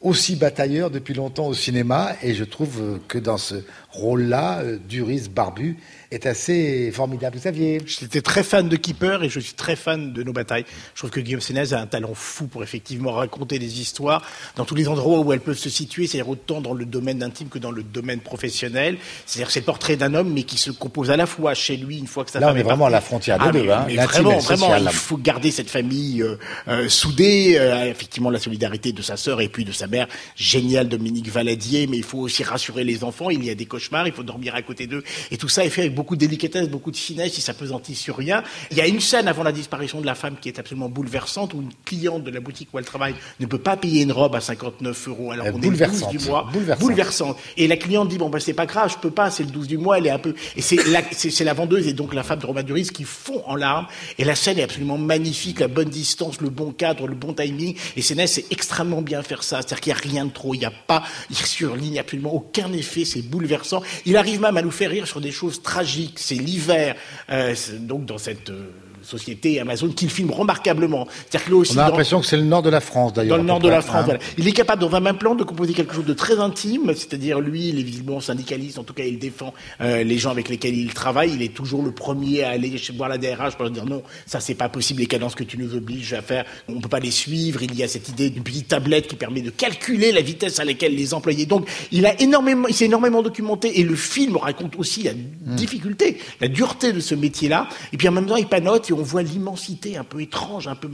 aussi 0.00 0.36
batailleur 0.36 0.90
depuis 0.90 1.14
longtemps 1.14 1.46
au 1.46 1.54
cinéma, 1.54 2.16
et 2.22 2.34
je 2.34 2.44
trouve 2.44 3.00
que 3.08 3.18
dans 3.18 3.38
ce 3.38 3.56
rôle-là, 3.92 4.60
euh, 4.60 4.78
Duris 4.88 5.28
Barbu 5.34 5.76
est 6.10 6.26
assez 6.26 6.90
formidable. 6.92 7.38
Xavier 7.38 7.80
J'étais 7.86 8.20
très 8.22 8.42
fan 8.42 8.68
de 8.68 8.76
Keeper 8.76 9.22
et 9.22 9.28
je 9.28 9.38
suis 9.40 9.54
très 9.54 9.76
fan 9.76 10.12
de 10.12 10.22
nos 10.22 10.32
batailles. 10.32 10.64
Je 10.94 11.00
trouve 11.00 11.10
que 11.10 11.20
Guillaume 11.20 11.40
Sénez 11.40 11.72
a 11.72 11.80
un 11.80 11.86
talent 11.86 12.14
fou 12.14 12.46
pour 12.46 12.62
effectivement 12.62 13.12
raconter 13.12 13.58
des 13.58 13.80
histoires 13.80 14.22
dans 14.56 14.64
tous 14.64 14.74
les 14.74 14.88
endroits 14.88 15.20
où 15.20 15.32
elles 15.32 15.40
peuvent 15.40 15.58
se 15.58 15.70
situer, 15.70 16.06
c'est-à-dire 16.06 16.28
autant 16.30 16.60
dans 16.60 16.72
le 16.74 16.84
domaine 16.84 17.22
intime 17.22 17.48
que 17.48 17.58
dans 17.58 17.70
le 17.70 17.82
domaine 17.82 18.20
professionnel. 18.20 18.96
C'est-à-dire 19.26 19.50
c'est 19.50 19.60
le 19.60 19.66
portrait 19.66 19.96
d'un 19.96 20.14
homme 20.14 20.32
mais 20.32 20.42
qui 20.42 20.58
se 20.58 20.70
compose 20.70 21.10
à 21.10 21.16
la 21.16 21.26
fois 21.26 21.54
chez 21.54 21.76
lui 21.76 21.98
une 21.98 22.06
fois 22.06 22.24
que 22.24 22.30
sa 22.30 22.40
Là, 22.40 22.46
femme 22.48 22.56
on 22.56 22.58
est 22.58 22.60
est 22.60 22.64
vraiment 22.64 22.86
à 22.86 22.90
la 22.90 23.00
frontière 23.00 23.38
de 23.38 23.44
Ah, 23.46 23.52
deux. 23.52 23.70
hein. 23.70 23.86
vraiment, 24.06 24.38
vraiment, 24.38 24.76
il 24.76 24.88
faut 24.90 25.16
garder 25.16 25.50
cette 25.50 25.70
famille 25.70 26.22
euh, 26.22 26.36
euh, 26.68 26.88
soudée, 26.88 27.56
euh, 27.58 27.84
effectivement 27.90 28.30
la 28.30 28.38
solidarité 28.40 28.92
de 28.92 29.02
sa 29.02 29.16
sœur 29.16 29.40
et 29.40 29.48
puis 29.48 29.64
de 29.64 29.72
sa 29.72 29.86
mère, 29.86 30.06
géniale 30.36 30.88
Dominique 30.88 31.28
Valadier, 31.28 31.86
mais 31.86 31.96
il 31.98 32.04
faut 32.04 32.18
aussi 32.18 32.42
rassurer 32.42 32.84
les 32.84 33.04
enfants, 33.04 33.30
il 33.30 33.44
y 33.44 33.50
a 33.50 33.54
des 33.54 33.66
cauchemars, 33.80 34.06
il 34.06 34.12
faut 34.12 34.22
dormir 34.22 34.54
à 34.54 34.62
côté 34.62 34.86
d'eux, 34.86 35.02
et 35.30 35.36
tout 35.36 35.48
ça 35.48 35.64
est 35.64 35.70
fait 35.70 35.82
avec 35.82 35.94
beaucoup 35.94 36.14
de 36.14 36.20
délicatesse, 36.20 36.68
beaucoup 36.68 36.90
de 36.90 36.96
finesse, 36.96 37.36
il 37.38 37.40
s'apesantit 37.40 37.94
sur 37.94 38.16
rien. 38.16 38.42
Il 38.70 38.76
y 38.76 38.80
a 38.80 38.86
une 38.86 39.00
scène 39.00 39.26
avant 39.28 39.42
la 39.42 39.52
disparition 39.52 40.00
de 40.00 40.06
la 40.06 40.14
femme 40.14 40.36
qui 40.40 40.48
est 40.48 40.58
absolument 40.58 40.88
bouleversante, 40.88 41.54
où 41.54 41.62
une 41.62 41.72
cliente 41.84 42.24
de 42.24 42.30
la 42.30 42.40
boutique 42.40 42.68
où 42.72 42.78
elle 42.78 42.84
travaille 42.84 43.14
ne 43.40 43.46
peut 43.46 43.58
pas 43.58 43.76
payer 43.76 44.02
une 44.02 44.12
robe 44.12 44.34
à 44.34 44.40
59 44.40 45.08
euros, 45.08 45.32
alors 45.32 45.46
qu'on 45.46 45.62
est 45.62 45.70
le 45.70 45.76
12 45.76 45.78
bouleversante. 45.78 46.10
du 46.10 46.18
mois. 46.28 46.48
Bouleversante. 46.52 46.80
Bouleversante. 46.80 47.36
Et 47.56 47.66
la 47.66 47.76
cliente 47.76 48.08
dit, 48.08 48.18
bon, 48.18 48.28
bah, 48.28 48.40
c'est 48.40 48.54
pas 48.54 48.66
grave, 48.66 48.92
je 48.92 48.98
peux 48.98 49.10
pas, 49.10 49.30
c'est 49.30 49.44
le 49.44 49.50
12 49.50 49.66
du 49.66 49.78
mois, 49.78 49.98
elle 49.98 50.06
est 50.06 50.10
un 50.10 50.18
peu, 50.18 50.34
et 50.56 50.62
c'est 50.62 50.76
la, 50.88 51.02
c'est, 51.12 51.30
c'est 51.30 51.44
la 51.44 51.54
vendeuse 51.54 51.86
et 51.86 51.92
donc 51.92 52.14
la 52.14 52.22
femme 52.22 52.38
de 52.38 52.46
Romain 52.46 52.62
Duris 52.62 52.90
qui 52.92 53.04
fond 53.04 53.42
en 53.46 53.56
larmes. 53.56 53.86
Et 54.18 54.24
la 54.24 54.34
scène 54.34 54.58
est 54.58 54.62
absolument 54.62 54.98
magnifique, 54.98 55.60
la 55.60 55.68
bonne 55.68 55.88
distance, 55.88 56.40
le 56.40 56.50
bon 56.50 56.72
cadre, 56.72 57.06
le 57.06 57.14
bon 57.14 57.32
timing. 57.32 57.76
Et 57.96 58.02
Sénès 58.02 58.30
sait 58.30 58.44
extrêmement 58.50 59.02
bien 59.02 59.22
faire 59.22 59.42
ça. 59.42 59.58
C'est-à-dire 59.58 59.80
qu'il 59.80 59.92
n'y 59.92 59.98
a 59.98 60.02
rien 60.02 60.24
de 60.26 60.30
trop, 60.30 60.54
il 60.54 60.58
n'y 60.58 60.64
a 60.64 60.70
pas, 60.70 61.02
il 61.30 61.36
surligne 61.36 61.98
absolument 61.98 62.34
aucun 62.34 62.72
effet, 62.72 63.04
c'est 63.04 63.22
bouleversant. 63.22 63.69
Il 64.06 64.16
arrive 64.16 64.40
même 64.40 64.56
à 64.56 64.62
nous 64.62 64.70
faire 64.70 64.90
rire 64.90 65.06
sur 65.06 65.20
des 65.20 65.32
choses 65.32 65.62
tragiques. 65.62 66.18
C'est 66.18 66.34
l'hiver, 66.34 66.96
euh, 67.30 67.54
donc 67.80 68.06
dans 68.06 68.18
cette, 68.18 68.50
euh, 68.50 68.70
société 69.10 69.60
Amazon 69.60 69.88
qu'il 69.88 70.08
filme 70.10 70.30
remarquablement. 70.30 71.06
Que 71.30 71.52
aussi, 71.54 71.72
On 71.72 71.78
a 71.78 71.82
dans- 71.82 71.88
l'impression 71.88 72.20
que 72.20 72.26
c'est 72.26 72.36
le 72.36 72.42
nord 72.44 72.62
de 72.62 72.70
la 72.70 72.80
France, 72.80 73.12
d'ailleurs. 73.12 73.36
dans 73.36 73.42
le 73.42 73.46
nord 73.48 73.58
de 73.60 73.68
la 73.68 73.80
France. 73.80 74.02
hein. 74.02 74.04
voilà. 74.04 74.20
Il 74.38 74.46
est 74.46 74.52
capable, 74.52 74.80
dans 74.82 74.94
un 74.94 75.00
même 75.00 75.18
plan, 75.18 75.34
de 75.34 75.42
composer 75.44 75.72
quelque 75.72 75.94
chose 75.94 76.04
de 76.04 76.12
très 76.14 76.38
intime, 76.38 76.92
c'est-à-dire 76.94 77.40
lui, 77.40 77.68
il 77.70 77.78
est 77.78 77.82
visiblement 77.82 78.20
syndicaliste, 78.20 78.78
en 78.78 78.84
tout 78.84 78.94
cas, 78.94 79.04
il 79.04 79.18
défend 79.18 79.52
euh, 79.80 80.02
les 80.04 80.18
gens 80.18 80.30
avec 80.30 80.48
lesquels 80.48 80.76
il 80.76 80.92
travaille. 80.94 81.32
Il 81.34 81.42
est 81.42 81.52
toujours 81.54 81.82
le 81.82 81.90
premier 81.92 82.44
à 82.44 82.50
aller 82.50 82.74
voir 82.96 83.08
la 83.08 83.18
DRH 83.18 83.54
pour 83.56 83.64
leur 83.64 83.72
dire 83.72 83.86
non, 83.86 84.02
ça 84.26 84.40
c'est 84.40 84.54
pas 84.54 84.68
possible, 84.68 85.00
les 85.00 85.06
cadences 85.06 85.34
que 85.34 85.44
tu 85.44 85.58
nous 85.58 85.74
obliges 85.74 86.12
à 86.12 86.22
faire, 86.22 86.44
on 86.68 86.80
peut 86.80 86.88
pas 86.88 87.00
les 87.00 87.10
suivre. 87.10 87.62
Il 87.62 87.74
y 87.74 87.82
a 87.82 87.88
cette 87.88 88.08
idée 88.08 88.30
d'une 88.30 88.42
petite 88.42 88.68
tablette 88.68 89.08
qui 89.08 89.16
permet 89.16 89.40
de 89.40 89.50
calculer 89.50 90.12
la 90.12 90.20
vitesse 90.20 90.60
à 90.60 90.64
laquelle 90.64 90.94
les 90.94 91.14
employés. 91.14 91.46
Donc, 91.46 91.68
il 91.92 92.06
a 92.06 92.20
énormément, 92.20 92.68
il 92.68 92.74
s'est 92.74 92.84
énormément 92.86 93.22
documenté 93.22 93.80
et 93.80 93.82
le 93.82 93.96
film 93.96 94.36
raconte 94.36 94.76
aussi 94.76 95.02
la 95.04 95.12
difficulté, 95.56 96.18
la 96.40 96.48
dureté 96.48 96.92
de 96.92 97.00
ce 97.00 97.14
métier-là. 97.14 97.68
Et 97.92 97.96
puis 97.96 98.08
en 98.08 98.12
même 98.12 98.26
temps, 98.26 98.36
il 98.36 98.46
panote 98.46 98.90
et 98.90 98.92
on 98.92 98.99
voit 99.02 99.22
l'immensité 99.22 99.96
un 99.96 100.04
peu 100.04 100.20
étrange, 100.20 100.68
un 100.68 100.74
peu, 100.74 100.88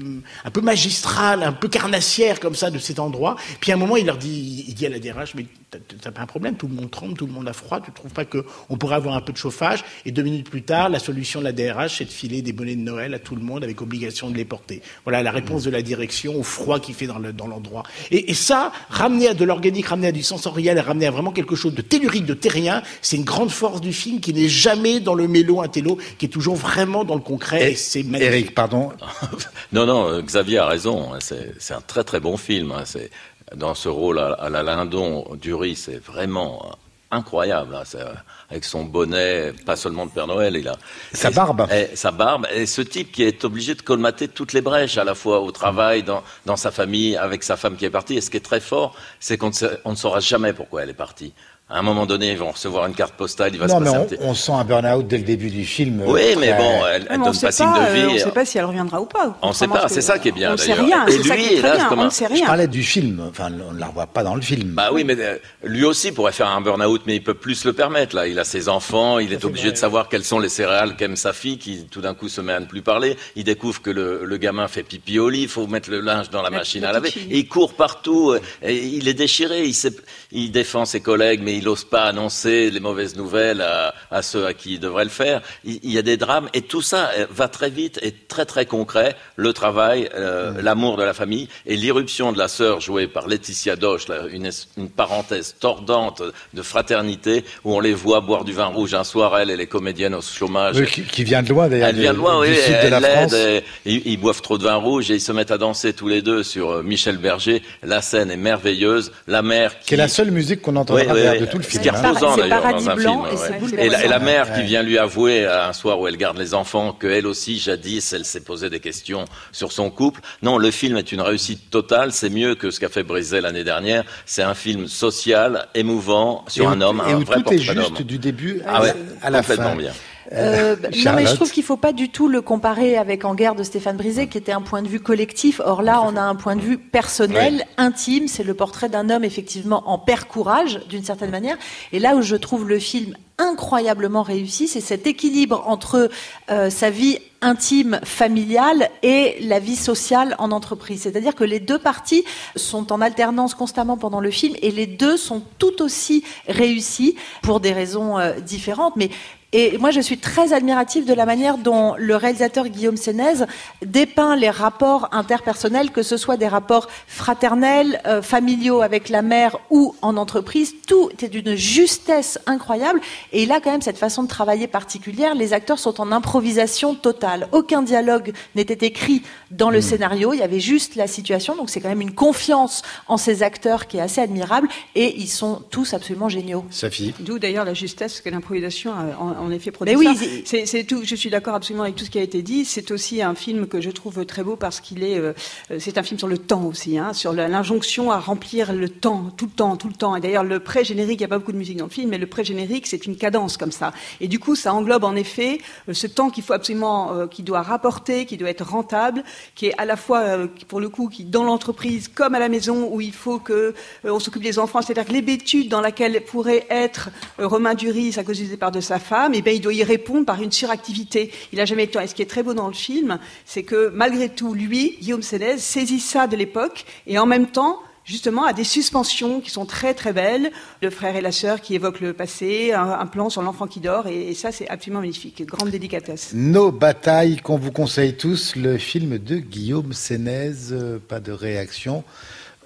un 0.45 0.51
peu 0.51 0.61
magistrale, 0.61 1.42
un 1.42 1.53
peu 1.53 1.69
carnassière 1.69 2.40
comme 2.40 2.55
ça 2.55 2.71
de 2.71 2.79
cet 2.79 2.99
endroit. 2.99 3.37
Puis 3.61 3.73
à 3.73 3.75
un 3.75 3.79
moment, 3.79 3.97
il 3.97 4.07
leur 4.07 4.16
dit, 4.19 4.64
il 4.69 4.75
dit 4.75 4.87
à 4.87 4.88
la 4.88 4.99
DRH, 4.99 5.35
mais 5.35 5.47
t'as- 5.71 6.11
pas 6.11 6.23
un 6.23 6.27
problème, 6.27 6.57
tout 6.57 6.69
le 6.69 6.75
monde 6.75 6.90
tremble, 6.90 7.14
tout 7.14 7.27
le 7.27 7.33
monde 7.33 7.49
a 7.49 7.53
froid, 7.53 7.81
tu 7.81 7.90
trouves 7.92 8.12
pas 8.12 8.25
que 8.25 8.45
on 8.71 8.77
pourrait 8.77 8.95
avoir 8.97 9.14
un 9.16 9.21
peu 9.21 9.33
de 9.33 9.38
chauffage? 9.38 9.85
Et 10.05 10.12
deux 10.12 10.23
minutes 10.23 10.49
plus 10.49 10.62
tard, 10.62 10.88
la 10.88 10.99
solution 10.99 11.40
de 11.40 11.45
la 11.45 11.53
DRH, 11.53 11.99
c'est 11.99 12.05
de 12.05 12.11
filer 12.11 12.40
des 12.42 12.53
bonnets 12.53 12.77
de 12.77 12.81
Noël 12.81 13.12
à 13.14 13.19
tout 13.19 13.35
le 13.37 13.42
monde 13.42 13.64
avec 13.64 13.83
obligation 13.83 14.31
de 14.31 14.37
les 14.37 14.45
porter. 14.45 14.81
Voilà 15.05 15.23
la 15.23 15.31
réponse 15.33 15.64
de 15.64 15.71
la 15.71 15.83
direction 15.83 16.37
au 16.37 16.42
froid 16.42 16.81
qu'il 16.81 16.95
fait 16.95 17.07
dans 17.07 17.19
le- 17.19 17.33
dans 17.33 17.47
l'endroit. 17.47 17.83
et, 18.11 18.31
et 18.31 18.35
ça, 18.35 18.73
ramener 18.88 19.29
à 19.29 19.35
de 19.35 19.45
l'organique, 19.45 19.87
ramener 19.88 20.07
à 20.09 20.12
du 20.12 20.23
sensoriel, 20.23 20.79
ramener 20.79 21.07
à 21.07 21.11
vraiment 21.11 21.33
quelque 21.33 21.57
chose 21.57 21.75
de 21.75 21.83
tellurique, 21.83 22.25
de 22.27 22.35
terrien, 22.35 22.83
c'est 23.03 23.16
une 23.16 23.25
grande 23.25 23.51
force 23.51 23.81
du 23.81 23.92
film 23.92 24.21
qui 24.21 24.33
n'est 24.33 24.49
jamais 24.49 25.01
dans 25.01 25.14
le 25.14 25.29
mélo, 25.29 25.61
un 25.61 25.69
télo, 25.69 25.99
qui 26.19 26.27
est 26.27 26.31
toujours 26.31 26.55
vraiment 26.57 27.05
dans 27.05 27.14
le 27.14 27.21
concret. 27.21 27.73
Et, 27.73 27.77
c'est 28.02 28.09
magnifique. 28.09 28.32
Eric, 28.32 28.54
pardon. 28.54 28.92
Non, 29.72 29.87
non, 29.87 30.09
euh, 30.09 30.22
Xavier 30.22 30.59
a 30.59 30.66
raison. 30.66 31.12
hein, 31.14 31.18
C'est 31.20 31.74
un 31.74 31.80
très 31.80 32.04
très 32.04 32.20
bon 32.20 32.37
film. 32.37 32.72
hein, 32.72 32.82
C'est 32.85 33.11
dans 33.54 33.74
ce 33.74 33.88
rôle 33.88 34.18
à, 34.18 34.32
à 34.32 34.48
la 34.50 34.62
Lindon, 34.62 35.24
Dury, 35.40 35.76
c'est 35.76 36.02
vraiment 36.04 36.76
incroyable. 37.11 37.74
hein, 37.74 37.82
c'est, 37.85 38.00
euh, 38.00 38.12
avec 38.50 38.64
son 38.64 38.85
bonnet, 38.85 39.52
pas 39.64 39.76
seulement 39.76 40.06
de 40.06 40.11
Père 40.11 40.26
Noël, 40.26 40.56
il 40.56 40.68
a 40.68 40.76
Sa 41.12 41.30
barbe. 41.30 41.66
et 41.72 41.94
sa 41.96 42.11
barbe. 42.11 42.46
Et 42.52 42.66
ce 42.66 42.82
type 42.82 43.12
qui 43.12 43.22
est 43.22 43.44
obligé 43.44 43.74
de 43.74 43.82
colmater 43.82 44.28
toutes 44.28 44.52
les 44.52 44.61
brèches 44.61 44.98
à 44.98 45.04
la 45.04 45.14
fois 45.14 45.40
au 45.40 45.50
travail, 45.52 46.02
dans, 46.02 46.22
dans 46.46 46.56
sa 46.56 46.70
famille, 46.70 47.16
avec 47.16 47.42
sa 47.44 47.56
femme 47.56 47.76
qui 47.76 47.85
est 47.85 47.90
partie. 47.90 48.16
Et 48.16 48.20
ce 48.20 48.30
qui 48.30 48.37
est 48.37 48.40
très 48.40 48.61
fort, 48.61 48.94
c'est 49.20 49.37
qu'on 49.38 49.50
ne 49.87 49.94
saura 49.96 50.20
jamais 50.20 50.52
pourquoi 50.52 50.82
elle 50.82 50.90
est 50.90 50.94
partie. 50.94 51.32
À 51.68 51.81
un 51.81 51.83
moment 51.83 52.07
donné, 52.07 52.31
ils 52.31 52.38
vont 52.38 52.52
recevoir 52.52 52.87
une 52.87 52.94
carte 52.94 53.14
postale, 53.14 53.50
il 53.52 53.59
va 53.59 53.66
Non, 53.66 53.79
se 53.79 53.81
mais 53.81 53.85
passer 53.87 53.96
un 53.96 54.00
on, 54.00 54.05
petit- 54.07 54.16
on 54.22 54.35
sent 54.35 54.52
un 54.52 54.64
burn-out 54.64 55.05
dès 55.09 55.18
le 55.18 55.24
début 55.24 55.50
du 55.50 55.64
film. 55.64 56.00
Oui, 56.07 56.20
euh, 56.22 56.35
mais 56.38 56.50
très- 56.52 56.59
bon, 56.59 56.87
elle, 56.87 57.02
elle 57.02 57.02
mais 57.11 57.16
donne 57.18 57.26
on 57.26 57.33
sait 57.33 57.46
pas 57.46 57.50
signe 57.52 57.66
de 57.72 57.79
euh, 57.81 57.92
vie. 57.92 58.07
On 58.09 58.14
ne 58.14 58.18
sait 58.18 58.31
pas 58.31 58.44
si 58.44 58.59
elle 58.59 58.64
reviendra 58.66 59.00
ou 59.00 59.07
pas. 59.07 59.37
On 59.42 59.52
sait 59.52 59.64
Contrairement 59.66 59.88
pas, 59.88 59.92
c'est 59.92 60.00
ça 60.00 60.20
qui 60.20 60.29
est 60.29 60.33
bien, 60.33 60.50
On 60.50 60.52
ne 60.52 60.57
sait 60.59 60.68
d'ailleurs. 60.68 60.85
rien. 60.87 61.07
Et 61.09 61.11
c'est 61.11 61.22
ça 61.24 61.35
lui, 61.35 61.42
qui 61.42 61.55
est 61.55 61.62
là, 61.62 61.68
très 61.70 61.76
bien. 61.79 61.88
comme 61.88 61.98
On 61.98 62.02
un- 62.02 62.05
ne 62.05 62.11
sait 62.11 62.26
Je 62.29 62.35
rien. 62.35 62.46
parlais 62.46 62.68
du 62.68 62.85
film. 62.85 63.20
Enfin, 63.29 63.48
on 63.68 63.72
ne 63.72 63.81
la 63.81 63.87
revoit 63.88 64.07
pas 64.07 64.22
dans 64.22 64.37
le 64.37 64.42
film. 64.42 64.74
Bah 64.74 64.90
oui, 64.92 65.02
mais 65.02 65.16
euh, 65.18 65.38
lui 65.64 65.85
aussi 65.85 66.12
pourrait 66.12 66.31
faire 66.31 66.46
un 66.46 66.61
burn-out, 66.61 67.02
mais 67.05 67.16
il 67.16 67.24
peut 67.24 67.35
plus 67.35 67.57
se 67.57 67.66
le 67.66 67.72
permettre. 67.74 68.14
Là, 68.14 68.29
il 68.29 68.38
a 68.38 68.44
ses 68.44 68.68
enfants, 68.68 69.18
il 69.18 69.33
est 69.33 69.44
obligé 69.44 69.72
de 69.72 69.76
savoir 69.76 70.09
quelles 70.09 70.22
sont 70.22 70.38
les 70.38 70.48
céréales 70.48 70.94
qu'aime 70.94 71.16
sa 71.16 71.33
fille, 71.33 71.59
qui 71.59 71.85
tout 71.90 72.00
d'un 72.00 72.14
coup 72.14 72.29
se 72.29 72.40
met 72.40 72.52
à 72.52 72.61
ne 72.61 72.66
plus 72.66 72.83
parler. 72.83 73.16
Il 73.35 73.42
découvre 73.42 73.83
que 73.83 73.90
le, 73.90 74.24
le 74.24 74.37
gamin 74.37 74.68
fait 74.68 74.85
pipi 74.85 75.18
au 75.18 75.29
lit, 75.29 75.42
il 75.42 75.48
faut 75.48 75.66
mettre 75.66 75.90
le 75.90 75.98
linge 76.00 76.31
dans 76.31 76.42
la 76.42 76.50
La 76.50 76.59
machine 76.59 76.85
à 76.85 76.92
laver. 76.92 77.09
Et 77.29 77.38
il 77.38 77.48
court 77.48 77.74
partout, 77.74 78.31
euh, 78.31 78.40
et 78.62 78.76
il 78.76 79.09
est 79.09 79.14
déchiré. 79.14 79.64
Il, 79.64 79.74
sait- 79.74 79.90
il 80.31 80.52
défend 80.52 80.85
ses 80.85 81.00
collègues, 81.00 81.40
mais 81.42 81.56
il 81.57 81.64
n'ose 81.64 81.85
pas 81.85 82.03
annoncer 82.05 82.71
les 82.71 82.81
mauvaises 82.81 83.16
nouvelles 83.16 83.61
à, 83.61 83.95
à 84.11 84.23
ceux 84.23 84.47
à 84.47 84.55
qui 84.55 84.75
il 84.75 84.81
devrait 84.81 85.05
le 85.05 85.11
faire. 85.11 85.40
Il, 85.64 85.79
il 85.83 85.90
y 85.92 85.99
a 85.99 86.03
des 86.03 86.16
drames, 86.16 86.49
et 86.55 86.62
tout 86.62 86.83
ça 86.83 87.11
euh, 87.19 87.27
va 87.31 87.49
très 87.49 87.71
vite 87.71 87.99
et 88.03 88.12
très 88.12 88.45
très 88.45 88.66
concret. 88.66 89.16
Le 89.37 89.53
travail, 89.53 90.09
euh, 90.14 90.53
l'amour 90.62 90.97
de 90.97 91.03
la 91.05 91.14
famille 91.14 91.49
et 91.66 91.77
l'irruption 91.77 92.33
de 92.33 92.38
la 92.38 92.49
sœur 92.49 92.81
jouée 92.81 93.07
par 93.07 93.27
Laetitia 93.29 93.77
Doche, 93.77 94.09
là, 94.09 94.23
une, 94.31 94.51
une 94.77 94.90
parenthèse 94.90 95.55
tordante 95.59 96.23
de 96.55 96.62
fraternité 96.62 97.45
où 97.64 97.75
on 97.75 97.81
les 97.81 97.95
voit 97.95 98.21
boire 98.21 98.45
du 98.45 98.53
vin 98.53 98.66
rouge 98.66 98.95
un 98.95 99.05
soir, 99.05 99.38
elle 99.38 99.51
et 99.51 99.57
les 99.57 99.66
comédiennes 99.66 100.14
au 100.14 100.23
chômage. 100.23 100.77
Oui, 100.79 100.87
qui, 100.87 101.03
qui 101.03 101.25
vient 101.25 101.42
de 101.42 101.49
loin, 101.49 101.69
d'ailleurs. 101.69 101.88
Elle 101.88 101.97
vient 102.01 102.12
de 102.12 102.19
loin, 102.19 102.45
du 102.45 102.51
oui, 102.51 102.57
sud 102.57 102.73
de 102.73 102.79
elle 102.83 102.90
la 102.90 103.01
l'aide, 103.01 103.29
France. 103.31 103.33
et- 103.35 103.64
et 103.87 104.03
ils 104.07 104.16
boivent 104.19 104.42
trop 104.42 104.59
de 104.59 104.64
vin 104.64 104.75
rouge 104.77 105.11
et 105.11 105.14
ils 105.14 105.21
se 105.21 105.33
mettent 105.33 105.51
à 105.51 105.59
danser 105.59 105.92
tous 105.92 106.09
les 106.09 106.23
deux 106.23 106.42
sur 106.42 106.71
euh, 106.71 106.83
Michel 106.83 107.19
Berger. 107.19 107.62
La 107.83 108.03
scène 108.03 108.31
est 108.31 108.37
merveilleuse. 108.37 109.12
La 109.27 109.42
mère 109.42 109.79
qui... 109.81 109.87
Qui 109.88 109.95
est 109.95 109.99
la 109.99 110.09
seule 110.09 110.31
musique 110.31 110.61
qu'on 110.62 110.77
entendra 110.77 111.02
Oui, 111.04 111.11
oui, 111.15 111.29
oui. 111.33 111.46
De 111.47 111.51
tout 111.51 111.59
le 111.59 111.65
Ce 111.65 111.69
film. 111.71 111.83
qui 111.83 111.88
est 111.88 111.92
hein. 111.92 112.03
reposant 112.09 112.35
C'est 112.35 112.40
d'ailleurs 112.42 112.63
dans 112.73 112.90
un 112.90 112.94
Blanc 112.97 113.25
film. 113.25 113.35
et 113.35 113.37
c'est 113.37 113.51
ouais. 113.53 113.59
bouleversant. 113.59 113.85
Et 113.87 113.88
la, 113.90 114.05
et 114.05 114.09
la 114.09 114.19
mère 114.19 114.53
qui 114.55 114.63
vient 114.63 114.83
lui 114.83 114.99
avouer 114.99 115.47
un 115.47 115.73
soir 115.73 115.99
où 116.01 116.07
elle 116.09 116.17
garde 116.17 116.38
les 116.38 116.55
enfants 116.55 116.92
qu'elle 116.92 117.27
aussi, 117.27 117.59
jadis, 117.59 118.13
elle 118.13 118.25
s'est 118.25 118.40
posé 118.44 118.69
des 118.71 118.81
questions 118.81 119.25
sur 119.53 119.73
son 119.73 119.90
couple. 119.90 120.21
Non, 120.42 120.59
le 120.59 120.71
film 120.71 120.97
est 120.97 121.13
une 121.13 121.21
réussite 121.21 121.71
totale. 121.71 122.13
C'est 122.13 122.31
mieux 122.31 122.55
que 122.55 122.71
ce 122.71 122.81
qu'a 122.81 122.88
fait 122.88 123.03
Brisé 123.03 123.40
l'année 123.40 123.65
dernière. 123.65 124.05
C'est 124.27 124.42
un 124.42 124.55
film 124.55 124.87
social, 124.88 125.67
émouvant, 125.75 126.44
sur 126.49 126.65
Et 126.65 126.67
où- 126.67 126.71
un 126.71 126.81
homme, 126.81 127.03
Et 127.09 127.13
un 127.13 127.17
où 127.17 127.25
vrai 127.25 127.42
tout 127.42 127.53
est 127.53 127.59
juste 127.59 128.03
du 128.03 128.19
début 128.19 128.61
Ah 128.67 128.77
à, 128.77 128.83
ouais, 128.83 128.94
à 129.23 129.31
la 129.31 129.40
complètement 129.40 129.71
fin. 129.71 129.77
bien. 129.77 129.92
Euh, 130.33 130.77
bah, 130.77 130.88
non, 131.04 131.12
mais 131.14 131.27
je 131.27 131.35
trouve 131.35 131.50
qu'il 131.50 131.62
faut 131.62 131.77
pas 131.77 131.92
du 131.92 132.08
tout 132.08 132.29
le 132.29 132.40
comparer 132.40 132.96
avec 132.96 133.24
En 133.24 133.35
guerre 133.35 133.54
de 133.54 133.62
Stéphane 133.62 133.96
Brisé, 133.96 134.29
qui 134.29 134.38
était 134.38 134.52
un 134.52 134.62
point 134.62 134.83
de 134.83 134.88
vue 134.88 135.00
collectif. 135.00 135.60
Or 135.64 135.83
là, 135.83 136.02
on 136.02 136.16
a 136.16 136.22
un 136.22 136.35
point 136.35 136.56
de 136.56 136.60
vue 136.60 136.79
personnel, 136.79 137.64
intime. 137.77 138.29
C'est 138.29 138.44
le 138.44 138.54
portrait 138.54 138.88
d'un 138.88 139.10
homme 139.10 139.24
effectivement 139.24 139.88
en 139.88 139.98
père 139.98 140.27
courage, 140.27 140.81
d'une 140.88 141.04
certaine 141.04 141.31
manière. 141.31 141.56
Et 141.92 141.98
là 141.98 142.16
où 142.16 142.22
je 142.22 142.37
trouve 142.37 142.68
le 142.68 142.79
film 142.79 143.14
incroyablement 143.38 144.22
réussi, 144.22 144.66
c'est 144.66 144.81
cet 144.81 145.06
équilibre 145.06 145.62
entre 145.66 146.10
euh, 146.50 146.70
sa 146.70 146.90
vie 146.90 147.18
intime, 147.42 148.00
familiale 148.02 148.90
et 149.02 149.37
la 149.42 149.58
vie 149.58 149.77
sociale 149.77 150.35
en 150.38 150.50
entreprise. 150.50 151.02
C'est-à-dire 151.02 151.35
que 151.35 151.44
les 151.44 151.60
deux 151.60 151.79
parties 151.79 152.24
sont 152.56 152.92
en 152.92 153.00
alternance 153.00 153.54
constamment 153.54 153.98
pendant 153.98 154.20
le 154.20 154.31
film 154.31 154.54
et 154.62 154.70
les 154.70 154.87
deux 154.87 155.16
sont 155.16 155.42
tout 155.58 155.83
aussi 155.83 156.24
réussis 156.48 157.14
pour 157.42 157.60
des 157.60 157.72
raisons 157.72 158.18
euh, 158.18 158.40
différentes. 158.40 158.96
Mais 158.96 159.10
et 159.59 159.79
moi, 159.79 159.90
je 159.90 160.02
suis 160.02 160.19
très 160.19 160.52
admirative 160.52 161.07
de 161.07 161.15
la 161.15 161.25
manière 161.25 161.57
dont 161.57 161.94
le 161.96 162.15
réalisateur 162.15 162.69
Guillaume 162.69 162.98
Sénez 162.98 163.46
dépeint 163.81 164.37
les 164.37 164.50
rapports 164.50 165.09
interpersonnels, 165.13 165.92
que 165.92 166.02
ce 166.02 166.19
soit 166.19 166.37
des 166.37 166.46
rapports 166.46 166.88
fraternels, 167.07 168.02
euh, 168.07 168.21
familiaux 168.21 168.83
avec 168.83 169.09
la 169.09 169.23
mère 169.23 169.57
ou 169.71 169.94
en 170.02 170.19
entreprise. 170.19 170.75
Tout 170.87 171.09
est 171.23 171.31
d'une 171.31 171.54
justesse 171.54 172.38
incroyable. 172.44 173.00
Et 173.33 173.44
il 173.44 173.50
a 173.50 173.61
quand 173.61 173.71
même 173.71 173.81
cette 173.81 173.96
façon 173.96 174.25
de 174.25 174.29
travailler 174.29 174.67
particulière. 174.67 175.35
Les 175.35 175.54
acteurs 175.54 175.79
sont 175.79 176.02
en 176.02 176.13
improvisation 176.13 176.94
totale. 176.94 177.48
Aucun 177.52 177.81
dialogue 177.81 178.35
n'était 178.57 178.87
écrit 178.87 179.23
dans 179.50 179.71
le 179.71 179.79
mmh. 179.79 179.83
scénario. 179.83 180.33
Il 180.35 180.40
y 180.40 180.42
avait 180.42 180.61
juste 180.61 180.96
la 180.96 181.07
situation. 181.07 181.57
Donc 181.57 181.71
c'est 181.71 181.81
quand 181.81 181.88
même 181.88 182.02
une 182.02 182.15
confiance 182.15 182.83
en 183.09 183.17
ces 183.17 183.42
acteurs 183.42 183.87
qui 183.87 183.96
est 183.96 184.02
assez 184.02 184.21
admirable. 184.21 184.69
Et 184.94 185.17
ils 185.17 185.29
sont 185.29 185.63
tous 185.71 185.94
absolument 185.94 186.29
géniaux. 186.29 186.67
Sophie. 186.69 187.15
D'où 187.21 187.38
d'ailleurs 187.38 187.65
la 187.65 187.73
justesse 187.73 188.21
que 188.21 188.29
l'improvisation 188.29 188.92
a 188.92 189.17
en 189.19 189.46
effet 189.51 189.71
produit 189.71 189.94
Mais 189.94 189.99
oui, 189.99 190.44
c'est 190.44 190.85
tout. 190.85 191.03
Je 191.05 191.15
suis 191.15 191.31
d'accord 191.31 191.55
absolument 191.55 191.85
avec 191.85 191.97
tout 191.97 192.05
ce 192.05 192.11
qui 192.11 192.19
a 192.19 192.23
été 192.23 192.42
dit. 192.42 192.65
C'est 192.65 192.90
aussi 192.90 193.23
un 193.23 193.35
film 193.35 193.67
que 193.67 193.81
je 193.81 193.90
trouve 193.90 194.25
très 194.25 194.42
beau 194.42 194.57
parce 194.57 194.81
qu'il 194.81 195.03
est. 195.03 195.19
Euh, 195.19 195.33
c'est 195.79 195.99
un 195.99 196.03
film 196.03 196.19
sur 196.19 196.29
le 196.29 196.38
temps 196.38 196.65
aussi, 196.65 196.99
hein, 196.99 197.13
sur 197.13 197.33
l'injonction 197.33 198.11
à 198.11 198.19
remplir 198.19 198.73
le 198.73 198.88
temps, 198.88 199.31
tout 199.37 199.47
le 199.47 199.51
temps, 199.51 199.77
tout 199.77 199.88
le 199.88 199.94
temps. 199.94 200.17
Et 200.17 200.21
d'ailleurs, 200.21 200.44
le 200.44 200.61
pré-générique, 200.61 201.21
il 201.21 201.23
n'y 201.23 201.25
a 201.25 201.29
pas 201.29 201.38
beaucoup 201.38 201.53
de 201.53 201.59
musique 201.59 201.77
dans 201.77 201.87
le 201.87 201.90
film, 201.90 202.11
mais 202.11 202.19
le 202.19 202.27
pré-générique, 202.27 202.87
c'est 202.87 203.07
une 203.07 203.17
cadence 203.17 203.57
comme 203.57 203.73
ça. 203.73 203.92
Et 204.21 204.29
du 204.29 204.38
coup, 204.38 204.55
ça 204.55 204.73
englobe 204.73 205.05
en 205.05 205.15
effet 205.17 205.59
euh, 205.88 205.94
ce 205.94 206.07
temps 206.07 206.31
qu'il 206.31 206.42
faut 206.42 206.53
absolument, 206.53 207.13
euh, 207.13 207.27
qui 207.27 207.42
doit 207.42 207.63
rapporter, 207.63 208.27
qui 208.27 208.37
doit 208.37 208.51
être 208.51 208.67
rentable, 208.67 209.23
qui 209.55 209.67
est 209.67 209.75
à 209.79 209.85
la 209.85 209.97
fois, 209.97 210.49
pour 210.69 210.81
le 210.81 210.88
coup, 210.88 211.09
qui 211.09 211.25
dans 211.25 211.44
l'entreprise 211.44 212.09
comme 212.09 212.35
à 212.35 212.38
la 212.38 212.49
maison 212.49 212.88
où 212.90 213.01
il 213.01 213.13
faut 213.13 213.38
que 213.38 213.75
on 214.05 214.21
s'occupe 214.21 214.42
des 214.42 214.59
enfants, 214.59 214.83
c'est-à-dire 214.83 215.07
que 215.07 215.13
l'hébétude 215.13 215.69
dans 215.69 215.81
laquelle 215.81 216.25
pourrait 216.25 216.67
être 216.71 217.11
Romain 217.38 217.75
Duris 217.75 218.15
à 218.17 218.25
cause 218.25 218.38
du 218.38 218.47
départ 218.47 218.73
de 218.73 218.81
sa 218.81 218.99
femme, 218.99 219.35
bien, 219.42 219.52
il 219.52 219.60
doit 219.60 219.72
y 219.72 219.84
répondre 219.84 220.26
par 220.26 220.42
une 220.42 220.52
suractivité. 220.52 221.32
Il 221.52 221.58
n'a 221.58 221.64
jamais 221.64 221.84
été. 221.84 221.98
Et 222.02 222.06
ce 222.06 222.14
qui 222.14 222.22
est 222.22 222.26
très 222.26 222.42
beau 222.42 222.54
dans 222.54 222.68
le 222.68 222.74
film, 222.74 223.18
c'est 223.44 223.62
que 223.62 223.90
malgré 223.94 224.28
tout, 224.28 224.54
lui, 224.54 224.96
Guillaume 225.00 225.22
Sénez, 225.22 225.58
saisit 225.58 226.00
ça 226.00 226.26
de 226.26 226.37
l'époque 226.37 226.84
et 227.06 227.18
en 227.18 227.26
même 227.26 227.46
temps 227.46 227.80
justement 228.06 228.44
à 228.44 228.52
des 228.52 228.64
suspensions 228.64 229.40
qui 229.40 229.50
sont 229.50 229.66
très 229.66 229.92
très 229.92 230.12
belles, 230.12 230.50
le 230.80 230.90
frère 230.90 231.16
et 231.16 231.20
la 231.20 231.32
sœur 231.32 231.60
qui 231.60 231.74
évoquent 231.74 232.00
le 232.00 232.12
passé, 232.12 232.72
un, 232.72 233.06
plan 233.06 233.28
sur 233.28 233.42
l'enfant 233.42 233.66
qui 233.66 233.80
dort, 233.80 234.06
et, 234.06 234.32
ça 234.34 234.52
c'est 234.52 234.68
absolument 234.68 235.00
magnifique, 235.00 235.44
grande 235.44 235.70
délicatesse. 235.70 236.30
Nos 236.32 236.70
batailles 236.70 237.37
qu'on 237.38 237.58
vous 237.58 237.72
conseille 237.72 238.16
tous, 238.16 238.54
le 238.56 238.78
film 238.78 239.18
de 239.18 239.37
Guillaume 239.37 239.92
Sénez, 239.92 240.52
euh, 240.70 240.98
pas 240.98 241.20
de 241.20 241.32
réaction. 241.32 242.04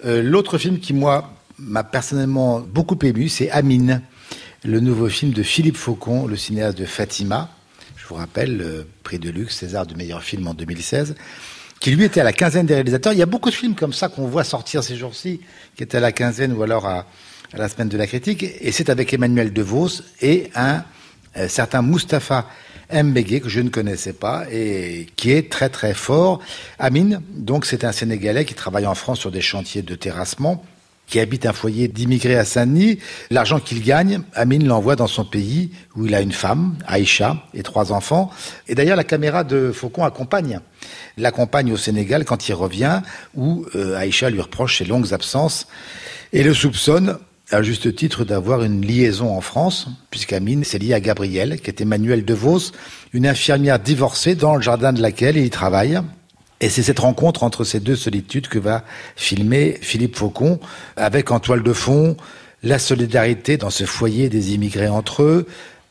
Euh, 0.05 0.21
l'autre 0.21 0.57
film 0.57 0.79
qui 0.79 0.93
moi 0.93 1.31
m'a 1.57 1.83
personnellement 1.83 2.59
beaucoup 2.59 2.97
ému, 3.01 3.27
c'est 3.27 3.49
Amine 3.49 4.01
le 4.63 4.79
nouveau 4.79 5.09
film 5.09 5.33
de 5.33 5.43
Philippe 5.43 5.77
Faucon, 5.77 6.27
le 6.27 6.35
cinéaste 6.35 6.77
de 6.77 6.85
Fatima. 6.85 7.49
Je 7.97 8.05
vous 8.07 8.15
rappelle, 8.15 8.57
le 8.57 8.87
prix 9.03 9.17
de 9.17 9.29
luxe, 9.29 9.55
César 9.57 9.85
du 9.85 9.95
meilleur 9.95 10.23
film 10.23 10.47
en 10.47 10.53
2016 10.53 11.15
qui 11.79 11.89
lui 11.89 12.03
était 12.03 12.21
à 12.21 12.23
la 12.23 12.31
quinzaine 12.31 12.67
des 12.67 12.75
réalisateurs. 12.75 13.11
Il 13.11 13.17
y 13.17 13.23
a 13.23 13.25
beaucoup 13.25 13.49
de 13.49 13.55
films 13.55 13.73
comme 13.73 13.91
ça 13.91 14.07
qu'on 14.07 14.27
voit 14.27 14.43
sortir 14.43 14.83
ces 14.83 14.95
jours-ci, 14.95 15.41
qui 15.75 15.81
étaient 15.81 15.97
à 15.97 16.01
la 16.01 16.11
quinzaine 16.11 16.53
ou 16.53 16.61
alors 16.61 16.85
à, 16.85 17.07
la 17.53 17.67
semaine 17.67 17.89
de 17.89 17.97
la 17.97 18.05
critique. 18.05 18.43
Et 18.43 18.71
c'est 18.71 18.91
avec 18.91 19.11
Emmanuel 19.13 19.51
DeVos 19.51 20.03
et 20.21 20.51
un 20.53 20.83
euh, 21.37 21.47
certain 21.47 21.81
Mustapha 21.81 22.47
Mbege 22.93 23.41
que 23.41 23.49
je 23.49 23.61
ne 23.61 23.69
connaissais 23.69 24.13
pas 24.13 24.45
et 24.51 25.07
qui 25.15 25.31
est 25.31 25.51
très 25.51 25.69
très 25.69 25.95
fort. 25.95 26.39
Amine, 26.77 27.19
donc 27.31 27.65
c'est 27.65 27.83
un 27.83 27.91
Sénégalais 27.91 28.45
qui 28.45 28.53
travaille 28.53 28.85
en 28.85 28.95
France 28.95 29.19
sur 29.19 29.31
des 29.31 29.41
chantiers 29.41 29.81
de 29.81 29.95
terrassement 29.95 30.63
qui 31.11 31.19
habite 31.19 31.45
un 31.45 31.53
foyer 31.53 31.89
d'immigrés 31.89 32.37
à 32.37 32.45
Saint-Denis. 32.45 32.97
L'argent 33.29 33.59
qu'il 33.59 33.83
gagne, 33.83 34.21
Amine 34.33 34.65
l'envoie 34.65 34.95
dans 34.95 35.07
son 35.07 35.25
pays 35.25 35.71
où 35.95 36.07
il 36.07 36.15
a 36.15 36.21
une 36.21 36.31
femme, 36.31 36.77
Aïcha, 36.87 37.43
et 37.53 37.61
trois 37.63 37.91
enfants. 37.91 38.31
Et 38.67 38.73
d'ailleurs, 38.73 38.95
la 38.95 39.03
caméra 39.03 39.43
de 39.43 39.71
Faucon 39.73 40.05
accompagne. 40.05 40.61
L'accompagne 41.17 41.71
au 41.73 41.77
Sénégal 41.77 42.23
quand 42.23 42.47
il 42.47 42.53
revient, 42.53 43.01
où 43.35 43.65
euh, 43.75 43.97
Aïcha 43.97 44.29
lui 44.29 44.39
reproche 44.39 44.77
ses 44.77 44.85
longues 44.85 45.13
absences 45.13 45.67
et 46.31 46.43
le 46.43 46.53
soupçonne 46.53 47.17
à 47.51 47.61
juste 47.61 47.93
titre 47.93 48.23
d'avoir 48.23 48.63
une 48.63 48.81
liaison 48.81 49.35
en 49.35 49.41
France, 49.41 49.89
puisqu'Amine 50.09 50.63
s'est 50.63 50.79
lié 50.79 50.93
à 50.93 51.01
Gabrielle, 51.01 51.59
qui 51.59 51.69
est 51.69 51.81
Emmanuel 51.81 52.23
DeVos, 52.23 52.71
une 53.11 53.27
infirmière 53.27 53.79
divorcée 53.79 54.35
dans 54.35 54.55
le 54.55 54.61
jardin 54.61 54.93
de 54.93 55.01
laquelle 55.01 55.35
il 55.35 55.49
travaille. 55.49 55.99
Et 56.61 56.69
c'est 56.69 56.83
cette 56.83 56.99
rencontre 56.99 57.43
entre 57.43 57.63
ces 57.63 57.79
deux 57.79 57.95
solitudes 57.95 58.47
que 58.47 58.59
va 58.59 58.83
filmer 59.15 59.79
Philippe 59.81 60.15
Faucon, 60.15 60.59
avec 60.95 61.31
en 61.31 61.39
toile 61.39 61.63
de 61.63 61.73
fond 61.73 62.15
la 62.63 62.77
solidarité 62.77 63.57
dans 63.57 63.71
ce 63.71 63.85
foyer 63.85 64.29
des 64.29 64.53
immigrés 64.53 64.87
entre 64.87 65.23
eux, 65.23 65.47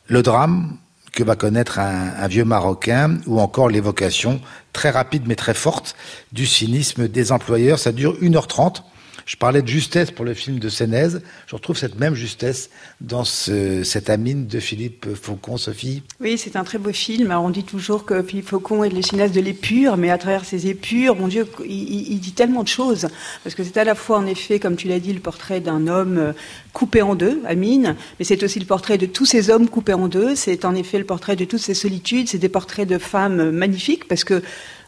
le 0.07 0.23
drame 0.23 0.77
que 1.13 1.25
va 1.25 1.35
connaître 1.35 1.81
un, 1.81 2.29
vieux 2.29 2.45
Marocain, 2.45 3.19
ou 3.27 3.41
encore 3.41 3.69
l'évocation 3.69 4.41
très 4.73 4.91
rapide 4.91 5.25
mais 5.27 5.35
très 5.35 5.55
forte 5.55 5.97
du 6.31 6.47
cynisme 6.47 7.09
des 7.09 7.33
employeurs. 7.33 7.81
Ça 7.81 7.91
dure 7.91 8.17
1h30. 8.23 8.83
Je 9.31 9.37
parlais 9.37 9.63
de 9.63 9.69
justesse 9.69 10.11
pour 10.11 10.25
le 10.25 10.35
film 10.35 10.59
de 10.59 10.69
Sénez. 10.69 11.21
Je 11.47 11.55
retrouve 11.55 11.79
cette 11.79 11.97
même 11.97 12.17
justesse 12.17 12.69
dans 13.01 13.23
cette 13.23 14.11
amine 14.11 14.49
de 14.49 14.59
Philippe 14.59 15.07
Faucon, 15.15 15.57
Sophie. 15.57 16.03
Oui, 16.19 16.37
c'est 16.37 16.57
un 16.57 16.65
très 16.65 16.79
beau 16.79 16.91
film. 16.91 17.31
on 17.31 17.51
dit 17.51 17.63
toujours 17.63 18.05
que 18.05 18.25
Philippe 18.25 18.49
Faucon 18.49 18.83
est 18.83 18.89
le 18.89 19.03
cinéaste 19.03 19.33
de 19.33 19.41
l'épure, 19.41 19.97
mais 19.97 20.11
à 20.11 20.19
travers 20.19 20.45
ses 20.45 20.67
épures, 20.67 21.15
mon 21.15 21.29
Dieu, 21.29 21.47
il, 21.65 22.19
dit 22.19 22.33
tellement 22.33 22.65
de 22.65 22.69
choses. 22.69 23.07
Parce 23.45 23.55
que 23.55 23.63
c'est 23.63 23.77
à 23.77 23.85
la 23.85 23.95
fois, 23.95 24.19
en 24.19 24.27
effet, 24.27 24.59
comme 24.59 24.75
tu 24.75 24.89
l'as 24.89 24.99
dit, 24.99 25.13
le 25.13 25.21
portrait 25.21 25.61
d'un 25.61 25.87
homme 25.87 26.19
euh, 26.19 26.33
coupé 26.73 27.01
en 27.01 27.15
deux, 27.15 27.41
Amine, 27.47 27.95
mais 28.19 28.25
c'est 28.25 28.43
aussi 28.43 28.59
le 28.59 28.67
portrait 28.67 28.99
de 28.99 29.07
tous 29.07 29.27
ces 29.27 29.49
hommes 29.49 29.69
coupés 29.69 29.95
en 29.95 30.09
deux. 30.09 30.35
C'est 30.35 30.65
en 30.65 30.75
effet 30.75 30.99
le 30.99 31.07
portrait 31.07 31.37
de 31.37 31.45
toutes 31.45 31.61
ces 31.61 31.75
solitudes. 31.75 32.29
C'est 32.29 32.39
des 32.39 32.49
portraits 32.49 32.89
de 32.89 32.99
femmes 32.99 33.53
magnifiques, 33.53 34.09
parce 34.09 34.25
que 34.25 34.43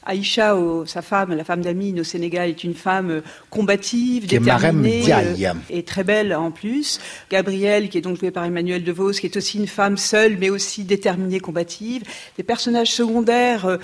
Aïcha, 0.05 0.57
sa 0.87 1.01
femme, 1.01 1.33
la 1.35 1.45
femme 1.45 1.63
d'Amine 1.63 2.01
au 2.01 2.05
Sénégal, 2.05 2.49
est 2.49 2.65
une 2.65 2.75
femme 2.75 3.11
euh, 3.11 3.21
combative, 3.51 4.27
déterminée 4.27 5.05
euh, 5.13 5.55
et 5.71 5.85
très 5.85 6.03
belle 6.03 6.35
en 6.35 6.51
plus. 6.51 6.99
Gabrielle, 7.31 7.89
qui 7.89 7.99
est 7.99 8.01
donc 8.03 8.19
jouée 8.19 8.31
par 8.31 8.45
Emmanuel 8.45 8.83
DeVos, 8.83 9.13
qui 9.13 9.27
est 9.27 9.37
aussi 9.37 9.59
une 9.59 9.67
femme 9.69 9.97
seule, 9.97 10.37
mais 10.39 10.51
aussi 10.51 10.85
déterminée, 10.85 11.41
combative. 11.41 12.03
Des 12.37 12.43
personnages 12.43 12.93
secondaires 12.93 13.67
euh, 13.67 13.77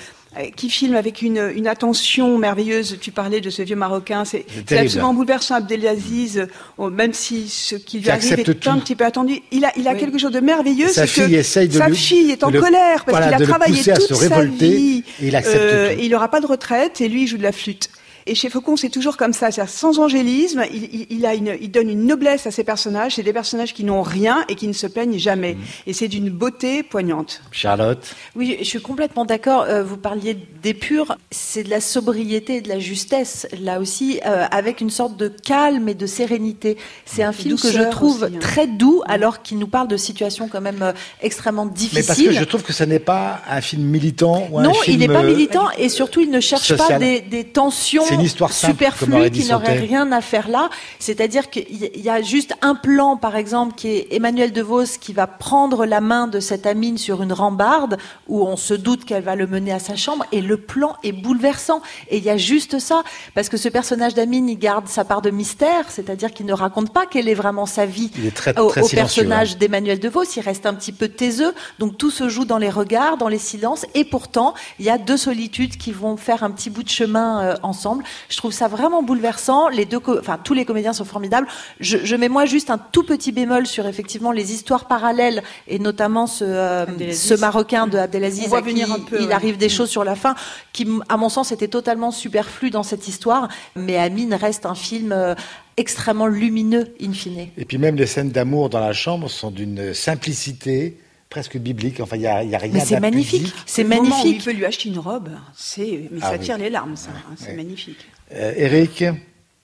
qui 0.56 0.70
filme 0.70 0.94
avec 0.94 1.22
une, 1.22 1.52
une, 1.54 1.66
attention 1.66 2.38
merveilleuse. 2.38 2.98
Tu 3.00 3.10
parlais 3.10 3.40
de 3.40 3.50
ce 3.50 3.62
vieux 3.62 3.76
Marocain, 3.76 4.24
c'est 4.24 4.44
absolument 4.70 5.14
bouleversant. 5.14 5.56
Abdelaziz, 5.56 6.46
euh, 6.78 6.90
même 6.90 7.12
si 7.12 7.48
ce 7.48 7.74
qui 7.74 8.00
lui 8.00 8.10
arrive 8.10 8.38
est 8.38 8.68
un 8.68 8.78
petit 8.78 8.94
peu 8.94 9.04
attendu, 9.04 9.40
il 9.50 9.64
a, 9.64 9.72
il 9.76 9.88
a 9.88 9.94
quelque 9.94 10.18
chose 10.18 10.32
de 10.32 10.40
merveilleux. 10.40 10.88
Sa 10.88 11.06
fille 11.06 11.34
essaye 11.34 11.68
de 11.68 11.78
Sa 11.78 11.90
fille 11.90 12.30
est 12.30 12.44
en 12.44 12.52
colère 12.52 13.04
parce 13.04 13.24
qu'il 13.24 13.34
a 13.34 13.46
travaillé 13.46 13.82
toute 13.82 14.14
sa 14.14 14.44
vie. 14.44 15.04
Et 15.20 15.28
il 15.28 15.36
accepte 15.36 15.56
euh, 15.56 15.94
il 15.98 16.10
n'aura 16.10 16.28
pas 16.28 16.40
de 16.40 16.46
retraite 16.46 17.00
et 17.00 17.08
lui 17.08 17.22
il 17.22 17.26
joue 17.26 17.38
de 17.38 17.42
la 17.42 17.52
flûte. 17.52 17.90
Et 18.28 18.34
chez 18.34 18.50
Faucon, 18.50 18.76
c'est 18.76 18.90
toujours 18.90 19.16
comme 19.16 19.32
ça, 19.32 19.50
c'est 19.50 19.66
sans 19.66 19.98
angélisme. 19.98 20.62
Il, 20.70 21.06
il, 21.08 21.24
a 21.24 21.34
une, 21.34 21.56
il 21.60 21.70
donne 21.70 21.88
une 21.88 22.04
noblesse 22.04 22.46
à 22.46 22.50
ses 22.50 22.62
personnages. 22.62 23.14
C'est 23.14 23.22
des 23.22 23.32
personnages 23.32 23.72
qui 23.72 23.84
n'ont 23.84 24.02
rien 24.02 24.44
et 24.48 24.54
qui 24.54 24.68
ne 24.68 24.74
se 24.74 24.86
plaignent 24.86 25.18
jamais. 25.18 25.54
Mm. 25.54 25.58
Et 25.86 25.92
c'est 25.94 26.08
d'une 26.08 26.28
beauté 26.28 26.82
poignante. 26.82 27.40
Charlotte? 27.50 28.14
Oui, 28.36 28.58
je 28.60 28.64
suis 28.64 28.82
complètement 28.82 29.24
d'accord. 29.24 29.62
Euh, 29.62 29.82
vous 29.82 29.96
parliez 29.96 30.36
d'épure, 30.62 31.16
c'est 31.30 31.64
de 31.64 31.70
la 31.70 31.80
sobriété 31.80 32.56
et 32.56 32.60
de 32.60 32.68
la 32.68 32.78
justesse. 32.78 33.46
Là 33.58 33.80
aussi, 33.80 34.20
euh, 34.26 34.44
avec 34.50 34.82
une 34.82 34.90
sorte 34.90 35.16
de 35.16 35.28
calme 35.28 35.88
et 35.88 35.94
de 35.94 36.06
sérénité. 36.06 36.76
C'est 37.06 37.22
un 37.22 37.32
film 37.32 37.58
que 37.58 37.72
je 37.72 37.82
trouve 37.90 38.24
hein. 38.24 38.38
très 38.40 38.66
doux, 38.66 39.02
mm. 39.06 39.10
alors 39.10 39.42
qu'il 39.42 39.58
nous 39.58 39.68
parle 39.68 39.88
de 39.88 39.96
situations 39.96 40.48
quand 40.48 40.60
même 40.60 40.82
euh, 40.82 40.92
extrêmement 41.22 41.64
difficiles. 41.64 42.00
Mais 42.00 42.06
parce 42.06 42.20
que 42.20 42.32
je 42.32 42.44
trouve 42.44 42.62
que 42.62 42.74
ce 42.74 42.84
n'est 42.84 42.98
pas 42.98 43.40
un 43.48 43.62
film 43.62 43.84
militant 43.84 44.48
ou 44.52 44.60
non, 44.60 44.70
un 44.70 44.74
film 44.74 45.00
il 45.00 45.08
n'est 45.08 45.14
pas 45.14 45.22
militant 45.22 45.68
et 45.78 45.88
surtout 45.88 46.20
il 46.20 46.30
ne 46.30 46.40
cherche 46.40 46.76
pas 46.76 46.98
des, 46.98 47.22
des 47.22 47.44
tensions 47.44 48.04
une 48.18 48.26
histoire 48.26 48.52
simple, 48.52 48.72
comme 48.74 48.86
superflu 48.88 49.14
aurait 49.14 49.30
dit 49.30 49.40
qui 49.42 49.48
n'aurait 49.50 49.78
rien 49.78 50.10
à 50.12 50.20
faire 50.20 50.48
là. 50.48 50.70
C'est-à-dire 50.98 51.50
qu'il 51.50 51.66
y- 51.70 52.08
a 52.08 52.22
juste 52.22 52.54
un 52.62 52.74
plan, 52.74 53.16
par 53.16 53.36
exemple, 53.36 53.74
qui 53.74 53.88
est 53.88 54.08
Emmanuel 54.12 54.52
DeVos 54.52 54.98
qui 55.00 55.12
va 55.12 55.26
prendre 55.26 55.84
la 55.86 56.00
main 56.00 56.26
de 56.26 56.40
cette 56.40 56.66
amine 56.66 56.96
sur 56.98 57.22
une 57.22 57.32
rambarde 57.32 57.98
où 58.28 58.42
on 58.46 58.56
se 58.56 58.74
doute 58.74 59.04
qu'elle 59.04 59.22
va 59.22 59.36
le 59.36 59.46
mener 59.46 59.72
à 59.72 59.78
sa 59.78 59.94
chambre 59.96 60.24
et 60.32 60.40
le 60.40 60.56
plan 60.56 60.96
est 61.02 61.12
bouleversant. 61.12 61.82
Et 62.10 62.18
il 62.18 62.24
y 62.24 62.30
a 62.30 62.36
juste 62.36 62.78
ça 62.78 63.02
parce 63.34 63.48
que 63.48 63.56
ce 63.56 63.68
personnage 63.68 64.14
d'Amine, 64.14 64.48
il 64.48 64.58
garde 64.58 64.88
sa 64.88 65.04
part 65.04 65.22
de 65.22 65.30
mystère, 65.30 65.84
c'est-à-dire 65.90 66.32
qu'il 66.32 66.46
ne 66.46 66.52
raconte 66.54 66.92
pas 66.92 67.04
quelle 67.06 67.28
est 67.28 67.34
vraiment 67.34 67.66
sa 67.66 67.84
vie 67.86 68.10
Il 68.16 68.26
est 68.26 68.30
très- 68.34 68.58
au, 68.58 68.70
très 68.70 68.82
au 68.82 68.88
personnage 68.88 69.52
hein. 69.52 69.56
d'Emmanuel 69.60 69.98
DeVos. 70.00 70.24
Il 70.36 70.40
reste 70.40 70.66
un 70.66 70.74
petit 70.74 70.92
peu 70.92 71.08
taiseux, 71.08 71.52
donc 71.78 71.98
tout 71.98 72.10
se 72.10 72.28
joue 72.28 72.44
dans 72.44 72.58
les 72.58 72.70
regards, 72.70 73.16
dans 73.18 73.28
les 73.28 73.38
silences, 73.38 73.84
et 73.94 74.04
pourtant 74.04 74.54
il 74.78 74.86
y 74.86 74.90
a 74.90 74.98
deux 74.98 75.16
solitudes 75.16 75.76
qui 75.76 75.92
vont 75.92 76.16
faire 76.16 76.42
un 76.42 76.50
petit 76.50 76.70
bout 76.70 76.82
de 76.82 76.88
chemin 76.88 77.42
euh, 77.42 77.54
ensemble. 77.62 78.04
Je 78.28 78.36
trouve 78.36 78.52
ça 78.52 78.68
vraiment 78.68 79.02
bouleversant. 79.02 79.68
Les 79.68 79.84
deux, 79.84 80.00
enfin 80.18 80.38
tous 80.42 80.54
les 80.54 80.64
comédiens 80.64 80.92
sont 80.92 81.04
formidables. 81.04 81.46
Je, 81.80 81.98
je 82.02 82.16
mets 82.16 82.28
moi 82.28 82.44
juste 82.44 82.70
un 82.70 82.78
tout 82.78 83.02
petit 83.02 83.32
bémol 83.32 83.66
sur 83.66 83.86
effectivement 83.86 84.32
les 84.32 84.52
histoires 84.52 84.86
parallèles 84.86 85.42
et 85.66 85.78
notamment 85.78 86.26
ce, 86.26 86.44
euh, 86.44 87.12
ce 87.12 87.34
marocain 87.34 87.86
de 87.86 87.98
Abdelaziz 87.98 88.44
On 88.46 88.48
voit 88.48 88.58
à 88.58 88.62
qui 88.62 88.68
venir 88.68 88.92
un 88.92 89.00
peu, 89.00 89.18
il 89.20 89.28
ouais. 89.28 89.32
arrive 89.32 89.56
des 89.56 89.68
choses 89.68 89.90
sur 89.90 90.04
la 90.04 90.14
fin 90.14 90.34
qui, 90.72 90.86
à 91.08 91.16
mon 91.16 91.28
sens, 91.28 91.52
étaient 91.52 91.68
totalement 91.68 92.10
superflues 92.10 92.70
dans 92.70 92.82
cette 92.82 93.08
histoire. 93.08 93.48
Mais 93.76 93.96
Amine 93.96 94.34
reste 94.34 94.66
un 94.66 94.74
film 94.74 95.12
euh, 95.12 95.34
extrêmement 95.76 96.26
lumineux 96.26 96.94
in 97.00 97.12
fine. 97.12 97.48
Et 97.56 97.64
puis 97.64 97.78
même 97.78 97.96
les 97.96 98.06
scènes 98.06 98.30
d'amour 98.30 98.68
dans 98.68 98.80
la 98.80 98.92
chambre 98.92 99.28
sont 99.28 99.50
d'une 99.50 99.94
simplicité 99.94 100.98
presque 101.30 101.56
biblique. 101.58 102.00
Enfin, 102.00 102.16
il 102.16 102.20
n'y 102.20 102.26
a, 102.26 102.42
il 102.42 102.50
y 102.50 102.54
a 102.54 102.58
rien 102.58 102.72
Mais 102.72 102.80
c'est 102.80 103.00
magnifique, 103.00 103.52
c'est 103.66 103.84
moment 103.84 104.00
où 104.00 104.04
il 104.04 104.10
magnifique. 104.10 104.44
peut 104.44 104.52
lui 104.52 104.64
acheter 104.64 104.88
une 104.88 104.98
robe, 104.98 105.30
c'est, 105.56 106.08
mais 106.10 106.18
Ah 106.22 106.30
ça 106.30 106.32
oui. 106.32 106.40
tire 106.40 106.58
les 106.58 106.70
larmes, 106.70 106.96
ça. 106.96 107.10
hein, 107.10 107.34
c'est 107.36 107.48
Ouais. 107.48 107.54
magnifique. 107.56 108.06
Euh, 108.32 108.52
Eric, 108.56 109.04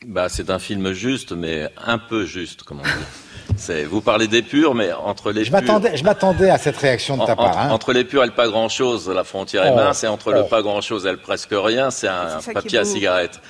Bah, 0.07 0.29
c'est 0.29 0.51
un 0.51 0.59
film 0.59 0.93
juste, 0.93 1.33
mais 1.33 1.69
un 1.85 1.99
peu 1.99 2.25
juste, 2.27 2.63
comme 2.63 2.81
on 2.81 2.83
dit. 2.83 2.89
C'est, 3.57 3.85
vous 3.85 4.01
parlez 4.01 4.27
des 4.27 4.43
purs, 4.43 4.75
mais 4.75 4.91
entre 4.93 5.31
les 5.31 5.45
je 5.45 5.51
purs- 5.51 5.61
m'attendais, 5.61 5.97
je 5.97 6.03
m'attendais 6.03 6.51
à 6.51 6.59
cette 6.59 6.77
réaction 6.79 7.17
de 7.19 7.25
ta 7.27 7.33
En- 7.33 7.37
part. 7.37 7.47
entre, 7.51 7.59
hein. 7.59 7.71
entre 7.71 7.93
les 7.93 8.03
purs 8.05 8.23
et 8.25 8.27
le 8.27 8.33
pas 8.33 8.49
grand 8.49 8.69
chose, 8.69 9.09
la 9.09 9.23
frontière 9.23 9.65
est 9.67 9.71
Oh, 9.73 9.77
mince, 9.77 10.03
et 10.03 10.09
entre 10.09 10.29
oh. 10.33 10.43
le 10.43 10.45
pas 10.49 10.63
grand 10.63 10.81
chose 10.81 11.07
et 11.07 11.11
le 11.11 11.19
presque 11.19 11.51
rien, 11.53 11.91
c'est 11.91 12.09
un 12.09 12.41
papier 12.53 12.79
à 12.79 12.85
cigarette. 12.85 13.41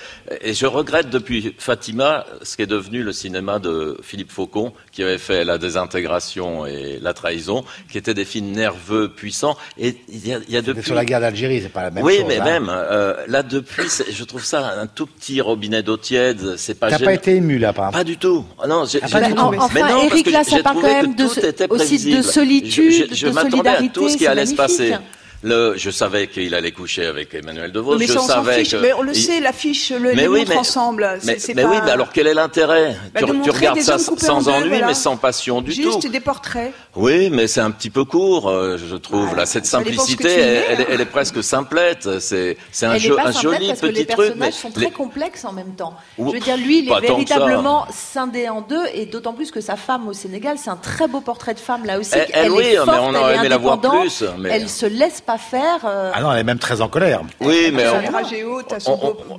Et 0.42 0.52
je 0.52 0.66
regrette 0.66 1.10
depuis 1.10 1.54
Fatima 1.58 2.26
ce 2.42 2.56
qui 2.56 2.62
est 2.62 2.66
devenu 2.66 3.02
le 3.02 3.12
cinéma 3.12 3.60
de 3.60 3.96
Philippe 4.02 4.32
Faucon, 4.32 4.72
qui 4.92 5.02
avait 5.02 5.16
fait 5.16 5.44
La 5.44 5.58
désintégration 5.58 6.66
et 6.66 6.98
La 7.00 7.14
trahison, 7.14 7.64
qui 7.90 7.96
étaient 7.96 8.14
des 8.14 8.24
films 8.24 8.50
nerveux, 8.50 9.08
puissants. 9.08 9.56
Et 9.78 9.96
il 10.08 10.26
y 10.26 10.34
a, 10.34 10.38
y 10.48 10.60
depuis. 10.62 10.82
sur 10.82 10.94
la 10.96 11.04
guerre 11.04 11.20
d'Algérie, 11.20 11.62
c'est 11.62 11.68
pas 11.68 11.82
la 11.82 11.90
même 11.92 12.04
oui, 12.04 12.16
chose. 12.18 12.24
mais 12.28 12.40
hein. 12.40 12.44
même 12.44 12.68
euh, 12.68 13.14
là 13.28 13.42
depuis, 13.44 13.88
je 14.10 14.24
trouve 14.24 14.44
ça 14.44 14.74
un 14.80 14.86
tout 14.86 15.06
petit 15.06 15.40
robinet 15.40 15.82
d'eau 15.82 15.96
tiède. 15.96 16.43
C'est 16.56 16.78
pas 16.78 16.90
T'as 16.90 16.98
gênant. 16.98 17.08
pas 17.10 17.14
été 17.14 17.36
ému 17.36 17.58
là, 17.58 17.72
par 17.72 17.86
exemple. 17.86 17.98
Pas 17.98 18.04
du 18.04 18.16
tout. 18.16 18.44
Ah 18.62 18.66
non, 18.66 18.84
j'ai, 18.86 19.00
Ah, 19.02 19.08
pas 19.08 19.20
du 19.22 19.34
tout. 19.34 19.40
Enfin, 19.40 19.68
mais 19.74 19.80
non, 19.80 19.86
parce 19.88 20.04
Eric, 20.12 20.26
que 20.26 20.30
là, 20.30 20.44
ça 20.44 20.58
parle 20.62 20.76
quand 20.80 20.82
même 21.02 21.14
de 21.14 21.24
aussi 21.68 22.10
de 22.14 22.22
solitude, 22.22 22.92
Je, 22.92 23.04
je, 23.10 23.14
je 23.14 23.26
de 23.26 23.32
m'attendais 23.32 23.56
à 23.56 23.78
solidarité, 23.78 23.88
tout 23.92 24.08
ce 24.08 24.16
qui 24.16 24.24
c'est 24.24 24.28
allait 24.28 24.46
se 24.46 24.54
passer. 24.54 24.94
Le, 25.44 25.74
je 25.76 25.90
savais 25.90 26.26
qu'il 26.26 26.54
allait 26.54 26.72
coucher 26.72 27.04
avec 27.06 27.34
Emmanuel 27.34 27.70
DeVos. 27.70 27.98
mais 27.98 28.06
je 28.06 28.14
ça, 28.14 28.20
on 28.20 28.26
savais 28.26 28.60
fiche. 28.64 28.72
que 28.72 28.76
Mais 28.78 28.92
on 28.94 29.02
le 29.02 29.12
sait, 29.14 29.40
l'affiche 29.40 29.90
le, 29.90 30.14
Mais 30.14 30.22
les 30.22 30.28
oui, 30.28 30.38
montre 30.40 30.50
mais- 30.52 30.56
ensemble. 30.56 31.18
Mais, 31.24 31.36
mais 31.54 31.62
pas... 31.62 31.68
oui, 31.68 31.76
mais 31.84 31.90
alors 31.90 32.10
quel 32.12 32.26
est 32.26 32.34
l'intérêt? 32.34 32.96
Bah, 33.12 33.20
tu, 33.20 33.26
de 33.26 33.50
regardes 33.50 33.76
des 33.76 33.82
ça 33.82 33.98
sans 33.98 34.48
en 34.48 34.54
ennui, 34.54 34.68
voilà. 34.70 34.86
mais 34.86 34.94
sans 34.94 35.16
passion 35.18 35.60
du 35.60 35.72
Juste 35.72 36.00
tout. 36.02 36.08
des 36.08 36.20
portraits. 36.20 36.72
Oui, 36.96 37.28
mais 37.30 37.46
c'est 37.46 37.60
un 37.60 37.70
petit 37.70 37.90
peu 37.90 38.04
court, 38.04 38.48
euh, 38.48 38.78
je 38.78 38.96
trouve. 38.96 39.36
Là, 39.36 39.44
cette 39.46 39.66
ça 39.66 39.78
ce 39.80 39.84
simplicité, 39.84 40.24
mets, 40.24 40.32
elle, 40.32 40.64
elle 40.68 40.80
hein. 40.80 40.84
elle 40.90 41.00
est 41.02 41.04
presque 41.06 41.42
simplette. 41.44 42.20
C'est, 42.20 42.56
un 42.82 42.94
Elle 42.94 43.12
un 43.18 43.30
joli 43.32 43.66
parce 43.68 43.80
que 43.80 43.86
les 43.86 44.04
petit 44.04 44.06
truc. 44.06 44.32
Mais 44.36 44.46
personnages 44.46 44.54
sont 44.54 44.70
très 44.70 44.84
les- 44.86 44.90
complexes 44.90 45.44
en 45.44 45.52
même 45.52 45.74
temps. 45.74 45.94
Je 46.18 46.24
veux 46.24 46.40
dire, 46.40 46.56
lui, 46.56 46.78
il 46.78 46.90
est 46.90 47.00
véritablement 47.00 47.86
scindé 47.90 48.48
en 48.48 48.62
deux, 48.62 48.84
et 48.94 49.06
d'autant 49.06 49.34
plus 49.34 49.50
que 49.50 49.60
sa 49.60 49.76
femme 49.76 50.08
au 50.08 50.12
Sénégal, 50.14 50.56
c'est 50.58 50.70
un 50.70 50.76
très 50.76 51.06
beau 51.06 51.20
portrait 51.20 51.52
de 51.54 51.60
femme 51.60 51.84
là 51.84 51.98
aussi. 51.98 52.12
Elle- 52.14 52.28
elle, 52.32 52.50
oui, 52.50 52.64
est 52.64 52.70
mais 52.70 52.76
forte, 52.76 52.88
on 53.02 53.10
elle 53.10 53.16
aurait 53.16 53.34
est 53.34 53.38
aimé 53.40 53.48
la 53.48 53.56
voir 53.58 53.74
indépendante, 53.74 54.00
plus, 54.02 54.24
mais- 54.38 54.50
Elle 54.50 54.68
se 54.68 54.86
laisse 54.86 55.20
pas 55.20 55.33
faire. 55.38 55.80
euh, 55.84 56.10
Ah 56.14 56.20
non, 56.22 56.32
elle 56.32 56.40
est 56.40 56.44
même 56.44 56.58
très 56.58 56.80
en 56.80 56.88
colère. 56.88 57.22
oui, 57.40 57.70
mais 57.72 57.84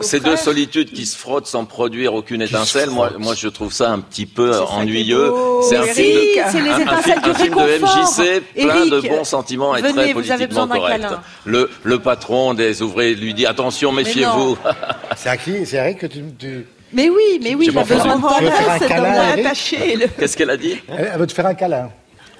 ces 0.01 0.19
deux 0.19 0.35
solitudes 0.37 0.91
qui 0.91 1.05
se 1.05 1.17
frottent 1.17 1.47
sans 1.47 1.65
produire 1.65 2.13
aucune 2.13 2.41
étincelle, 2.41 2.89
moi, 2.89 3.11
moi, 3.17 3.33
je 3.35 3.47
trouve 3.47 3.73
ça 3.73 3.91
un 3.91 3.99
petit 3.99 4.25
peu 4.25 4.51
est 4.51 4.57
ennuyeux. 4.59 5.31
C'est 5.69 5.77
un 5.77 5.83
Eric, 5.83 5.95
film 5.95 6.13
de, 6.13 6.19
Oui, 6.19 6.41
c'est 6.51 6.61
les 6.61 6.69
un- 6.69 6.73
un, 6.75 6.79
étincelles 6.79 7.03
film, 7.13 7.21
du 7.23 7.29
un 7.29 7.33
film 7.33 7.55
de 7.55 7.59
réconfort. 7.61 7.97
MJC 7.97 8.41
plein 8.53 8.85
de 8.85 8.99
bons 9.07 9.23
sentiments 9.23 9.75
et 9.75 9.81
venez, 9.81 9.93
très 9.93 10.13
politiquement 10.13 10.67
correct. 10.67 11.05
Le, 11.45 11.69
le 11.83 11.99
patron 11.99 12.53
des 12.53 12.81
ouvriers 12.81 13.15
lui 13.15 13.33
dit 13.33 13.45
attention, 13.45 13.91
méfiez-vous. 13.91 14.57
C'est 15.15 15.29
à 15.29 15.37
qui? 15.37 15.65
C'est 15.65 15.77
Eric 15.77 15.99
que 15.99 16.07
tu. 16.07 16.19
tu- 16.37 16.65
Mais 16.93 17.09
oui, 17.09 17.39
mais 17.43 17.55
oui, 17.55 17.65
J'ai 17.65 17.71
il 17.71 17.77
a 17.77 17.81
pas 17.83 17.93
besoin 17.95 18.15
de 18.17 18.21
tendresse, 18.21 18.53
un 18.69 18.79
cet 18.79 18.91
homme-là. 18.91 19.29
Eric 19.33 19.45
attaché. 19.45 19.97
Qu'est-ce 20.17 20.37
qu'elle 20.37 20.49
a 20.49 20.57
dit? 20.57 20.77
Elle 20.89 21.09
elle 21.13 21.19
veut 21.19 21.27
te 21.27 21.33
faire 21.33 21.45
un 21.47 21.53
câlin. 21.53 21.89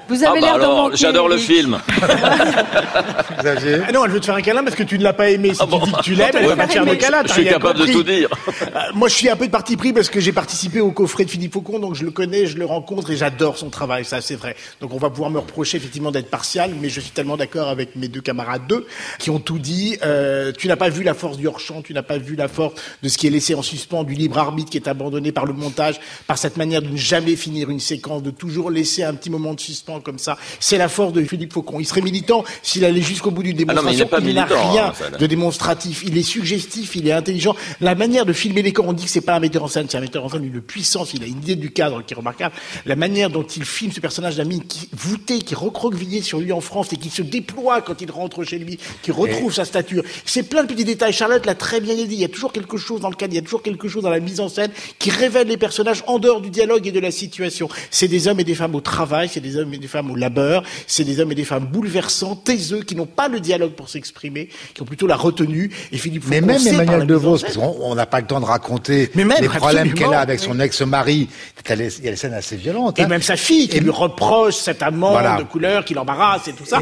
Vous 0.07 0.23
Ah 0.23 0.31
avez 0.31 0.41
bah 0.41 0.47
l'air 0.47 0.55
alors, 0.55 0.95
j'adore 0.95 1.27
le 1.27 1.37
film. 1.37 1.79
Xavier 3.39 3.79
Ah 3.87 3.91
non, 3.91 4.05
elle 4.05 4.11
veut 4.11 4.19
te 4.19 4.25
faire 4.25 4.35
un 4.35 4.41
câlin 4.41 4.63
parce 4.63 4.75
que 4.75 4.83
tu 4.83 4.99
ne 4.99 5.03
l'as 5.03 5.13
pas 5.13 5.29
aimé. 5.29 5.53
Si 5.53 5.59
Ah 5.61 5.65
bon 5.65 5.79
tu 5.79 5.85
dis 5.85 5.93
que 5.95 6.01
tu 6.01 6.13
l'aimes, 6.13 6.31
elle 6.33 6.47
va 6.47 6.55
pas 6.55 6.67
te 6.67 6.73
faire 6.73 6.85
de 6.85 6.91
mais 6.91 6.97
câlin. 6.97 7.23
Je 7.25 7.33
suis 7.33 7.45
capable 7.45 7.79
de 7.79 7.85
tout 7.91 8.03
dire. 8.03 8.29
Euh, 8.47 8.79
moi, 8.93 9.07
je 9.07 9.15
suis 9.15 9.29
un 9.29 9.35
peu 9.35 9.47
de 9.47 9.51
parti 9.51 9.77
pris 9.77 9.93
parce 9.93 10.09
que 10.09 10.19
j'ai 10.19 10.31
participé 10.31 10.79
au 10.79 10.91
coffret 10.91 11.25
de 11.25 11.31
Philippe 11.31 11.53
Faucon, 11.53 11.79
donc 11.79 11.95
je 11.95 12.03
le 12.03 12.11
connais, 12.11 12.45
je 12.45 12.57
le 12.57 12.65
rencontre 12.65 13.11
et 13.11 13.17
j'adore 13.17 13.57
son 13.57 13.69
travail, 13.69 14.05
ça 14.05 14.21
c'est 14.21 14.35
vrai. 14.35 14.55
Donc 14.81 14.93
on 14.93 14.97
va 14.97 15.09
pouvoir 15.09 15.29
me 15.31 15.39
reprocher 15.39 15.77
effectivement 15.77 16.11
d'être 16.11 16.29
partial, 16.29 16.71
mais 16.79 16.89
je 16.89 16.99
suis 16.99 17.11
tellement 17.11 17.37
d'accord 17.37 17.69
avec 17.69 17.95
mes 17.95 18.07
deux 18.07 18.21
camarades 18.21 18.67
d'eux 18.67 18.85
qui 19.19 19.29
ont 19.29 19.39
tout 19.39 19.59
dit. 19.59 19.97
Euh, 20.03 20.51
tu 20.57 20.67
n'as 20.67 20.75
pas 20.75 20.89
vu 20.89 21.03
la 21.03 21.13
force 21.13 21.37
du 21.37 21.47
hors-champ, 21.47 21.81
tu 21.81 21.93
n'as 21.93 22.03
pas 22.03 22.17
vu 22.17 22.35
la 22.35 22.47
force 22.47 22.75
de 23.01 23.09
ce 23.09 23.17
qui 23.17 23.27
est 23.27 23.31
laissé 23.31 23.55
en 23.55 23.61
suspens, 23.61 24.03
du 24.03 24.13
libre 24.13 24.37
arbitre 24.37 24.69
qui 24.69 24.77
est 24.77 24.87
abandonné 24.87 25.31
par 25.31 25.45
le 25.45 25.53
montage, 25.53 25.99
par 26.27 26.37
cette 26.37 26.57
manière 26.57 26.81
de 26.81 26.89
ne 26.89 26.97
jamais 26.97 27.35
finir 27.35 27.69
une 27.69 27.79
séquence, 27.79 28.21
de 28.21 28.31
toujours 28.31 28.69
laisser 28.69 29.03
un 29.03 29.13
petit 29.15 29.29
moment 29.29 29.53
de 29.53 29.59
suspens 29.59 29.94
comme 29.99 30.19
ça. 30.19 30.37
C'est 30.59 30.77
la 30.77 30.89
force 30.89 31.13
de 31.13 31.23
Philippe 31.23 31.53
Faucon. 31.53 31.79
Il 31.79 31.85
serait 31.85 32.01
militant 32.01 32.43
s'il 32.61 32.85
allait 32.85 33.01
jusqu'au 33.01 33.31
bout 33.31 33.43
d'une 33.43 33.57
Ah 33.67 33.73
non, 33.73 33.83
mais 33.83 33.93
il 33.93 33.97
démonstration. 33.97 34.05
n'est 34.05 34.09
pas 34.09 34.19
n'a 34.19 34.45
militant, 34.45 34.71
rien 34.71 34.85
hein, 34.87 35.17
de 35.17 35.25
démonstratif. 35.25 36.03
Il 36.05 36.17
est 36.17 36.23
suggestif, 36.23 36.95
il 36.95 37.07
est 37.07 37.11
intelligent. 37.11 37.55
La 37.81 37.95
manière 37.95 38.25
de 38.25 38.33
filmer 38.33 38.61
les 38.61 38.73
corps, 38.73 38.87
on 38.87 38.93
dit 38.93 39.05
que 39.05 39.09
c'est 39.09 39.21
pas 39.21 39.35
un 39.35 39.39
metteur 39.39 39.63
en 39.63 39.67
scène, 39.67 39.87
c'est 39.89 39.97
un 39.97 40.01
metteur 40.01 40.23
en 40.25 40.29
scène 40.29 40.41
d'une 40.41 40.61
puissance. 40.61 41.13
Il 41.13 41.23
a 41.23 41.27
une 41.27 41.37
idée 41.37 41.55
du 41.55 41.71
cadre 41.71 42.03
qui 42.03 42.13
est 42.13 42.17
remarquable. 42.17 42.55
La 42.85 42.95
manière 42.95 43.29
dont 43.29 43.43
il 43.43 43.65
filme 43.65 43.91
ce 43.91 43.99
personnage 43.99 44.35
d'Amine, 44.35 44.63
qui 44.63 44.89
voûté, 44.93 45.39
qui 45.39 45.53
est 45.53 45.57
recroquevillé 45.57 46.21
sur 46.21 46.39
lui 46.39 46.51
en 46.51 46.61
France 46.61 46.93
et 46.93 46.97
qui 46.97 47.09
se 47.09 47.21
déploie 47.21 47.81
quand 47.81 48.01
il 48.01 48.11
rentre 48.11 48.43
chez 48.43 48.57
lui, 48.57 48.79
qui 49.01 49.11
retrouve 49.11 49.53
sa 49.53 49.65
stature. 49.65 50.03
C'est 50.25 50.43
plein 50.43 50.63
de 50.63 50.67
petits 50.67 50.85
détails. 50.85 51.13
Charlotte 51.13 51.45
l'a 51.45 51.55
très 51.55 51.79
bien 51.79 51.95
dit. 51.95 52.03
Il 52.03 52.13
y 52.13 52.23
a 52.23 52.29
toujours 52.29 52.51
quelque 52.51 52.77
chose 52.77 53.01
dans 53.01 53.09
le 53.09 53.15
cadre, 53.15 53.33
il 53.33 53.37
y 53.37 53.39
a 53.39 53.43
toujours 53.43 53.61
quelque 53.61 53.87
chose 53.87 54.03
dans 54.03 54.09
la 54.09 54.19
mise 54.19 54.39
en 54.39 54.49
scène 54.49 54.71
qui 54.99 55.09
révèle 55.09 55.47
les 55.47 55.57
personnages 55.57 56.03
en 56.07 56.19
dehors 56.19 56.41
du 56.41 56.49
dialogue 56.49 56.87
et 56.87 56.91
de 56.91 56.99
la 56.99 57.11
situation. 57.11 57.67
C'est 57.91 58.07
des 58.07 58.27
hommes 58.27 58.39
et 58.39 58.43
des 58.43 58.55
femmes 58.55 58.75
au 58.75 58.81
travail, 58.81 59.29
c'est 59.29 59.39
des 59.39 59.57
hommes 59.57 59.73
et 59.73 59.77
des 59.77 59.84
femmes 59.87 60.11
au 60.11 60.15
labeur, 60.15 60.63
c'est 60.87 61.03
des 61.03 61.19
hommes 61.19 61.31
et 61.31 61.35
des 61.35 61.43
femmes 61.45 61.65
bouleversants, 61.65 62.35
taiseux, 62.35 62.81
qui 62.81 62.95
n'ont 62.95 63.05
pas 63.05 63.27
le 63.27 63.39
dialogue 63.39 63.71
pour 63.73 63.89
s'exprimer, 63.89 64.49
qui 64.73 64.81
ont 64.81 64.85
plutôt 64.85 65.07
la 65.07 65.15
retenue. 65.15 65.71
Et 65.91 65.97
Philippe 65.97 66.23
Mais 66.27 66.41
même 66.41 66.65
Emmanuel 66.65 67.05
DeVos, 67.07 67.37
scène. 67.37 67.47
parce 67.53 67.57
qu'on 67.57 67.75
on 67.81 67.95
n'a 67.95 68.05
pas 68.05 68.19
le 68.21 68.27
temps 68.27 68.39
de 68.39 68.45
raconter 68.45 69.09
Mais 69.15 69.23
même, 69.23 69.37
les 69.41 69.47
problèmes 69.49 69.93
qu'elle 69.93 70.13
a 70.13 70.19
avec 70.19 70.39
son 70.39 70.59
ex-mari. 70.59 71.29
Il 71.67 71.69
y 71.69 72.07
a 72.07 72.11
des 72.11 72.15
scènes 72.15 72.33
assez 72.33 72.55
violentes. 72.55 72.99
Et 72.99 73.03
hein. 73.03 73.07
même 73.07 73.21
sa 73.21 73.35
fille 73.35 73.67
qui 73.67 73.77
Et- 73.77 73.79
lui 73.79 73.89
reproche 73.89 74.55
cet 74.55 74.81
amant 74.83 75.11
Voilà. 75.11 75.37
de 75.37 75.43
couleur 75.43 75.83
qui 75.85 75.93
l'embarrasse 75.93 76.47
et 76.47 76.53
tout 76.53 76.65
ça. 76.65 76.79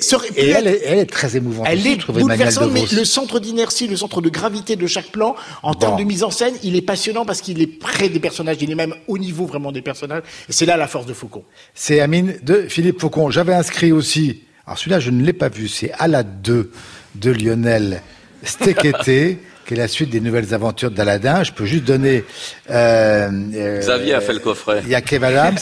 Serait- 0.00 0.28
Et 0.36 0.48
elle 0.50 0.66
est, 0.66 0.80
elle 0.84 0.98
est 0.98 1.06
très 1.10 1.36
émouvante. 1.36 1.66
Elle 1.68 1.78
aussi, 1.78 1.88
est 1.92 2.12
bouleversante, 2.12 2.70
mais 2.72 2.84
le 2.92 3.04
centre 3.04 3.38
d'inertie, 3.40 3.86
le 3.86 3.96
centre 3.96 4.20
de 4.20 4.28
gravité 4.28 4.76
de 4.76 4.86
chaque 4.86 5.08
plan, 5.08 5.36
en 5.62 5.74
termes 5.74 5.98
de 5.98 6.04
mise 6.04 6.22
en 6.24 6.30
scène, 6.30 6.54
il 6.62 6.74
est 6.76 6.82
passionnant 6.82 7.24
parce 7.24 7.40
qu'il 7.40 7.60
est 7.60 7.66
près 7.66 8.08
des 8.08 8.20
personnages, 8.20 8.56
il 8.60 8.70
est 8.70 8.74
même 8.74 8.94
au 9.08 9.18
niveau 9.18 9.46
vraiment 9.46 9.72
des 9.72 9.82
personnages. 9.82 10.22
Et 10.48 10.52
c'est 10.52 10.66
là 10.66 10.76
la 10.76 10.86
force 10.88 11.06
de 11.06 11.12
Faucon. 11.12 11.44
C'est 11.74 12.00
Amine 12.00 12.34
de 12.42 12.62
Philippe 12.68 13.00
Faucon. 13.00 13.30
J'avais 13.30 13.54
inscrit 13.54 13.92
aussi, 13.92 14.40
alors 14.66 14.78
celui-là 14.78 15.00
je 15.00 15.10
ne 15.10 15.22
l'ai 15.24 15.32
pas 15.32 15.48
vu, 15.48 15.68
c'est 15.68 15.92
Alad 15.98 16.42
2 16.42 16.70
de 17.16 17.30
Lionel 17.30 18.02
Stekete, 18.42 19.04
qui 19.66 19.74
est 19.74 19.76
la 19.76 19.88
suite 19.88 20.10
des 20.10 20.20
nouvelles 20.20 20.54
aventures 20.54 20.90
d'Aladin. 20.90 21.42
Je 21.44 21.52
peux 21.52 21.64
juste 21.66 21.84
donner... 21.84 22.24
euh, 22.70 23.30
euh, 23.54 23.78
Xavier 23.80 24.14
a 24.14 24.20
fait 24.20 24.32
le 24.32 24.38
coffret. 24.40 24.80
Il 24.84 24.90
y 24.90 24.94
a 24.94 25.00
Kev 25.00 25.24
Adams, 25.24 25.58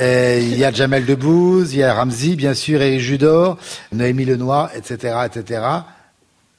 il 0.00 0.58
y 0.58 0.64
a 0.64 0.72
Jamel 0.72 1.04
Debbouze, 1.04 1.74
il 1.74 1.80
y 1.80 1.82
a 1.82 1.94
Ramsey, 1.94 2.36
bien 2.36 2.54
sûr, 2.54 2.80
et 2.82 2.98
Judor, 2.98 3.58
Noémie 3.92 4.24
Lenoir, 4.24 4.70
etc., 4.74 5.16
etc. 5.26 5.62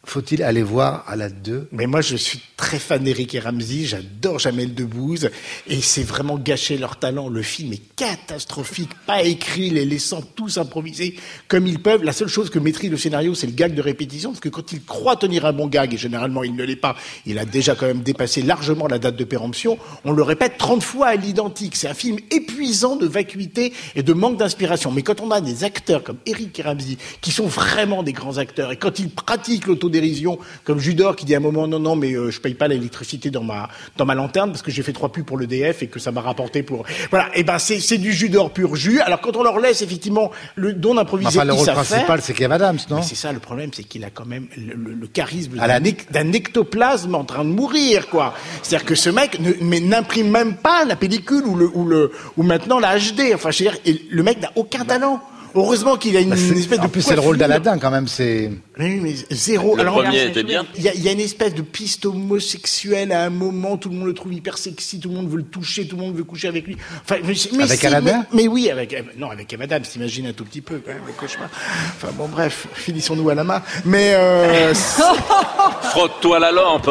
Faut-il 0.06 0.44
aller 0.44 0.64
voir 0.64 1.06
Alad 1.08 1.42
2 1.42 1.70
Mais 1.72 1.88
moi, 1.88 2.02
je 2.02 2.18
suis 2.18 2.42
très 2.58 2.78
fan 2.78 3.04
d'Eric 3.04 3.34
et 3.36 3.40
Ramsey, 3.40 3.86
j'adore 3.86 4.38
Jamel 4.38 4.76
Debbouze, 4.76 5.30
et 5.68 5.82
c'est 5.82 6.04
vraiment 6.04 6.38
gâcher 6.38 6.78
leur 6.78 6.98
talent. 6.98 7.30
Le 7.30 7.42
film 7.42 7.72
est 7.72 7.96
catastrophique, 7.96 8.90
pas 9.08 9.24
écrit, 9.24 9.70
les 9.70 9.86
laissant 9.86 10.22
tous 10.22 10.58
improviser 10.58 11.16
comme 11.48 11.68
ils 11.68 11.82
peuvent. 11.82 12.04
La 12.04 12.12
seule 12.12 12.28
chose 12.28 12.50
que 12.50 12.60
maîtrise 12.60 12.92
le 12.92 12.98
scénario, 12.98 13.34
c'est 13.34 13.48
le 13.48 13.54
gag 13.54 13.74
de 13.74 13.82
répétition, 13.82 14.32
parce 14.32 14.42
que 14.42 14.50
quand 14.50 14.74
il 14.74 14.84
croit 14.84 15.16
tenir 15.16 15.46
un 15.46 15.54
bon 15.54 15.68
gag, 15.68 15.94
et 15.94 15.98
généralement 15.98 16.44
il 16.44 16.56
ne 16.56 16.64
l'est 16.64 16.76
pas, 16.76 16.98
il 17.26 17.40
a 17.40 17.46
déjà 17.46 17.74
quand 17.74 17.88
même 17.88 18.02
dépassé 18.02 18.42
largement 18.42 18.88
la 18.88 19.00
date 19.00 19.16
de 19.16 19.24
péremption, 19.24 19.80
on 20.04 20.12
le 20.12 20.22
répète 20.22 20.58
30 20.58 20.84
fois 20.84 21.08
à 21.08 21.16
l'identique. 21.16 21.78
C'est 21.78 21.88
un 21.88 21.94
film 21.94 22.18
épuisant 22.30 22.98
de 22.98 23.08
vacuité 23.08 23.72
et 23.96 24.04
de 24.04 24.14
manque 24.14 24.38
d'inspiration. 24.38 24.92
Mais 24.92 25.02
quand 25.02 25.22
on 25.22 25.32
a 25.32 25.40
des 25.40 25.64
acteurs 25.64 26.04
comme 26.04 26.18
Eric 26.26 26.60
et 26.60 26.64
Ramsey, 26.64 26.98
qui 27.22 27.32
sont 27.32 27.48
vraiment 27.48 28.04
des 28.04 28.14
grands 28.14 28.38
acteurs, 28.38 28.74
et 28.74 28.78
quand 28.78 29.00
ils 29.00 29.10
pratiquent 29.10 29.68
l'autodérision, 29.68 29.93
l'autodérision, 29.94 30.40
comme 30.64 30.80
Judor 30.80 31.16
qui 31.16 31.26
dit 31.26 31.36
à 31.36 31.38
un 31.38 31.42
moment 31.42 31.68
non 31.68 31.80
non 31.80 31.96
mais 31.96 32.14
euh, 32.14 32.32
je 32.32 32.40
paye 32.42 32.54
pas 32.56 32.68
l'électricité 32.68 33.30
dans 33.30 33.44
ma 33.44 33.70
dans 33.98 34.06
ma 34.06 34.16
lanterne 34.16 34.50
parce 34.52 34.62
que 34.62 34.72
j'ai 34.72 34.82
fait 34.84 34.94
trois 34.94 35.12
pubs 35.12 35.24
pour 35.26 35.38
l'EDF 35.38 35.84
et 35.84 35.88
que 35.88 36.00
ça 36.00 36.12
m'a 36.12 36.22
rapporté 36.22 36.64
pour 36.64 36.84
voilà 37.12 37.28
et 37.36 37.44
ben 37.44 37.60
c'est 37.60 37.80
c'est 37.80 37.98
du 37.98 38.12
Judor 38.14 38.52
pur 38.52 38.76
jus. 38.76 39.00
Alors 39.02 39.22
quand 39.22 39.36
on 39.36 39.44
leur 39.44 39.60
laisse 39.60 39.82
effectivement 39.82 40.32
le 40.56 40.74
don 40.74 40.96
d'improviser, 40.96 41.38
Enfin, 41.40 41.46
le 41.46 41.54
rôle 41.54 41.66
principal, 41.86 42.22
c'est 42.22 42.34
Kev 42.34 42.52
Adams, 42.54 42.80
non 42.90 42.98
Mais 42.98 43.02
c'est 43.04 43.16
ça 43.16 43.32
le 43.32 43.40
problème, 43.40 43.70
c'est 43.74 43.84
qu'il 43.84 44.04
a 44.04 44.10
quand 44.10 44.26
même 44.26 44.48
le, 44.58 44.74
le- 44.76 44.94
le 44.94 45.08
charisme 45.08 45.58
d'un 45.58 45.84
ec- 45.84 46.12
d'un 46.12 46.32
ectoplasme 46.34 47.16
en 47.16 47.24
train 47.24 47.44
de 47.46 47.50
mourir, 47.50 48.10
quoi. 48.10 48.34
C'est-à-dire 48.62 48.86
que 48.86 48.96
ce 48.96 49.10
mec 49.10 49.40
n'imprime 49.62 50.30
même 50.30 50.56
pas 50.56 50.86
la 50.86 50.96
pellicule 50.96 51.44
ou 51.46 51.56
le 51.56 51.70
ou 51.74 51.86
le 51.86 52.12
ou 52.38 52.44
maintenant 52.44 52.80
la 52.80 52.98
HD. 52.98 53.34
Enfin, 53.34 53.52
je 53.52 53.64
veux 53.64 53.70
dire, 53.72 53.80
le 54.10 54.24
mec 54.24 54.42
n'a 54.42 54.52
aucun 54.56 54.86
talent. 54.86 55.22
Heureusement 55.56 55.98
qu'il 55.98 56.18
a 56.18 56.20
une, 56.20 56.32
Bah, 56.32 56.36
espèce 56.36 56.80
de 56.80 56.86
En 56.86 56.90
plus, 56.90 57.04
c'est 57.04 57.14
le 57.14 57.22
rôle 57.22 57.38
d'Aladin, 57.38 57.78
quand 57.78 57.92
même. 57.92 58.08
C'est. 58.08 58.52
Oui, 58.80 59.00
mais 59.02 59.14
zéro. 59.30 59.76
Le 59.76 59.82
Alors, 59.82 60.02
premier 60.02 60.24
était 60.26 60.44
bien. 60.44 60.66
Il 60.76 60.84
y, 60.84 60.90
a, 60.90 60.94
il 60.96 61.04
y 61.04 61.08
a 61.10 61.12
une 61.12 61.20
espèce 61.20 61.54
de 61.54 61.62
piste 61.62 62.06
homosexuelle 62.08 63.12
à 63.12 63.24
un 63.24 63.30
moment, 63.30 63.78
tout 63.78 63.90
le 63.90 63.96
monde 63.96 64.08
le 64.08 64.14
trouve 64.16 64.34
hyper 64.34 64.58
sexy, 64.58 65.00
tout 65.00 65.10
le 65.10 65.16
monde 65.16 65.30
veut 65.30 65.38
le 65.38 65.44
toucher, 65.44 65.88
tout 65.88 65.96
le 65.96 66.02
monde 66.02 66.16
veut 66.16 66.24
coucher 66.24 66.48
avec 66.48 66.66
lui. 66.66 66.78
Enfin, 67.04 67.18
mais, 67.24 67.34
mais 67.56 67.64
Avec 67.64 67.80
si, 67.80 67.86
Aladdin 67.88 68.26
mais, 68.34 68.44
mais 68.44 68.48
oui, 68.48 68.70
avec 68.72 68.96
non, 69.18 69.30
avec 69.30 69.56
Madame, 69.60 69.84
t'imagines 69.84 70.26
un 70.28 70.34
tout 70.34 70.44
petit 70.46 70.62
peu 70.62 70.80
quand 70.84 70.92
même 70.92 71.04
le 71.06 71.14
cauchemar. 71.14 71.50
Enfin 71.98 72.10
bon, 72.18 72.28
bref, 72.28 72.68
finissons-nous 72.74 73.30
à 73.30 73.36
la 73.36 73.44
main. 73.44 73.62
Mais 73.86 74.14
euh, 74.16 74.74
Frotte-toi 75.84 76.40
la 76.40 76.52
lampe. 76.52 76.90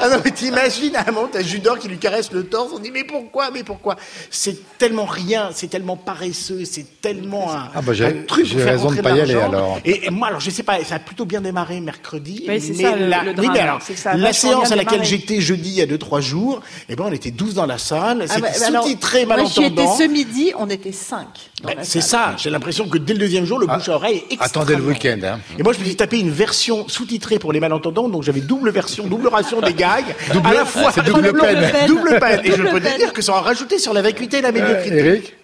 ah 0.00 0.08
non, 0.08 0.16
mais 0.24 0.30
t'imagines 0.30 0.96
à 0.96 1.08
un 1.08 1.12
moment, 1.12 1.28
t'as 1.30 1.42
Judor 1.42 1.78
qui 1.78 1.88
lui 1.88 1.98
caresse 1.98 2.32
le 2.32 2.44
torse, 2.44 2.70
on 2.74 2.78
dit 2.78 2.90
mais 2.90 3.04
pourquoi, 3.04 3.50
mais 3.50 3.64
pourquoi? 3.64 3.96
C'est 4.30 4.78
tellement 4.78 5.04
rien, 5.04 5.50
c'est 5.52 5.68
tellement 5.68 5.96
paresseux, 5.96 6.64
c'est 6.64 7.00
tellement 7.00 7.52
un, 7.52 7.68
Ah 7.74 7.82
bah, 7.82 7.92
j'ai- 7.92 8.06
un 8.06 8.22
truc 8.26 8.46
j'ai 8.46 8.62
raison 8.62 8.90
de 8.90 9.00
pas 9.12 9.16
y 9.18 9.20
aller, 9.20 9.34
l'argent. 9.34 9.48
alors. 9.52 9.78
Et, 9.84 10.06
et 10.06 10.10
moi, 10.10 10.28
alors 10.28 10.40
je 10.40 10.50
sais 10.50 10.62
pas, 10.62 10.82
ça 10.84 10.96
a 10.96 10.98
plutôt 10.98 11.24
bien 11.24 11.40
démarré 11.40 11.80
mercredi. 11.80 12.44
Oui, 12.48 12.60
c'est 12.60 12.72
mais 12.76 12.82
ça, 12.82 12.96
la, 12.96 13.22
le 13.24 13.32
oui, 13.38 13.48
mais 13.52 13.60
alors, 13.60 13.80
ça 13.82 14.14
la 14.16 14.32
séance 14.32 14.72
à 14.72 14.76
laquelle 14.76 15.04
j'étais 15.04 15.40
jeudi 15.40 15.70
il 15.70 15.74
y 15.76 15.82
a 15.82 15.86
2-3 15.86 16.20
jours, 16.20 16.60
eh 16.88 16.96
ben 16.96 17.04
on 17.08 17.12
était 17.12 17.30
12 17.30 17.54
dans 17.54 17.66
la 17.66 17.78
salle, 17.78 18.24
Ah 18.24 18.26
c'était 18.28 18.40
bah, 18.40 18.48
bah 18.72 18.80
sous-titré 18.82 19.26
Moi, 19.26 19.36
j'y 19.44 19.50
étais 19.52 19.60
malentendant. 19.70 19.96
ce 19.96 20.02
midi, 20.04 20.52
on 20.58 20.68
était 20.70 20.92
cinq. 20.92 21.26
dans 21.62 21.68
Ben, 21.68 21.76
la 21.78 21.84
c'est 21.84 22.00
ça, 22.00 22.34
j'ai 22.38 22.50
l'impression 22.50 22.88
que 22.88 22.98
dès 22.98 23.12
le 23.12 23.18
deuxième 23.18 23.44
jour, 23.44 23.58
le 23.58 23.66
bouche 23.66 23.88
à 23.88 23.94
oreille 23.94 24.22
est 24.30 24.36
Ah, 24.40 24.44
Attendez 24.46 24.76
le 24.76 24.82
week-end. 24.82 25.18
Hein. 25.24 25.40
et 25.58 25.62
moi, 25.62 25.72
je 25.72 25.78
me 25.80 25.84
suis 25.84 25.96
tapé 25.96 26.18
une 26.18 26.30
version 26.30 26.86
sous-titrée 26.88 27.38
pour 27.38 27.52
les 27.52 27.60
malentendants, 27.60 28.08
donc 28.08 28.22
j'avais 28.22 28.40
double 28.40 28.70
version, 28.70 29.06
double 29.06 29.28
ration 29.28 29.60
des 29.60 29.74
gags, 29.74 30.04
à 30.44 30.52
la 30.54 30.64
fois 30.64 30.90
c'est 30.92 31.04
double 31.04 31.32
peine. 31.38 31.86
double 31.86 32.18
peine. 32.18 32.40
Et 32.44 32.50
je 32.52 32.56
Double 32.56 32.70
peux 32.70 32.80
dire 32.80 33.12
que 33.12 33.22
ça 33.22 33.34
a 33.36 33.40
rajouté 33.40 33.78
sur 33.78 33.92
la 33.92 34.02
vacuité 34.02 34.38
et 34.38 34.40
la 34.42 34.48
Euh, 34.48 34.52
médiocrité. 34.52 34.96
Eric 34.98 35.34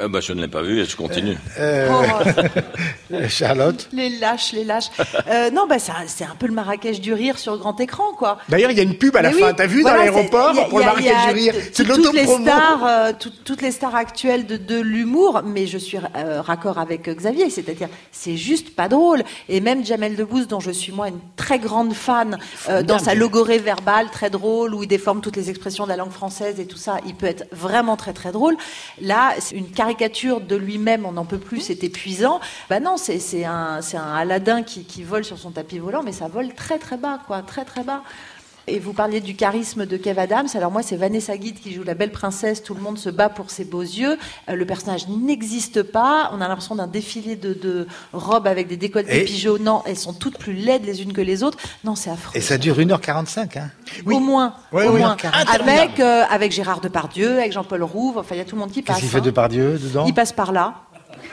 Euh, 0.00 0.08
bah, 0.08 0.20
je 0.20 0.32
ne 0.32 0.40
l'ai 0.42 0.48
pas 0.48 0.62
vu 0.62 0.80
et 0.80 0.84
je 0.84 0.96
continue. 0.96 1.36
Euh, 1.58 1.88
Oh, 1.90 3.16
Charlotte? 3.28 3.88
Les 3.92 4.10
lâches, 4.18 4.52
les 4.52 4.64
lâches. 4.64 4.90
Euh, 5.28 5.50
non, 5.50 5.66
bah, 5.66 5.76
c'est 5.78 6.24
un 6.24 6.34
peu 6.38 6.46
le 6.46 6.52
Marrakech 6.52 7.00
du 7.00 7.12
rire 7.12 7.38
sur 7.38 7.56
grand 7.58 7.78
écran, 7.80 8.12
quoi. 8.18 8.38
D'ailleurs, 8.48 8.70
il 8.70 8.76
y 8.76 8.80
a 8.80 8.82
une 8.82 8.96
pub 8.98 9.16
à 9.16 9.22
la 9.22 9.30
Mais 9.30 9.38
fin. 9.40 9.46
oui, 9.48 9.54
T'as 9.56 9.66
vu 9.66 9.82
voilà, 9.82 9.96
dans 9.98 10.02
l'aéroport 10.02 10.68
pour 10.68 10.78
le 10.80 10.84
Marrakech 10.84 11.26
du 11.28 11.32
rire 11.34 11.54
C'est 11.72 11.84
de 11.86 11.94
toutes 11.94 12.12
les 12.14 12.22
l'autopromo. 12.24 12.44
stars, 12.46 12.84
euh, 12.86 13.12
tout- 13.18 13.32
toutes 13.44 13.62
les 13.62 13.70
stars 13.70 13.94
actuelles 13.94 14.46
de, 14.46 14.56
de 14.56 14.80
l'humour, 14.80 15.42
mais 15.44 15.66
je 15.66 15.78
suis 15.78 15.98
euh, 16.16 16.42
raccord 16.42 16.78
avec 16.78 17.08
euh, 17.08 17.14
Xavier, 17.14 17.48
c'est-à-dire 17.50 17.88
c'est 18.12 18.36
juste 18.36 18.74
pas 18.74 18.88
drôle. 18.88 19.22
Et 19.48 19.60
même 19.60 19.84
Jamel 19.84 20.16
Debbouze, 20.16 20.48
dont 20.48 20.60
je 20.60 20.70
suis 20.72 20.92
moi 20.92 21.08
une 21.08 21.20
très 21.36 21.58
grande 21.58 21.94
fan, 21.94 22.38
euh, 22.68 22.82
dans 22.82 22.98
sa 22.98 23.14
logorée 23.14 23.58
verbale 23.58 24.10
très 24.10 24.30
drôle, 24.30 24.74
où 24.74 24.82
il 24.82 24.88
déforme 24.88 25.20
toutes 25.20 25.36
les 25.36 25.48
expressions 25.48 25.84
de 25.84 25.90
la 25.90 25.96
langue 25.96 26.10
française 26.12 26.60
et 26.60 26.66
tout 26.66 26.76
ça, 26.76 26.96
il 27.06 27.14
peut 27.14 27.26
être 27.26 27.44
vraiment 27.52 27.96
très 27.96 28.12
très 28.12 28.32
drôle. 28.32 28.56
Là, 29.00 29.32
c'est 29.38 29.54
une 29.56 29.70
caricature 29.76 30.40
de 30.40 30.56
lui-même, 30.56 31.06
on 31.06 31.12
n'en 31.12 31.24
peut 31.24 31.38
plus, 31.38 31.60
c'est 31.60 31.84
épuisant. 31.84 32.40
Bah 32.68 32.80
non, 32.80 32.96
c'est 32.96 33.44
un, 33.44 33.80
un 33.94 34.14
Aladdin 34.14 34.64
qui, 34.64 34.84
qui 34.84 35.04
vole 35.04 35.24
sur 35.24 35.38
son 35.38 35.52
tapis 35.52 35.78
volant, 35.78 36.02
mais 36.02 36.12
ça 36.12 36.26
vole 36.26 36.52
très 36.54 36.78
très 36.78 36.96
bas, 36.96 37.20
quoi, 37.26 37.42
très 37.42 37.64
très 37.64 37.84
bas. 37.84 38.02
Et 38.68 38.80
vous 38.80 38.92
parliez 38.92 39.20
du 39.20 39.36
charisme 39.36 39.86
de 39.86 39.96
Kev 39.96 40.18
Adams. 40.20 40.48
Alors 40.54 40.72
moi, 40.72 40.82
c'est 40.82 40.96
Vanessa 40.96 41.36
Guide 41.36 41.60
qui 41.60 41.72
joue 41.72 41.84
la 41.84 41.94
belle 41.94 42.10
princesse. 42.10 42.64
Tout 42.64 42.74
le 42.74 42.80
monde 42.80 42.98
se 42.98 43.10
bat 43.10 43.28
pour 43.28 43.50
ses 43.50 43.64
beaux 43.64 43.80
yeux. 43.82 44.18
Euh, 44.48 44.56
le 44.56 44.66
personnage 44.66 45.06
n'existe 45.06 45.84
pas. 45.84 46.30
On 46.32 46.40
a 46.40 46.48
l'impression 46.48 46.74
d'un 46.74 46.88
défilé 46.88 47.36
de, 47.36 47.54
de 47.54 47.86
robes 48.12 48.48
avec 48.48 48.66
des 48.66 48.76
décolletés 48.76 49.22
Et- 49.22 49.24
pigeonnants. 49.24 49.84
Elles 49.86 49.96
sont 49.96 50.12
toutes 50.12 50.36
plus 50.38 50.52
laides 50.54 50.84
les 50.84 51.00
unes 51.02 51.12
que 51.12 51.20
les 51.20 51.44
autres. 51.44 51.58
Non, 51.84 51.94
c'est 51.94 52.10
affreux. 52.10 52.32
Et 52.36 52.40
ça 52.40 52.58
dure 52.58 52.78
1h45. 52.78 53.56
Hein. 53.58 53.70
Oui. 54.04 54.16
Au 54.16 54.18
moins, 54.18 54.54
Ouais, 54.72 54.88
au 54.88 54.94
oui. 54.94 54.98
moins. 55.00 55.16
Avec 55.60 56.00
euh, 56.00 56.24
avec 56.28 56.50
Gérard 56.50 56.80
Depardieu, 56.80 57.38
avec 57.38 57.52
Jean-Paul 57.52 57.84
Rouve. 57.84 58.18
Enfin, 58.18 58.34
il 58.34 58.38
y 58.38 58.40
a 58.40 58.44
tout 58.44 58.56
le 58.56 58.60
monde 58.62 58.72
qui 58.72 58.82
passe. 58.82 58.96
Qu'est-ce 58.96 59.04
qu'il 59.06 59.10
fait 59.12 59.18
hein. 59.18 59.20
de 59.20 59.30
Pardieu 59.30 59.78
dedans? 59.78 60.06
Il 60.08 60.14
passe 60.14 60.32
par 60.32 60.50
là. 60.50 60.74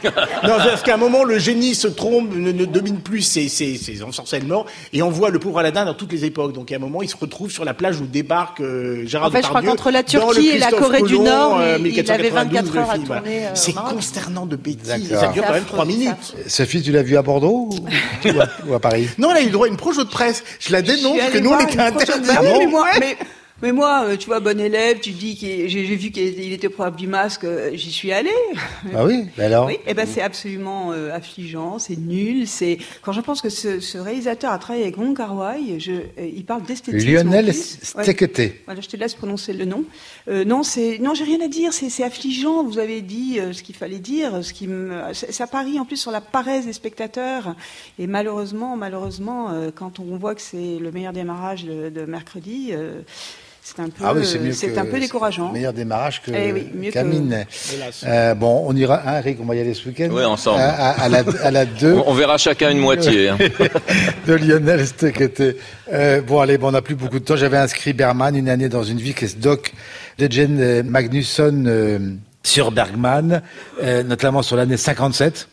Non, 0.43 0.57
parce 0.57 0.81
qu'à 0.83 0.95
un 0.95 0.97
moment, 0.97 1.23
le 1.23 1.39
génie 1.39 1.75
se 1.75 1.87
trompe, 1.87 2.33
ne, 2.35 2.51
ne 2.51 2.65
domine 2.65 2.99
plus 2.99 3.21
ses, 3.21 3.47
ses, 3.49 3.77
ses 3.77 4.03
ensorcellements, 4.03 4.65
et 4.91 5.01
envoie 5.01 5.29
le 5.29 5.39
pauvre 5.39 5.59
Aladdin 5.59 5.85
dans 5.85 5.93
toutes 5.93 6.11
les 6.11 6.25
époques. 6.25 6.53
Donc, 6.53 6.71
à 6.71 6.75
un 6.75 6.79
moment, 6.79 7.01
il 7.01 7.09
se 7.09 7.15
retrouve 7.15 7.51
sur 7.51 7.65
la 7.65 7.73
plage 7.73 7.99
où 7.99 8.05
débarque 8.05 8.59
euh, 8.61 9.05
Gérard 9.05 9.27
En 9.27 9.31
fait, 9.31 9.41
je 9.43 9.47
crois 9.47 9.61
qu'entre 9.61 9.91
la 9.91 10.03
Turquie 10.03 10.49
et 10.49 10.57
la 10.57 10.71
Corée 10.71 11.01
du 11.03 11.19
Nord, 11.19 11.59
euh, 11.59 11.77
il- 11.79 12.11
avait 12.11 12.29
1492, 12.31 12.71
24 12.71 12.77
heures 12.77 12.89
à 12.91 12.97
voilà. 12.97 13.21
tourner, 13.21 13.45
euh, 13.45 13.49
C'est 13.53 13.73
consternant 13.73 14.45
de 14.45 14.55
bêtises. 14.55 15.09
Ça 15.17 15.27
dure 15.27 15.43
quand 15.45 15.53
même 15.53 15.61
affreux, 15.61 15.61
trois 15.67 15.85
c'est 15.85 15.91
minutes. 15.91 16.09
affreux. 16.11 16.43
Sophie, 16.47 16.81
tu 16.81 16.91
l'as 16.91 17.03
vu 17.03 17.17
à 17.17 17.21
Bordeaux 17.21 17.69
ou, 17.71 18.29
ou 18.29 18.41
à, 18.41 18.47
ou 18.67 18.73
à 18.73 18.79
Paris? 18.79 19.07
Non, 19.17 19.31
elle 19.31 19.37
a 19.37 19.41
eu 19.41 19.45
le 19.45 19.51
droit 19.51 19.65
à 19.67 19.69
une 19.69 19.77
projo 19.77 20.03
de 20.03 20.09
presse. 20.09 20.43
Je 20.59 20.71
la 20.71 20.79
Je 20.83 20.91
dénonce 20.91 21.17
que 21.31 21.37
nous, 21.39 21.51
on 21.51 21.59
était 21.59 21.79
interdits. 21.79 22.29
Oui, 22.41 22.67
bon 22.71 22.83
mais 22.99 23.17
mais, 23.63 23.71
moi, 23.71 24.03
euh, 24.05 24.17
tu 24.17 24.27
vois, 24.27 24.39
bon 24.41 24.59
élève, 24.59 24.99
tu 24.99 25.11
dis 25.11 25.37
que 25.37 25.67
j'ai 25.67 25.95
vu 25.95 26.11
qu'il 26.11 26.51
était 26.51 26.69
probable 26.69 26.97
du 26.97 27.07
masque, 27.07 27.45
euh, 27.45 27.71
j'y 27.73 27.91
suis 27.91 28.11
allée. 28.11 28.29
Ah 28.93 29.05
oui 29.05 29.25
Ben 29.37 29.45
alors 29.45 29.67
Oui, 29.67 29.77
et 29.87 29.93
ben 29.93 30.05
c'est 30.05 30.21
absolument 30.21 30.91
euh, 30.91 31.11
affligeant, 31.13 31.79
c'est 31.79 31.97
nul. 31.97 32.45
C'est 32.45 32.77
quand 33.01 33.13
je 33.13 33.21
pense 33.21 33.41
que 33.41 33.47
ce, 33.49 33.79
ce 33.79 33.97
réalisateur 33.97 34.51
a 34.51 34.59
travaillé 34.59 34.83
avec 34.83 34.97
Wong 34.97 35.15
Kar 35.15 35.35
Wai, 35.35 35.79
je, 35.79 35.91
euh, 35.91 36.29
il 36.35 36.43
parle 36.45 36.63
d'esthétisme. 36.63 37.09
Lionel 37.09 37.45
plus. 37.45 37.93
Ouais. 37.95 38.03
Stekete. 38.03 38.53
Voilà, 38.65 38.81
je 38.81 38.87
te 38.89 38.97
laisse 38.97 39.15
prononcer 39.15 39.53
le 39.53 39.65
nom. 39.65 39.85
Euh, 40.27 40.43
non, 40.43 40.63
c'est 40.63 40.99
non, 40.99 41.13
j'ai 41.13 41.23
rien 41.23 41.39
à 41.41 41.47
dire. 41.47 41.71
C'est 41.73 42.03
affligeant. 42.03 42.63
Vous 42.63 42.79
avez 42.79 43.01
dit 43.01 43.39
ce 43.51 43.63
qu'il 43.63 43.75
fallait 43.75 43.99
dire, 43.99 44.43
ce 44.43 44.51
qui 44.51 44.67
me, 44.67 45.01
ça 45.13 45.47
parie 45.47 45.79
en 45.79 45.85
plus 45.85 45.97
sur 45.97 46.11
la 46.11 46.21
paresse 46.21 46.65
des 46.65 46.73
spectateurs. 46.73 47.55
Et 47.97 48.07
malheureusement, 48.07 48.75
malheureusement, 48.75 49.51
quand 49.75 49.99
on 49.99 50.17
voit 50.17 50.35
que 50.35 50.41
c'est 50.41 50.79
le 50.79 50.91
meilleur 50.91 51.13
démarrage 51.13 51.65
de, 51.65 51.89
de 51.89 52.05
mercredi, 52.05 52.73
c'est 53.63 53.79
un 53.79 53.85
peu, 53.89 54.03
Ah 54.05 54.13
oui, 54.13 54.25
c'est 54.25 54.39
mieux 54.39 54.51
c'est 54.51 54.67
que- 54.73 54.79
un 54.79 54.85
peu 54.85 54.99
décourageant. 54.99 55.51
Meilleur 55.51 55.71
démarrage 55.73 56.21
que 56.21 56.31
Eh 56.35 56.51
oui, 56.51 56.67
mieux 56.73 56.89
que- 56.89 56.93
Camine. 56.95 57.45
Hélas. 57.73 58.03
Euh, 58.05 58.33
bon, 58.35 58.65
on 58.67 58.75
ira, 58.75 59.01
hein, 59.05 59.19
Eric, 59.19 59.37
on 59.41 59.45
va 59.45 59.55
y 59.55 59.59
aller 59.61 59.73
ce 59.73 59.87
week-end 59.87 60.09
Oui, 60.11 60.23
ensemble. 60.25 60.59
À, 60.59 60.89
à- 60.91 61.03
à 61.03 61.09
la, 61.09 61.23
à 61.43 61.51
la 61.51 61.65
2 61.65 61.93
On, 61.93 62.09
on 62.09 62.13
verra 62.13 62.37
chacun 62.37 62.69
une 62.71 62.79
moitié. 62.79 63.29
hein. 63.29 63.37
de 64.27 64.33
Lionel 64.33 64.85
Stekete. 64.85 65.55
Euh, 65.91 66.21
bon, 66.21 66.39
allez, 66.41 66.57
bon, 66.57 66.67
on 66.67 66.71
n'a 66.71 66.81
plus 66.81 66.95
beaucoup 66.95 67.19
de 67.19 67.23
temps. 67.25 67.35
J'avais 67.37 67.57
inscrit 67.57 67.93
Berman, 67.93 68.35
une 68.35 68.49
année 68.49 68.69
dans 68.69 68.83
une 68.83 68.97
vie, 68.99 69.13
qui 69.13 69.25
est 69.25 69.39
doc 69.39 69.71
de 70.19 70.29
Jen 70.31 70.59
euh, 70.59 70.83
Magnusson 70.83 71.63
euh, 71.65 71.99
sur 72.43 72.71
Bergman, 72.71 73.41
euh, 73.81 74.03
notamment 74.03 74.41
sur 74.43 74.55
l'année 74.57 74.77
57 74.77 75.47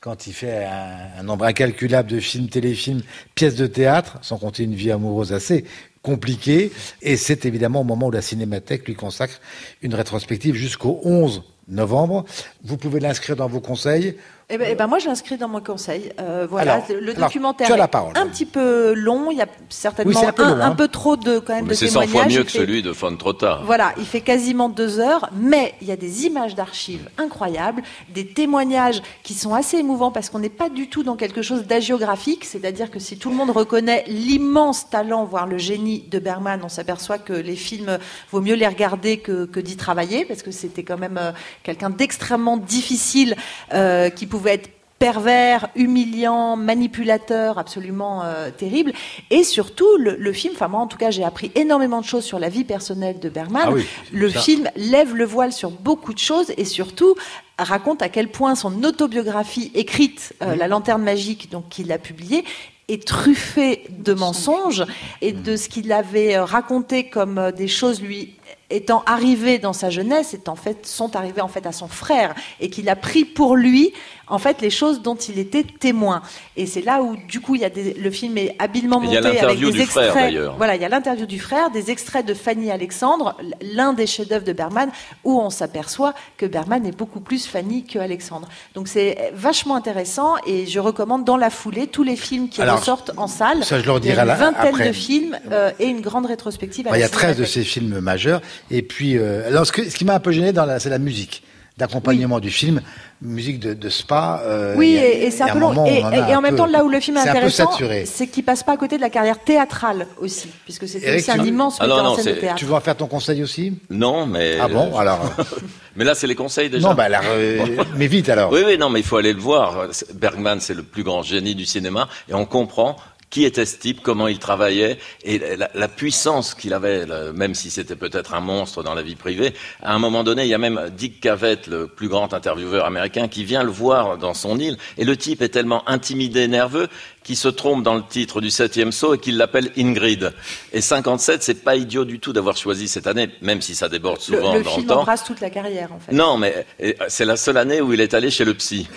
quand 0.00 0.26
il 0.26 0.32
fait 0.32 0.64
un, 0.64 1.20
un 1.20 1.22
nombre 1.24 1.44
incalculable 1.44 2.08
de 2.10 2.20
films, 2.20 2.48
téléfilms, 2.48 3.02
pièces 3.34 3.54
de 3.56 3.66
théâtre, 3.66 4.16
sans 4.22 4.38
compter 4.38 4.62
une 4.62 4.74
vie 4.74 4.90
amoureuse 4.90 5.34
assez 5.34 5.66
compliquée. 6.02 6.72
Et 7.02 7.16
c'est 7.16 7.44
évidemment 7.46 7.80
au 7.80 7.84
moment 7.84 8.06
où 8.06 8.10
la 8.10 8.22
Cinémathèque 8.22 8.86
lui 8.86 8.94
consacre 8.94 9.40
une 9.82 9.94
rétrospective 9.94 10.54
jusqu'au 10.54 11.00
11 11.04 11.42
novembre. 11.68 12.24
Vous 12.64 12.76
pouvez 12.76 13.00
l'inscrire 13.00 13.36
dans 13.36 13.48
vos 13.48 13.60
conseils. 13.60 14.16
Eh 14.52 14.58
ben, 14.58 14.68
eh 14.70 14.74
ben, 14.74 14.86
moi, 14.88 14.98
je 14.98 15.06
l'inscris 15.06 15.36
dans 15.36 15.48
mon 15.48 15.60
conseil. 15.60 16.12
Euh, 16.20 16.46
voilà, 16.50 16.74
Alors, 16.74 16.86
le 16.88 17.12
alors, 17.12 17.28
documentaire 17.28 17.66
tu 17.68 17.72
as 17.72 17.76
la 17.76 17.84
est 17.84 18.18
un 18.18 18.26
petit 18.26 18.46
peu 18.46 18.94
long. 18.94 19.30
Il 19.30 19.38
y 19.38 19.42
a 19.42 19.46
certainement 19.68 20.18
Oui, 20.20 20.26
un 20.26 20.32
peu 20.32 20.42
long, 20.44 20.60
hein. 20.60 20.74
peu 20.74 20.88
trop 20.88 21.16
de 21.16 21.38
quand 21.38 21.54
même 21.54 21.64
Mais 21.66 21.70
de 21.70 21.74
c'est 21.74 21.86
100 21.88 22.00
témoignages. 22.00 22.10
fois 22.32 22.38
mieux 22.38 22.44
que 22.44 22.50
fait- 22.50 22.58
celui 22.58 22.82
de 22.82 22.92
Fon 22.92 23.14
trop 23.16 23.32
tard. 23.32 23.62
Voilà, 23.64 23.92
il 23.96 24.04
fait 24.04 24.20
quasiment 24.22 24.68
deux 24.68 24.98
heures, 24.98 25.30
mais 25.34 25.74
il 25.80 25.86
y 25.86 25.92
a 25.92 25.96
des 25.96 26.26
images 26.26 26.54
d'archives 26.56 27.08
incroyables, 27.16 27.82
des 28.12 28.26
témoignages 28.26 29.02
qui 29.22 29.34
sont 29.34 29.54
assez 29.54 29.76
émouvants 29.76 30.10
parce 30.10 30.30
qu'on 30.30 30.40
n'est 30.40 30.48
pas 30.48 30.68
du 30.68 30.88
tout 30.88 31.04
dans 31.04 31.16
quelque 31.16 31.42
chose 31.42 31.66
d'agiographique, 31.66 32.44
c'est-à-dire 32.44 32.90
que 32.90 32.98
si 32.98 33.18
tout 33.18 33.30
le 33.30 33.36
monde 33.36 33.50
reconnaît 33.50 34.02
l'immense 34.08 34.90
talent, 34.90 35.24
voire 35.24 35.46
le 35.46 35.58
génie 35.58 36.00
de 36.10 36.18
Bergman, 36.18 36.60
on 36.64 36.68
s'aperçoit 36.68 37.18
que 37.18 37.32
les 37.32 37.56
films, 37.56 37.98
vaut 38.32 38.40
mieux 38.40 38.54
les 38.54 38.66
regarder 38.66 39.18
que, 39.18 39.44
que 39.44 39.60
d'y 39.60 39.76
travailler 39.76 40.24
parce 40.24 40.42
que 40.42 40.50
c'était 40.50 40.82
quand 40.82 40.98
même 40.98 41.18
euh, 41.20 41.30
quelqu'un 41.62 41.90
d'extrêmement 41.90 42.56
difficile 42.56 43.36
euh, 43.74 44.10
qui 44.10 44.26
pouvait 44.26 44.39
être 44.48 44.70
pervers, 45.00 45.70
humiliant, 45.76 46.56
manipulateur, 46.56 47.58
absolument 47.58 48.22
euh, 48.22 48.50
terrible. 48.50 48.92
Et 49.30 49.44
surtout, 49.44 49.88
le, 49.98 50.14
le 50.14 50.32
film, 50.32 50.52
enfin 50.54 50.68
moi 50.68 50.80
en 50.80 50.86
tout 50.86 50.98
cas, 50.98 51.10
j'ai 51.10 51.24
appris 51.24 51.50
énormément 51.54 52.02
de 52.02 52.04
choses 52.04 52.24
sur 52.24 52.38
la 52.38 52.50
vie 52.50 52.64
personnelle 52.64 53.18
de 53.18 53.30
Bergman. 53.30 53.62
Ah 53.64 53.72
oui, 53.72 53.86
le 54.12 54.28
ça. 54.28 54.40
film 54.40 54.68
lève 54.76 55.14
le 55.16 55.24
voile 55.24 55.52
sur 55.52 55.70
beaucoup 55.70 56.12
de 56.12 56.18
choses 56.18 56.52
et 56.58 56.66
surtout 56.66 57.14
raconte 57.58 58.02
à 58.02 58.10
quel 58.10 58.28
point 58.28 58.54
son 58.54 58.84
autobiographie 58.84 59.70
écrite, 59.74 60.34
euh, 60.42 60.54
La 60.54 60.68
Lanterne 60.68 61.02
Magique, 61.02 61.50
donc 61.50 61.70
qu'il 61.70 61.90
a 61.92 61.98
publiée, 61.98 62.44
est 62.88 63.06
truffée 63.06 63.84
de 63.90 64.12
mensonges 64.12 64.84
et 65.22 65.32
de 65.32 65.56
ce 65.56 65.70
qu'il 65.70 65.92
avait 65.92 66.36
euh, 66.36 66.44
raconté 66.44 67.08
comme 67.08 67.52
des 67.56 67.68
choses 67.68 68.02
lui 68.02 68.34
étant 68.70 69.02
arrivés 69.06 69.58
dans 69.58 69.72
sa 69.72 69.90
jeunesse, 69.90 70.34
est 70.34 70.48
en 70.48 70.56
fait, 70.56 70.86
sont 70.86 71.16
arrivés 71.16 71.40
en 71.40 71.48
fait 71.48 71.66
à 71.66 71.72
son 71.72 71.88
frère 71.88 72.34
et 72.60 72.70
qu'il 72.70 72.88
a 72.88 72.96
pris 72.96 73.24
pour 73.24 73.56
lui 73.56 73.92
en 74.30 74.38
fait 74.38 74.62
les 74.62 74.70
choses 74.70 75.02
dont 75.02 75.16
il 75.16 75.38
était 75.38 75.64
témoin. 75.64 76.22
Et 76.56 76.66
c'est 76.66 76.82
là 76.82 77.02
où 77.02 77.16
du 77.16 77.40
coup 77.40 77.56
il 77.56 77.62
y 77.62 77.64
a 77.64 77.70
des, 77.70 77.94
le 77.94 78.10
film 78.10 78.38
est 78.38 78.54
habilement 78.58 79.00
monté 79.00 79.16
avec 79.18 79.58
des 79.58 79.80
extraits. 79.80 80.34
voilà, 80.56 80.76
il 80.76 80.82
y 80.82 80.84
a 80.84 80.88
l'interview 80.88 81.26
du 81.26 81.40
frère, 81.40 81.70
des 81.70 81.90
extraits 81.90 82.24
de 82.24 82.34
Fanny 82.34 82.70
Alexandre, 82.70 83.36
l'un 83.60 83.92
des 83.92 84.06
chefs-d'œuvre 84.06 84.44
de 84.44 84.52
Bergman, 84.52 84.90
où 85.24 85.40
on 85.40 85.50
s'aperçoit 85.50 86.14
que 86.36 86.46
Bergman 86.46 86.86
est 86.86 86.96
beaucoup 86.96 87.20
plus 87.20 87.46
Fanny 87.46 87.84
que 87.84 87.98
Alexandre. 87.98 88.48
Donc 88.74 88.88
c'est 88.88 89.32
vachement 89.34 89.74
intéressant 89.74 90.36
et 90.46 90.66
je 90.66 90.78
recommande 90.78 91.24
dans 91.24 91.36
la 91.36 91.50
foulée 91.50 91.88
tous 91.88 92.04
les 92.04 92.16
films 92.16 92.48
qui 92.48 92.62
ressortent 92.62 93.12
en 93.16 93.26
salle. 93.26 93.64
Ça, 93.64 93.80
je 93.80 93.86
leur 93.86 94.00
dirai 94.00 94.22
il 94.22 94.26
y 94.26 94.30
a 94.30 94.34
une 94.34 94.38
vingtaine 94.38 94.86
de 94.88 94.92
films 94.92 95.38
euh, 95.50 95.70
et 95.78 95.86
une 95.86 96.00
grande 96.00 96.26
rétrospective. 96.26 96.88
il 96.92 97.00
y 97.00 97.02
a 97.02 97.08
13 97.08 97.36
de 97.36 97.44
ces 97.44 97.64
films 97.64 98.00
majeurs. 98.00 98.40
Et 98.70 98.82
puis, 98.82 99.16
euh, 99.16 99.46
alors, 99.48 99.66
ce, 99.66 99.72
ce 99.72 99.94
qui 99.94 100.04
m'a 100.04 100.14
un 100.14 100.20
peu 100.20 100.32
gêné, 100.32 100.52
c'est 100.78 100.90
la 100.90 100.98
musique 100.98 101.42
d'accompagnement 101.80 102.40
du 102.40 102.50
film, 102.50 102.82
musique 103.22 103.58
de, 103.58 103.88
spa. 103.88 104.42
Euh, 104.44 104.74
oui, 104.76 104.96
et, 104.96 105.30
c'est 105.30 105.42
un 105.42 105.52
peu 105.52 105.58
long. 105.58 105.86
Et, 105.86 106.04
en, 106.04 106.40
même 106.42 106.54
temps, 106.54 106.66
là 106.66 106.84
où 106.84 106.88
le 106.88 107.00
film 107.00 107.16
est, 107.16 107.28
intéressant, 107.28 107.70
c'est 108.04 108.26
qu'il 108.26 108.44
passe 108.44 108.62
pas 108.62 108.72
à 108.72 108.76
côté 108.76 108.96
de 108.96 109.00
la 109.00 109.10
carrière 109.10 109.38
théâtrale 109.38 110.06
aussi, 110.20 110.48
puisque 110.64 110.86
c'était 110.86 111.16
aussi 111.16 111.30
un 111.30 111.42
immense 111.44 111.78
ah 111.80 111.88
en 111.88 112.16
scène 112.16 112.34
de 112.34 112.40
théâtre. 112.40 112.56
Tu 112.56 112.66
veux 112.66 112.74
en 112.74 112.80
faire 112.80 112.96
ton 112.96 113.06
conseil 113.06 113.42
aussi? 113.42 113.72
Non, 113.88 114.26
mais. 114.26 114.58
Ah 114.60 114.68
bon, 114.68 114.96
alors. 114.96 115.20
mais 115.96 116.04
là, 116.04 116.14
c'est 116.14 116.26
les 116.26 116.34
conseils 116.34 116.68
déjà. 116.70 116.88
Non, 116.88 116.94
bah 116.94 117.04
alors, 117.04 117.22
euh, 117.28 117.64
mais 117.96 118.06
vite 118.06 118.28
alors. 118.28 118.52
Oui, 118.52 118.60
oui, 118.64 118.76
non, 118.78 118.90
mais 118.90 119.00
il 119.00 119.06
faut 119.06 119.16
aller 119.16 119.32
le 119.32 119.40
voir. 119.40 119.88
Bergman, 120.14 120.60
c'est 120.60 120.74
le 120.74 120.82
plus 120.82 121.02
grand 121.02 121.22
génie 121.22 121.54
du 121.54 121.64
cinéma, 121.64 122.08
et 122.28 122.34
on 122.34 122.44
comprend 122.44 122.96
qui 123.30 123.44
était 123.44 123.64
ce 123.64 123.78
type, 123.78 124.00
comment 124.02 124.26
il 124.26 124.38
travaillait, 124.38 124.98
et 125.24 125.40
la, 125.56 125.88
puissance 125.88 126.54
qu'il 126.54 126.74
avait, 126.74 127.06
même 127.32 127.54
si 127.54 127.70
c'était 127.70 127.96
peut-être 127.96 128.34
un 128.34 128.40
monstre 128.40 128.82
dans 128.82 128.94
la 128.94 129.02
vie 129.02 129.14
privée. 129.14 129.54
À 129.82 129.94
un 129.94 129.98
moment 129.98 130.24
donné, 130.24 130.42
il 130.42 130.48
y 130.48 130.54
a 130.54 130.58
même 130.58 130.90
Dick 130.96 131.20
Cavett, 131.20 131.68
le 131.68 131.86
plus 131.86 132.08
grand 132.08 132.34
intervieweur 132.34 132.86
américain, 132.86 133.28
qui 133.28 133.44
vient 133.44 133.62
le 133.62 133.70
voir 133.70 134.18
dans 134.18 134.34
son 134.34 134.58
île, 134.58 134.76
et 134.98 135.04
le 135.04 135.16
type 135.16 135.42
est 135.42 135.48
tellement 135.48 135.88
intimidé, 135.88 136.48
nerveux, 136.48 136.88
qu'il 137.22 137.36
se 137.36 137.48
trompe 137.48 137.84
dans 137.84 137.94
le 137.94 138.02
titre 138.02 138.40
du 138.40 138.50
septième 138.50 138.92
saut 138.92 139.14
et 139.14 139.18
qu'il 139.18 139.36
l'appelle 139.36 139.70
Ingrid. 139.76 140.32
Et 140.72 140.80
57, 140.80 141.42
c'est 141.42 141.62
pas 141.62 141.76
idiot 141.76 142.04
du 142.04 142.18
tout 142.18 142.32
d'avoir 142.32 142.56
choisi 142.56 142.88
cette 142.88 143.06
année, 143.06 143.30
même 143.42 143.60
si 143.60 143.74
ça 143.74 143.88
déborde 143.88 144.20
souvent 144.20 144.52
le, 144.52 144.58
le 144.58 144.64
dans 144.64 144.70
film 144.70 144.82
le 144.82 144.88
temps. 144.88 145.00
embrasse 145.00 145.24
toute 145.24 145.40
la 145.40 145.50
carrière, 145.50 145.92
en 145.92 146.00
fait. 146.00 146.12
Non, 146.12 146.36
mais 146.36 146.66
c'est 147.08 147.24
la 147.24 147.36
seule 147.36 147.58
année 147.58 147.80
où 147.80 147.92
il 147.92 148.00
est 148.00 148.14
allé 148.14 148.30
chez 148.30 148.44
le 148.44 148.54
psy. 148.54 148.88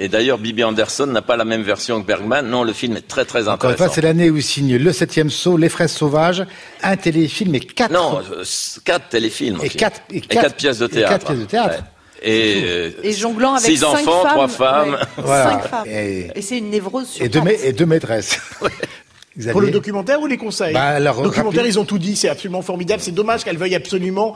Et 0.00 0.08
d'ailleurs, 0.08 0.38
Bibi 0.38 0.62
Anderson 0.62 1.06
n'a 1.06 1.22
pas 1.22 1.36
la 1.36 1.44
même 1.44 1.62
version 1.62 2.00
que 2.00 2.06
Bergman. 2.06 2.48
Non, 2.48 2.62
le 2.62 2.72
film 2.72 2.96
est 2.96 3.08
très 3.08 3.24
très 3.24 3.40
intéressant. 3.40 3.54
Encore 3.54 3.70
une 3.70 3.76
fois, 3.76 3.88
c'est 3.88 4.00
l'année 4.00 4.30
où 4.30 4.36
il 4.36 4.44
signe 4.44 4.76
Le 4.76 4.92
Septième 4.92 5.28
Saut, 5.28 5.56
Les 5.56 5.68
Fraises 5.68 5.90
Sauvages, 5.90 6.46
un 6.84 6.96
téléfilm 6.96 7.54
et 7.56 7.60
quatre. 7.60 7.92
Non, 7.92 8.20
euh, 8.32 8.44
quatre 8.84 9.08
téléfilms. 9.08 9.58
Et 9.60 9.68
quatre, 9.68 10.00
et 10.12 10.20
quatre, 10.20 10.54
pièces 10.54 10.78
de 10.78 10.86
théâtre. 10.86 11.10
quatre 11.10 11.26
pièces 11.26 11.40
de 11.40 11.44
théâtre. 11.46 11.82
Et, 12.22 12.62
euh, 12.64 12.90
et, 13.02 13.12
jonglant 13.12 13.54
avec 13.54 13.68
six 13.68 13.82
enfants, 13.84 14.24
trois 14.24 14.48
femmes. 14.48 14.98
Voilà. 15.16 15.50
Cinq 15.50 15.62
femmes. 15.68 15.86
Et, 15.86 16.42
c'est 16.42 16.58
une 16.58 16.70
névrose 16.70 17.08
sur 17.08 17.24
et 17.24 17.28
deux, 17.28 17.40
et 17.64 17.72
deux 17.72 17.86
maîtresses. 17.86 18.38
Pour 19.52 19.60
le 19.60 19.70
documentaire 19.70 20.20
ou 20.20 20.26
les 20.26 20.36
conseils? 20.36 20.74
Bah, 20.74 20.98
Le 20.98 21.22
documentaire, 21.22 21.66
ils 21.66 21.78
ont 21.78 21.84
tout 21.84 21.98
dit, 21.98 22.16
c'est 22.16 22.28
absolument 22.28 22.62
formidable. 22.62 23.02
C'est 23.02 23.12
dommage 23.12 23.44
qu'elle 23.44 23.58
veuille 23.58 23.74
absolument 23.74 24.34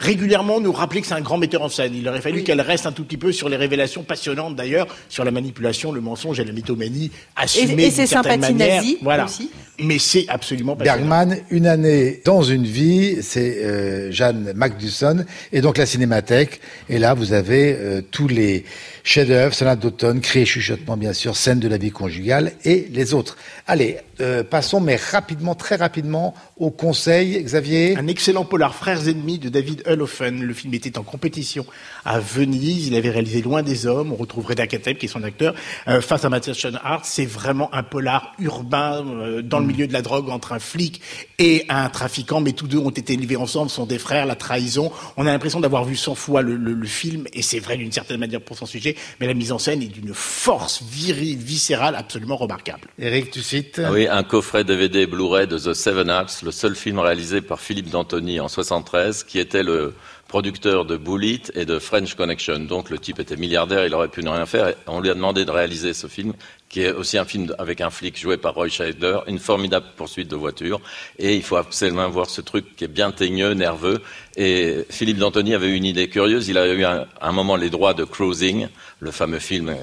régulièrement 0.00 0.60
nous 0.60 0.72
rappeler 0.72 1.02
que 1.02 1.06
c'est 1.06 1.14
un 1.14 1.20
grand 1.20 1.38
metteur 1.38 1.62
en 1.62 1.68
scène. 1.68 1.94
Il 1.94 2.08
aurait 2.08 2.22
fallu 2.22 2.42
qu'elle 2.42 2.60
reste 2.60 2.86
un 2.86 2.92
tout 2.92 3.04
petit 3.04 3.18
peu 3.18 3.32
sur 3.32 3.48
les 3.48 3.56
révélations 3.56 4.02
passionnantes 4.02 4.56
d'ailleurs, 4.56 4.86
sur 5.08 5.24
la 5.24 5.30
manipulation, 5.30 5.92
le 5.92 6.00
mensonge 6.00 6.40
et 6.40 6.44
la 6.44 6.52
mythomanie 6.52 7.10
assumée 7.36 7.84
Et, 7.84 7.90
ses 7.90 8.06
sympathies 8.06 8.54
nazies 8.54 8.98
voilà. 9.02 9.26
aussi. 9.26 9.50
Mais 9.78 9.98
c'est 9.98 10.26
absolument 10.28 10.74
passionnant. 10.74 11.06
Bergman, 11.06 11.38
une 11.50 11.66
année 11.66 12.20
dans 12.24 12.42
une 12.42 12.64
vie, 12.64 13.18
c'est 13.22 13.58
euh, 13.58 14.10
Jeanne 14.10 14.52
Macdusson 14.54 15.24
et 15.52 15.60
donc 15.60 15.76
la 15.78 15.86
Cinémathèque. 15.86 16.60
Et 16.88 16.98
là, 16.98 17.14
vous 17.14 17.32
avez 17.32 17.74
euh, 17.78 18.00
tous 18.10 18.28
les 18.28 18.64
chefs-d'œuvre, 19.04 19.54
sonate 19.54 19.80
d'automne, 19.80 20.20
cris 20.20 20.40
et 20.40 20.44
chuchotements 20.46 20.96
bien 20.96 21.12
sûr, 21.12 21.36
scène 21.36 21.60
de 21.60 21.68
la 21.68 21.76
vie 21.76 21.90
conjugale 21.90 22.52
et 22.64 22.86
les 22.90 23.14
autres. 23.14 23.36
Allez, 23.66 23.98
euh, 24.20 24.42
passons 24.42 24.80
mais 24.80 24.96
rapidement, 24.96 25.54
très 25.54 25.76
rapidement 25.76 26.34
au 26.58 26.70
conseil, 26.70 27.42
Xavier. 27.42 27.96
Un 27.96 28.06
excellent 28.06 28.44
polar 28.44 28.74
Frères 28.74 29.08
ennemis 29.08 29.38
de 29.38 29.48
David 29.48 29.82
Hullofen. 29.86 30.42
Le 30.42 30.54
film 30.54 30.74
était 30.74 30.98
en 30.98 31.02
compétition 31.02 31.66
à 32.04 32.20
Venise. 32.20 32.88
Il 32.88 32.94
avait 32.94 33.10
réalisé 33.10 33.42
Loin 33.42 33.62
des 33.62 33.86
hommes. 33.86 34.12
On 34.12 34.16
retrouve 34.16 34.46
Reda 34.46 34.66
Kateb, 34.66 34.98
qui 34.98 35.06
est 35.06 35.08
son 35.08 35.22
acteur, 35.22 35.54
euh, 35.88 36.00
face 36.00 36.24
à 36.24 36.28
Matthias 36.28 36.58
Schoenhardt. 36.58 37.02
C'est 37.04 37.24
vraiment 37.24 37.72
un 37.74 37.82
polar 37.82 38.34
urbain 38.38 39.04
euh, 39.06 39.42
dans 39.42 39.58
le 39.58 39.66
milieu 39.66 39.86
de 39.86 39.92
la 39.92 40.02
drogue 40.02 40.28
entre 40.28 40.52
un 40.52 40.58
flic 40.58 41.00
et 41.38 41.64
un 41.68 41.88
trafiquant. 41.88 42.40
Mais 42.40 42.52
tous 42.52 42.68
deux 42.68 42.78
ont 42.78 42.90
été 42.90 43.14
élevés 43.14 43.36
ensemble, 43.36 43.70
sont 43.70 43.86
des 43.86 43.98
frères, 43.98 44.26
la 44.26 44.36
trahison. 44.36 44.92
On 45.16 45.26
a 45.26 45.32
l'impression 45.32 45.60
d'avoir 45.60 45.84
vu 45.84 45.96
100 45.96 46.14
fois 46.14 46.42
le, 46.42 46.56
le, 46.56 46.72
le 46.72 46.86
film, 46.86 47.24
et 47.32 47.42
c'est 47.42 47.58
vrai 47.58 47.76
d'une 47.76 47.92
certaine 47.92 48.20
manière 48.20 48.40
pour 48.40 48.56
son 48.56 48.66
sujet, 48.66 48.96
mais 49.20 49.26
la 49.26 49.34
mise 49.34 49.52
en 49.52 49.58
scène 49.58 49.82
est 49.82 49.86
d'une 49.86 50.14
force 50.14 50.82
virile, 50.82 51.38
viscérale 51.38 51.94
absolument 51.94 52.36
remarquable. 52.36 52.88
Eric, 52.98 53.30
tu 53.30 53.42
cites 53.42 53.80
ah 53.84 53.90
Oui, 53.92 54.06
un 54.10 54.22
coffret 54.22 54.64
DVD 54.64 55.06
Blu-ray 55.06 55.46
de 55.46 55.56
The 55.56 55.72
Seven 55.72 56.10
Acts, 56.10 56.42
le 56.42 56.50
seul 56.50 56.74
film 56.74 56.98
réalisé 56.98 57.40
par 57.40 57.60
Philippe 57.60 57.90
D'Antoni 57.90 58.40
en 58.40 58.48
73, 58.48 59.24
qui 59.24 59.38
était 59.38 59.62
le 59.62 59.94
producteur 60.26 60.84
de 60.84 60.96
Bullet 60.96 61.40
et 61.54 61.64
de 61.64 61.78
French 61.78 62.14
Connection. 62.14 62.60
Donc 62.60 62.90
le 62.90 62.98
type 62.98 63.20
était 63.20 63.36
milliardaire, 63.36 63.86
il 63.86 63.94
aurait 63.94 64.08
pu 64.08 64.22
ne 64.22 64.30
rien 64.30 64.46
faire. 64.46 64.74
on 64.86 65.00
lui 65.00 65.10
a 65.10 65.14
demandé 65.14 65.44
de 65.44 65.50
réaliser 65.50 65.94
ce 65.94 66.06
film, 66.06 66.34
qui 66.68 66.82
est 66.82 66.92
aussi 66.92 67.18
un 67.18 67.24
film 67.24 67.54
avec 67.58 67.80
un 67.80 67.90
flic 67.90 68.18
joué 68.18 68.36
par 68.36 68.54
Roy 68.54 68.68
Scheider, 68.68 69.20
une 69.26 69.38
formidable 69.38 69.86
poursuite 69.96 70.28
de 70.28 70.36
voiture. 70.36 70.80
Et 71.18 71.36
il 71.36 71.42
faut 71.42 71.56
absolument 71.56 72.08
voir 72.08 72.28
ce 72.28 72.40
truc 72.40 72.76
qui 72.76 72.84
est 72.84 72.88
bien 72.88 73.12
teigneux, 73.12 73.54
nerveux. 73.54 74.00
Et 74.36 74.84
Philippe 74.90 75.18
D'Antoni 75.18 75.54
avait 75.54 75.76
une 75.76 75.84
idée 75.84 76.08
curieuse. 76.08 76.48
Il 76.48 76.58
avait 76.58 76.74
eu 76.74 76.84
un, 76.84 77.06
un 77.20 77.32
moment 77.32 77.56
les 77.56 77.70
droits 77.70 77.94
de 77.94 78.04
Cruising, 78.04 78.68
le 79.00 79.10
fameux 79.10 79.38
film 79.40 79.74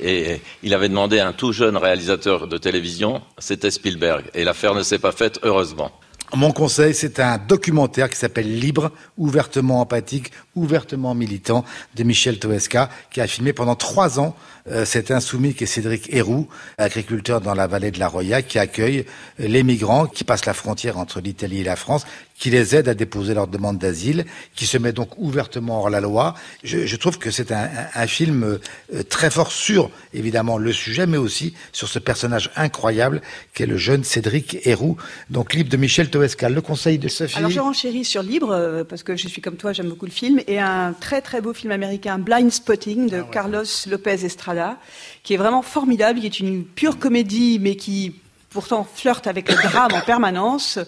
et 0.00 0.40
il 0.62 0.74
avait 0.74 0.88
demandé 0.88 1.18
à 1.18 1.28
un 1.28 1.32
tout 1.32 1.52
jeune 1.52 1.76
réalisateur 1.76 2.46
de 2.46 2.58
télévision, 2.58 3.22
c'était 3.38 3.70
Spielberg. 3.70 4.24
Et 4.34 4.44
l'affaire 4.44 4.74
ne 4.74 4.82
s'est 4.82 4.98
pas 4.98 5.12
faite, 5.12 5.38
heureusement. 5.42 5.92
Mon 6.34 6.50
conseil, 6.50 6.94
c'est 6.94 7.20
un 7.20 7.36
documentaire 7.36 8.08
qui 8.08 8.16
s'appelle 8.16 8.58
Libre, 8.58 8.90
ouvertement 9.18 9.80
empathique, 9.82 10.32
ouvertement 10.54 11.14
militant, 11.14 11.64
de 11.94 12.02
Michel 12.02 12.38
Toesca, 12.38 12.90
qui 13.10 13.20
a 13.20 13.26
filmé 13.26 13.52
pendant 13.52 13.74
trois 13.74 14.20
ans 14.20 14.36
euh, 14.70 14.84
cet 14.84 15.10
insoumis 15.10 15.54
qui 15.54 15.64
est 15.64 15.66
Cédric 15.66 16.12
Héroux, 16.12 16.48
agriculteur 16.78 17.40
dans 17.40 17.54
la 17.54 17.66
vallée 17.66 17.90
de 17.90 17.98
la 17.98 18.06
Roya, 18.06 18.42
qui 18.42 18.58
accueille 18.58 19.06
les 19.38 19.62
migrants 19.64 20.06
qui 20.06 20.22
passent 20.24 20.46
la 20.46 20.54
frontière 20.54 20.98
entre 20.98 21.20
l'Italie 21.20 21.60
et 21.60 21.64
la 21.64 21.74
France, 21.74 22.04
qui 22.42 22.50
les 22.50 22.74
aide 22.74 22.88
à 22.88 22.94
déposer 22.94 23.34
leur 23.34 23.46
demande 23.46 23.78
d'asile, 23.78 24.24
qui 24.56 24.66
se 24.66 24.76
met 24.76 24.92
donc 24.92 25.16
ouvertement 25.16 25.80
hors 25.80 25.90
la 25.90 26.00
loi. 26.00 26.34
Je, 26.64 26.96
trouve 26.96 27.18
que 27.18 27.30
c'est 27.30 27.52
un, 27.52 28.06
film 28.08 28.58
euh, 28.92 29.02
très 29.04 29.30
fort 29.30 29.52
sur, 29.52 29.90
évidemment, 30.12 30.58
le 30.58 30.72
sujet, 30.72 31.06
mais 31.06 31.18
aussi 31.18 31.54
sur 31.72 31.88
ce 31.88 32.00
personnage 32.00 32.50
incroyable 32.56 33.22
qu'est 33.54 33.66
le 33.66 33.76
jeune 33.76 34.02
Cédric 34.02 34.58
Héroux. 34.66 34.96
Donc, 35.30 35.54
libre 35.54 35.70
de 35.70 35.76
Michel 35.76 36.10
Toesca. 36.10 36.48
Le 36.48 36.60
conseil 36.60 36.98
de 36.98 37.06
Sophie. 37.06 37.38
Alors, 37.38 37.50
je 37.50 37.60
renchéris 37.60 38.04
sur 38.04 38.24
Libre, 38.24 38.50
euh, 38.50 38.82
parce 38.82 39.04
que 39.04 39.16
je 39.16 39.28
suis 39.28 39.40
comme 39.40 39.56
toi, 39.56 39.72
j'aime 39.72 39.88
beaucoup 39.88 40.06
le 40.06 40.10
film, 40.10 40.40
et 40.46 40.60
un 40.60 40.92
très 40.92 41.20
très 41.20 41.40
beau 41.40 41.52
film 41.52 41.72
américain, 41.72 42.18
Blind 42.18 42.50
Spotting, 42.50 43.08
de 43.08 43.18
ah 43.18 43.28
Carlos 43.30 43.64
Lopez 43.88 44.24
Estrada, 44.24 44.76
qui 45.22 45.34
est 45.34 45.36
vraiment 45.36 45.62
formidable, 45.62 46.20
qui 46.20 46.26
est 46.26 46.40
une 46.40 46.64
pure 46.64 46.98
comédie, 46.98 47.58
mais 47.60 47.76
qui 47.76 48.14
pourtant 48.50 48.84
flirte 48.84 49.26
avec 49.26 49.48
le 49.48 49.56
drame 49.56 49.92
en 49.94 50.02
permanence, 50.02 50.78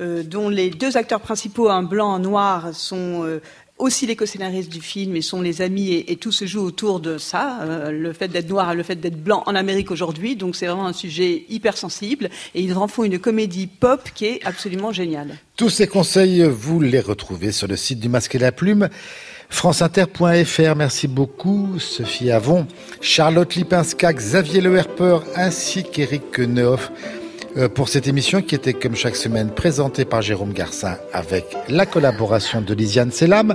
euh, 0.00 0.22
dont 0.22 0.48
les 0.48 0.70
deux 0.70 0.96
acteurs 0.96 1.20
principaux, 1.20 1.68
un 1.68 1.82
blanc, 1.82 2.12
un 2.12 2.18
noir, 2.18 2.74
sont 2.74 3.24
euh, 3.24 3.40
aussi 3.78 4.06
les 4.06 4.16
co-scénaristes 4.16 4.70
du 4.70 4.80
film 4.80 5.16
et 5.16 5.22
sont 5.22 5.40
les 5.40 5.60
amis 5.60 5.92
et, 5.92 6.16
tout 6.16 6.32
se 6.32 6.46
joue 6.46 6.60
autour 6.60 7.00
de 7.00 7.18
ça, 7.18 7.62
euh, 7.62 7.90
le 7.90 8.12
fait 8.12 8.28
d'être 8.28 8.48
noir 8.48 8.72
et 8.72 8.76
le 8.76 8.82
fait 8.82 8.96
d'être 8.96 9.22
blanc 9.22 9.42
en 9.46 9.54
Amérique 9.54 9.90
aujourd'hui. 9.90 10.36
Donc 10.36 10.54
c'est 10.54 10.66
vraiment 10.66 10.86
un 10.86 10.92
sujet 10.92 11.44
hyper 11.48 11.76
sensible 11.76 12.30
et 12.54 12.62
ils 12.62 12.74
en 12.74 12.86
font 12.86 13.04
une 13.04 13.18
comédie 13.18 13.66
pop 13.66 14.00
qui 14.14 14.26
est 14.26 14.40
absolument 14.44 14.92
géniale. 14.92 15.36
Tous 15.56 15.70
ces 15.70 15.86
conseils, 15.86 16.44
vous 16.44 16.80
les 16.80 17.00
retrouvez 17.00 17.50
sur 17.50 17.66
le 17.66 17.76
site 17.76 17.98
du 17.98 18.08
Masque 18.08 18.34
et 18.34 18.38
la 18.38 18.52
Plume. 18.52 18.88
Franceinter.fr, 19.52 20.76
merci 20.76 21.08
beaucoup. 21.08 21.78
Sophie 21.78 22.30
Avon, 22.30 22.66
Charlotte 23.00 23.54
Lipinska, 23.54 24.12
Xavier 24.12 24.62
Le 24.62 24.76
Herper, 24.76 25.18
ainsi 25.36 25.84
qu'Éric 25.84 26.40
euh, 26.40 26.76
pour 27.74 27.88
cette 27.88 28.08
émission 28.08 28.40
qui 28.40 28.54
était 28.54 28.72
comme 28.72 28.96
chaque 28.96 29.16
semaine 29.16 29.50
présentée 29.50 30.04
par 30.04 30.22
Jérôme 30.22 30.52
Garcin 30.52 30.96
avec 31.12 31.44
la 31.68 31.86
collaboration 31.86 32.62
de 32.62 32.74
Lisiane 32.74 33.12
Selam. 33.12 33.54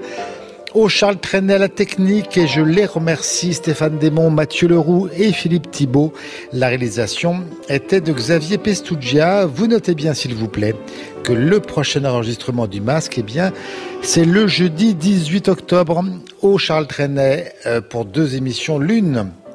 Au 0.74 0.90
Charles 0.90 1.18
Trenet 1.18 1.58
la 1.58 1.70
technique 1.70 2.38
et 2.38 2.46
je 2.46 2.62
les 2.62 2.86
remercie 2.86 3.54
Stéphane 3.54 3.98
Desmond, 3.98 4.30
Mathieu 4.30 4.68
Leroux 4.68 5.08
et 5.18 5.32
Philippe 5.32 5.72
Thibault. 5.72 6.14
La 6.54 6.68
réalisation 6.68 7.46
était 7.70 8.02
de 8.02 8.12
Xavier 8.12 8.58
Pestougia. 8.58 9.46
Vous 9.46 9.66
notez 9.68 9.96
bien 9.96 10.14
s'il 10.14 10.36
vous 10.36 10.50
plaît 10.50 10.76
que 11.24 11.32
le 11.34 11.62
prochain 11.62 12.06
enregistrement 12.06 12.68
du 12.68 12.82
masque, 12.82 13.16
eh 13.18 13.24
bien, 13.24 13.54
c'est 14.02 14.26
le 14.26 14.48
jeudi 14.48 14.94
18 14.94 15.48
octobre 15.48 16.04
au 16.42 16.58
Charles 16.58 16.88
Trenet 16.88 17.54
euh, 17.66 17.82
pour 17.82 18.06
deux 18.06 18.36
émissions. 18.36 18.78
L'une 18.78 19.18
euh, 19.18 19.47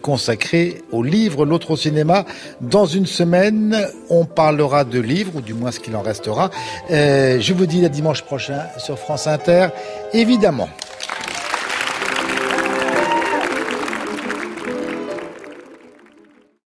consacré 0.00 0.82
au 0.92 1.02
livre, 1.02 1.44
l'autre 1.44 1.72
au 1.72 1.76
cinéma. 1.76 2.24
Dans 2.60 2.86
une 2.86 3.06
semaine, 3.06 3.76
on 4.08 4.24
parlera 4.24 4.84
de 4.84 5.00
livres, 5.00 5.32
ou 5.36 5.40
du 5.40 5.54
moins 5.54 5.72
ce 5.72 5.80
qu'il 5.80 5.96
en 5.96 6.02
restera. 6.02 6.50
Euh, 6.90 7.40
je 7.40 7.52
vous 7.54 7.66
dis 7.66 7.84
à 7.84 7.88
dimanche 7.88 8.22
prochain 8.22 8.60
sur 8.78 8.98
France 8.98 9.26
Inter, 9.26 9.68
évidemment. 10.12 10.68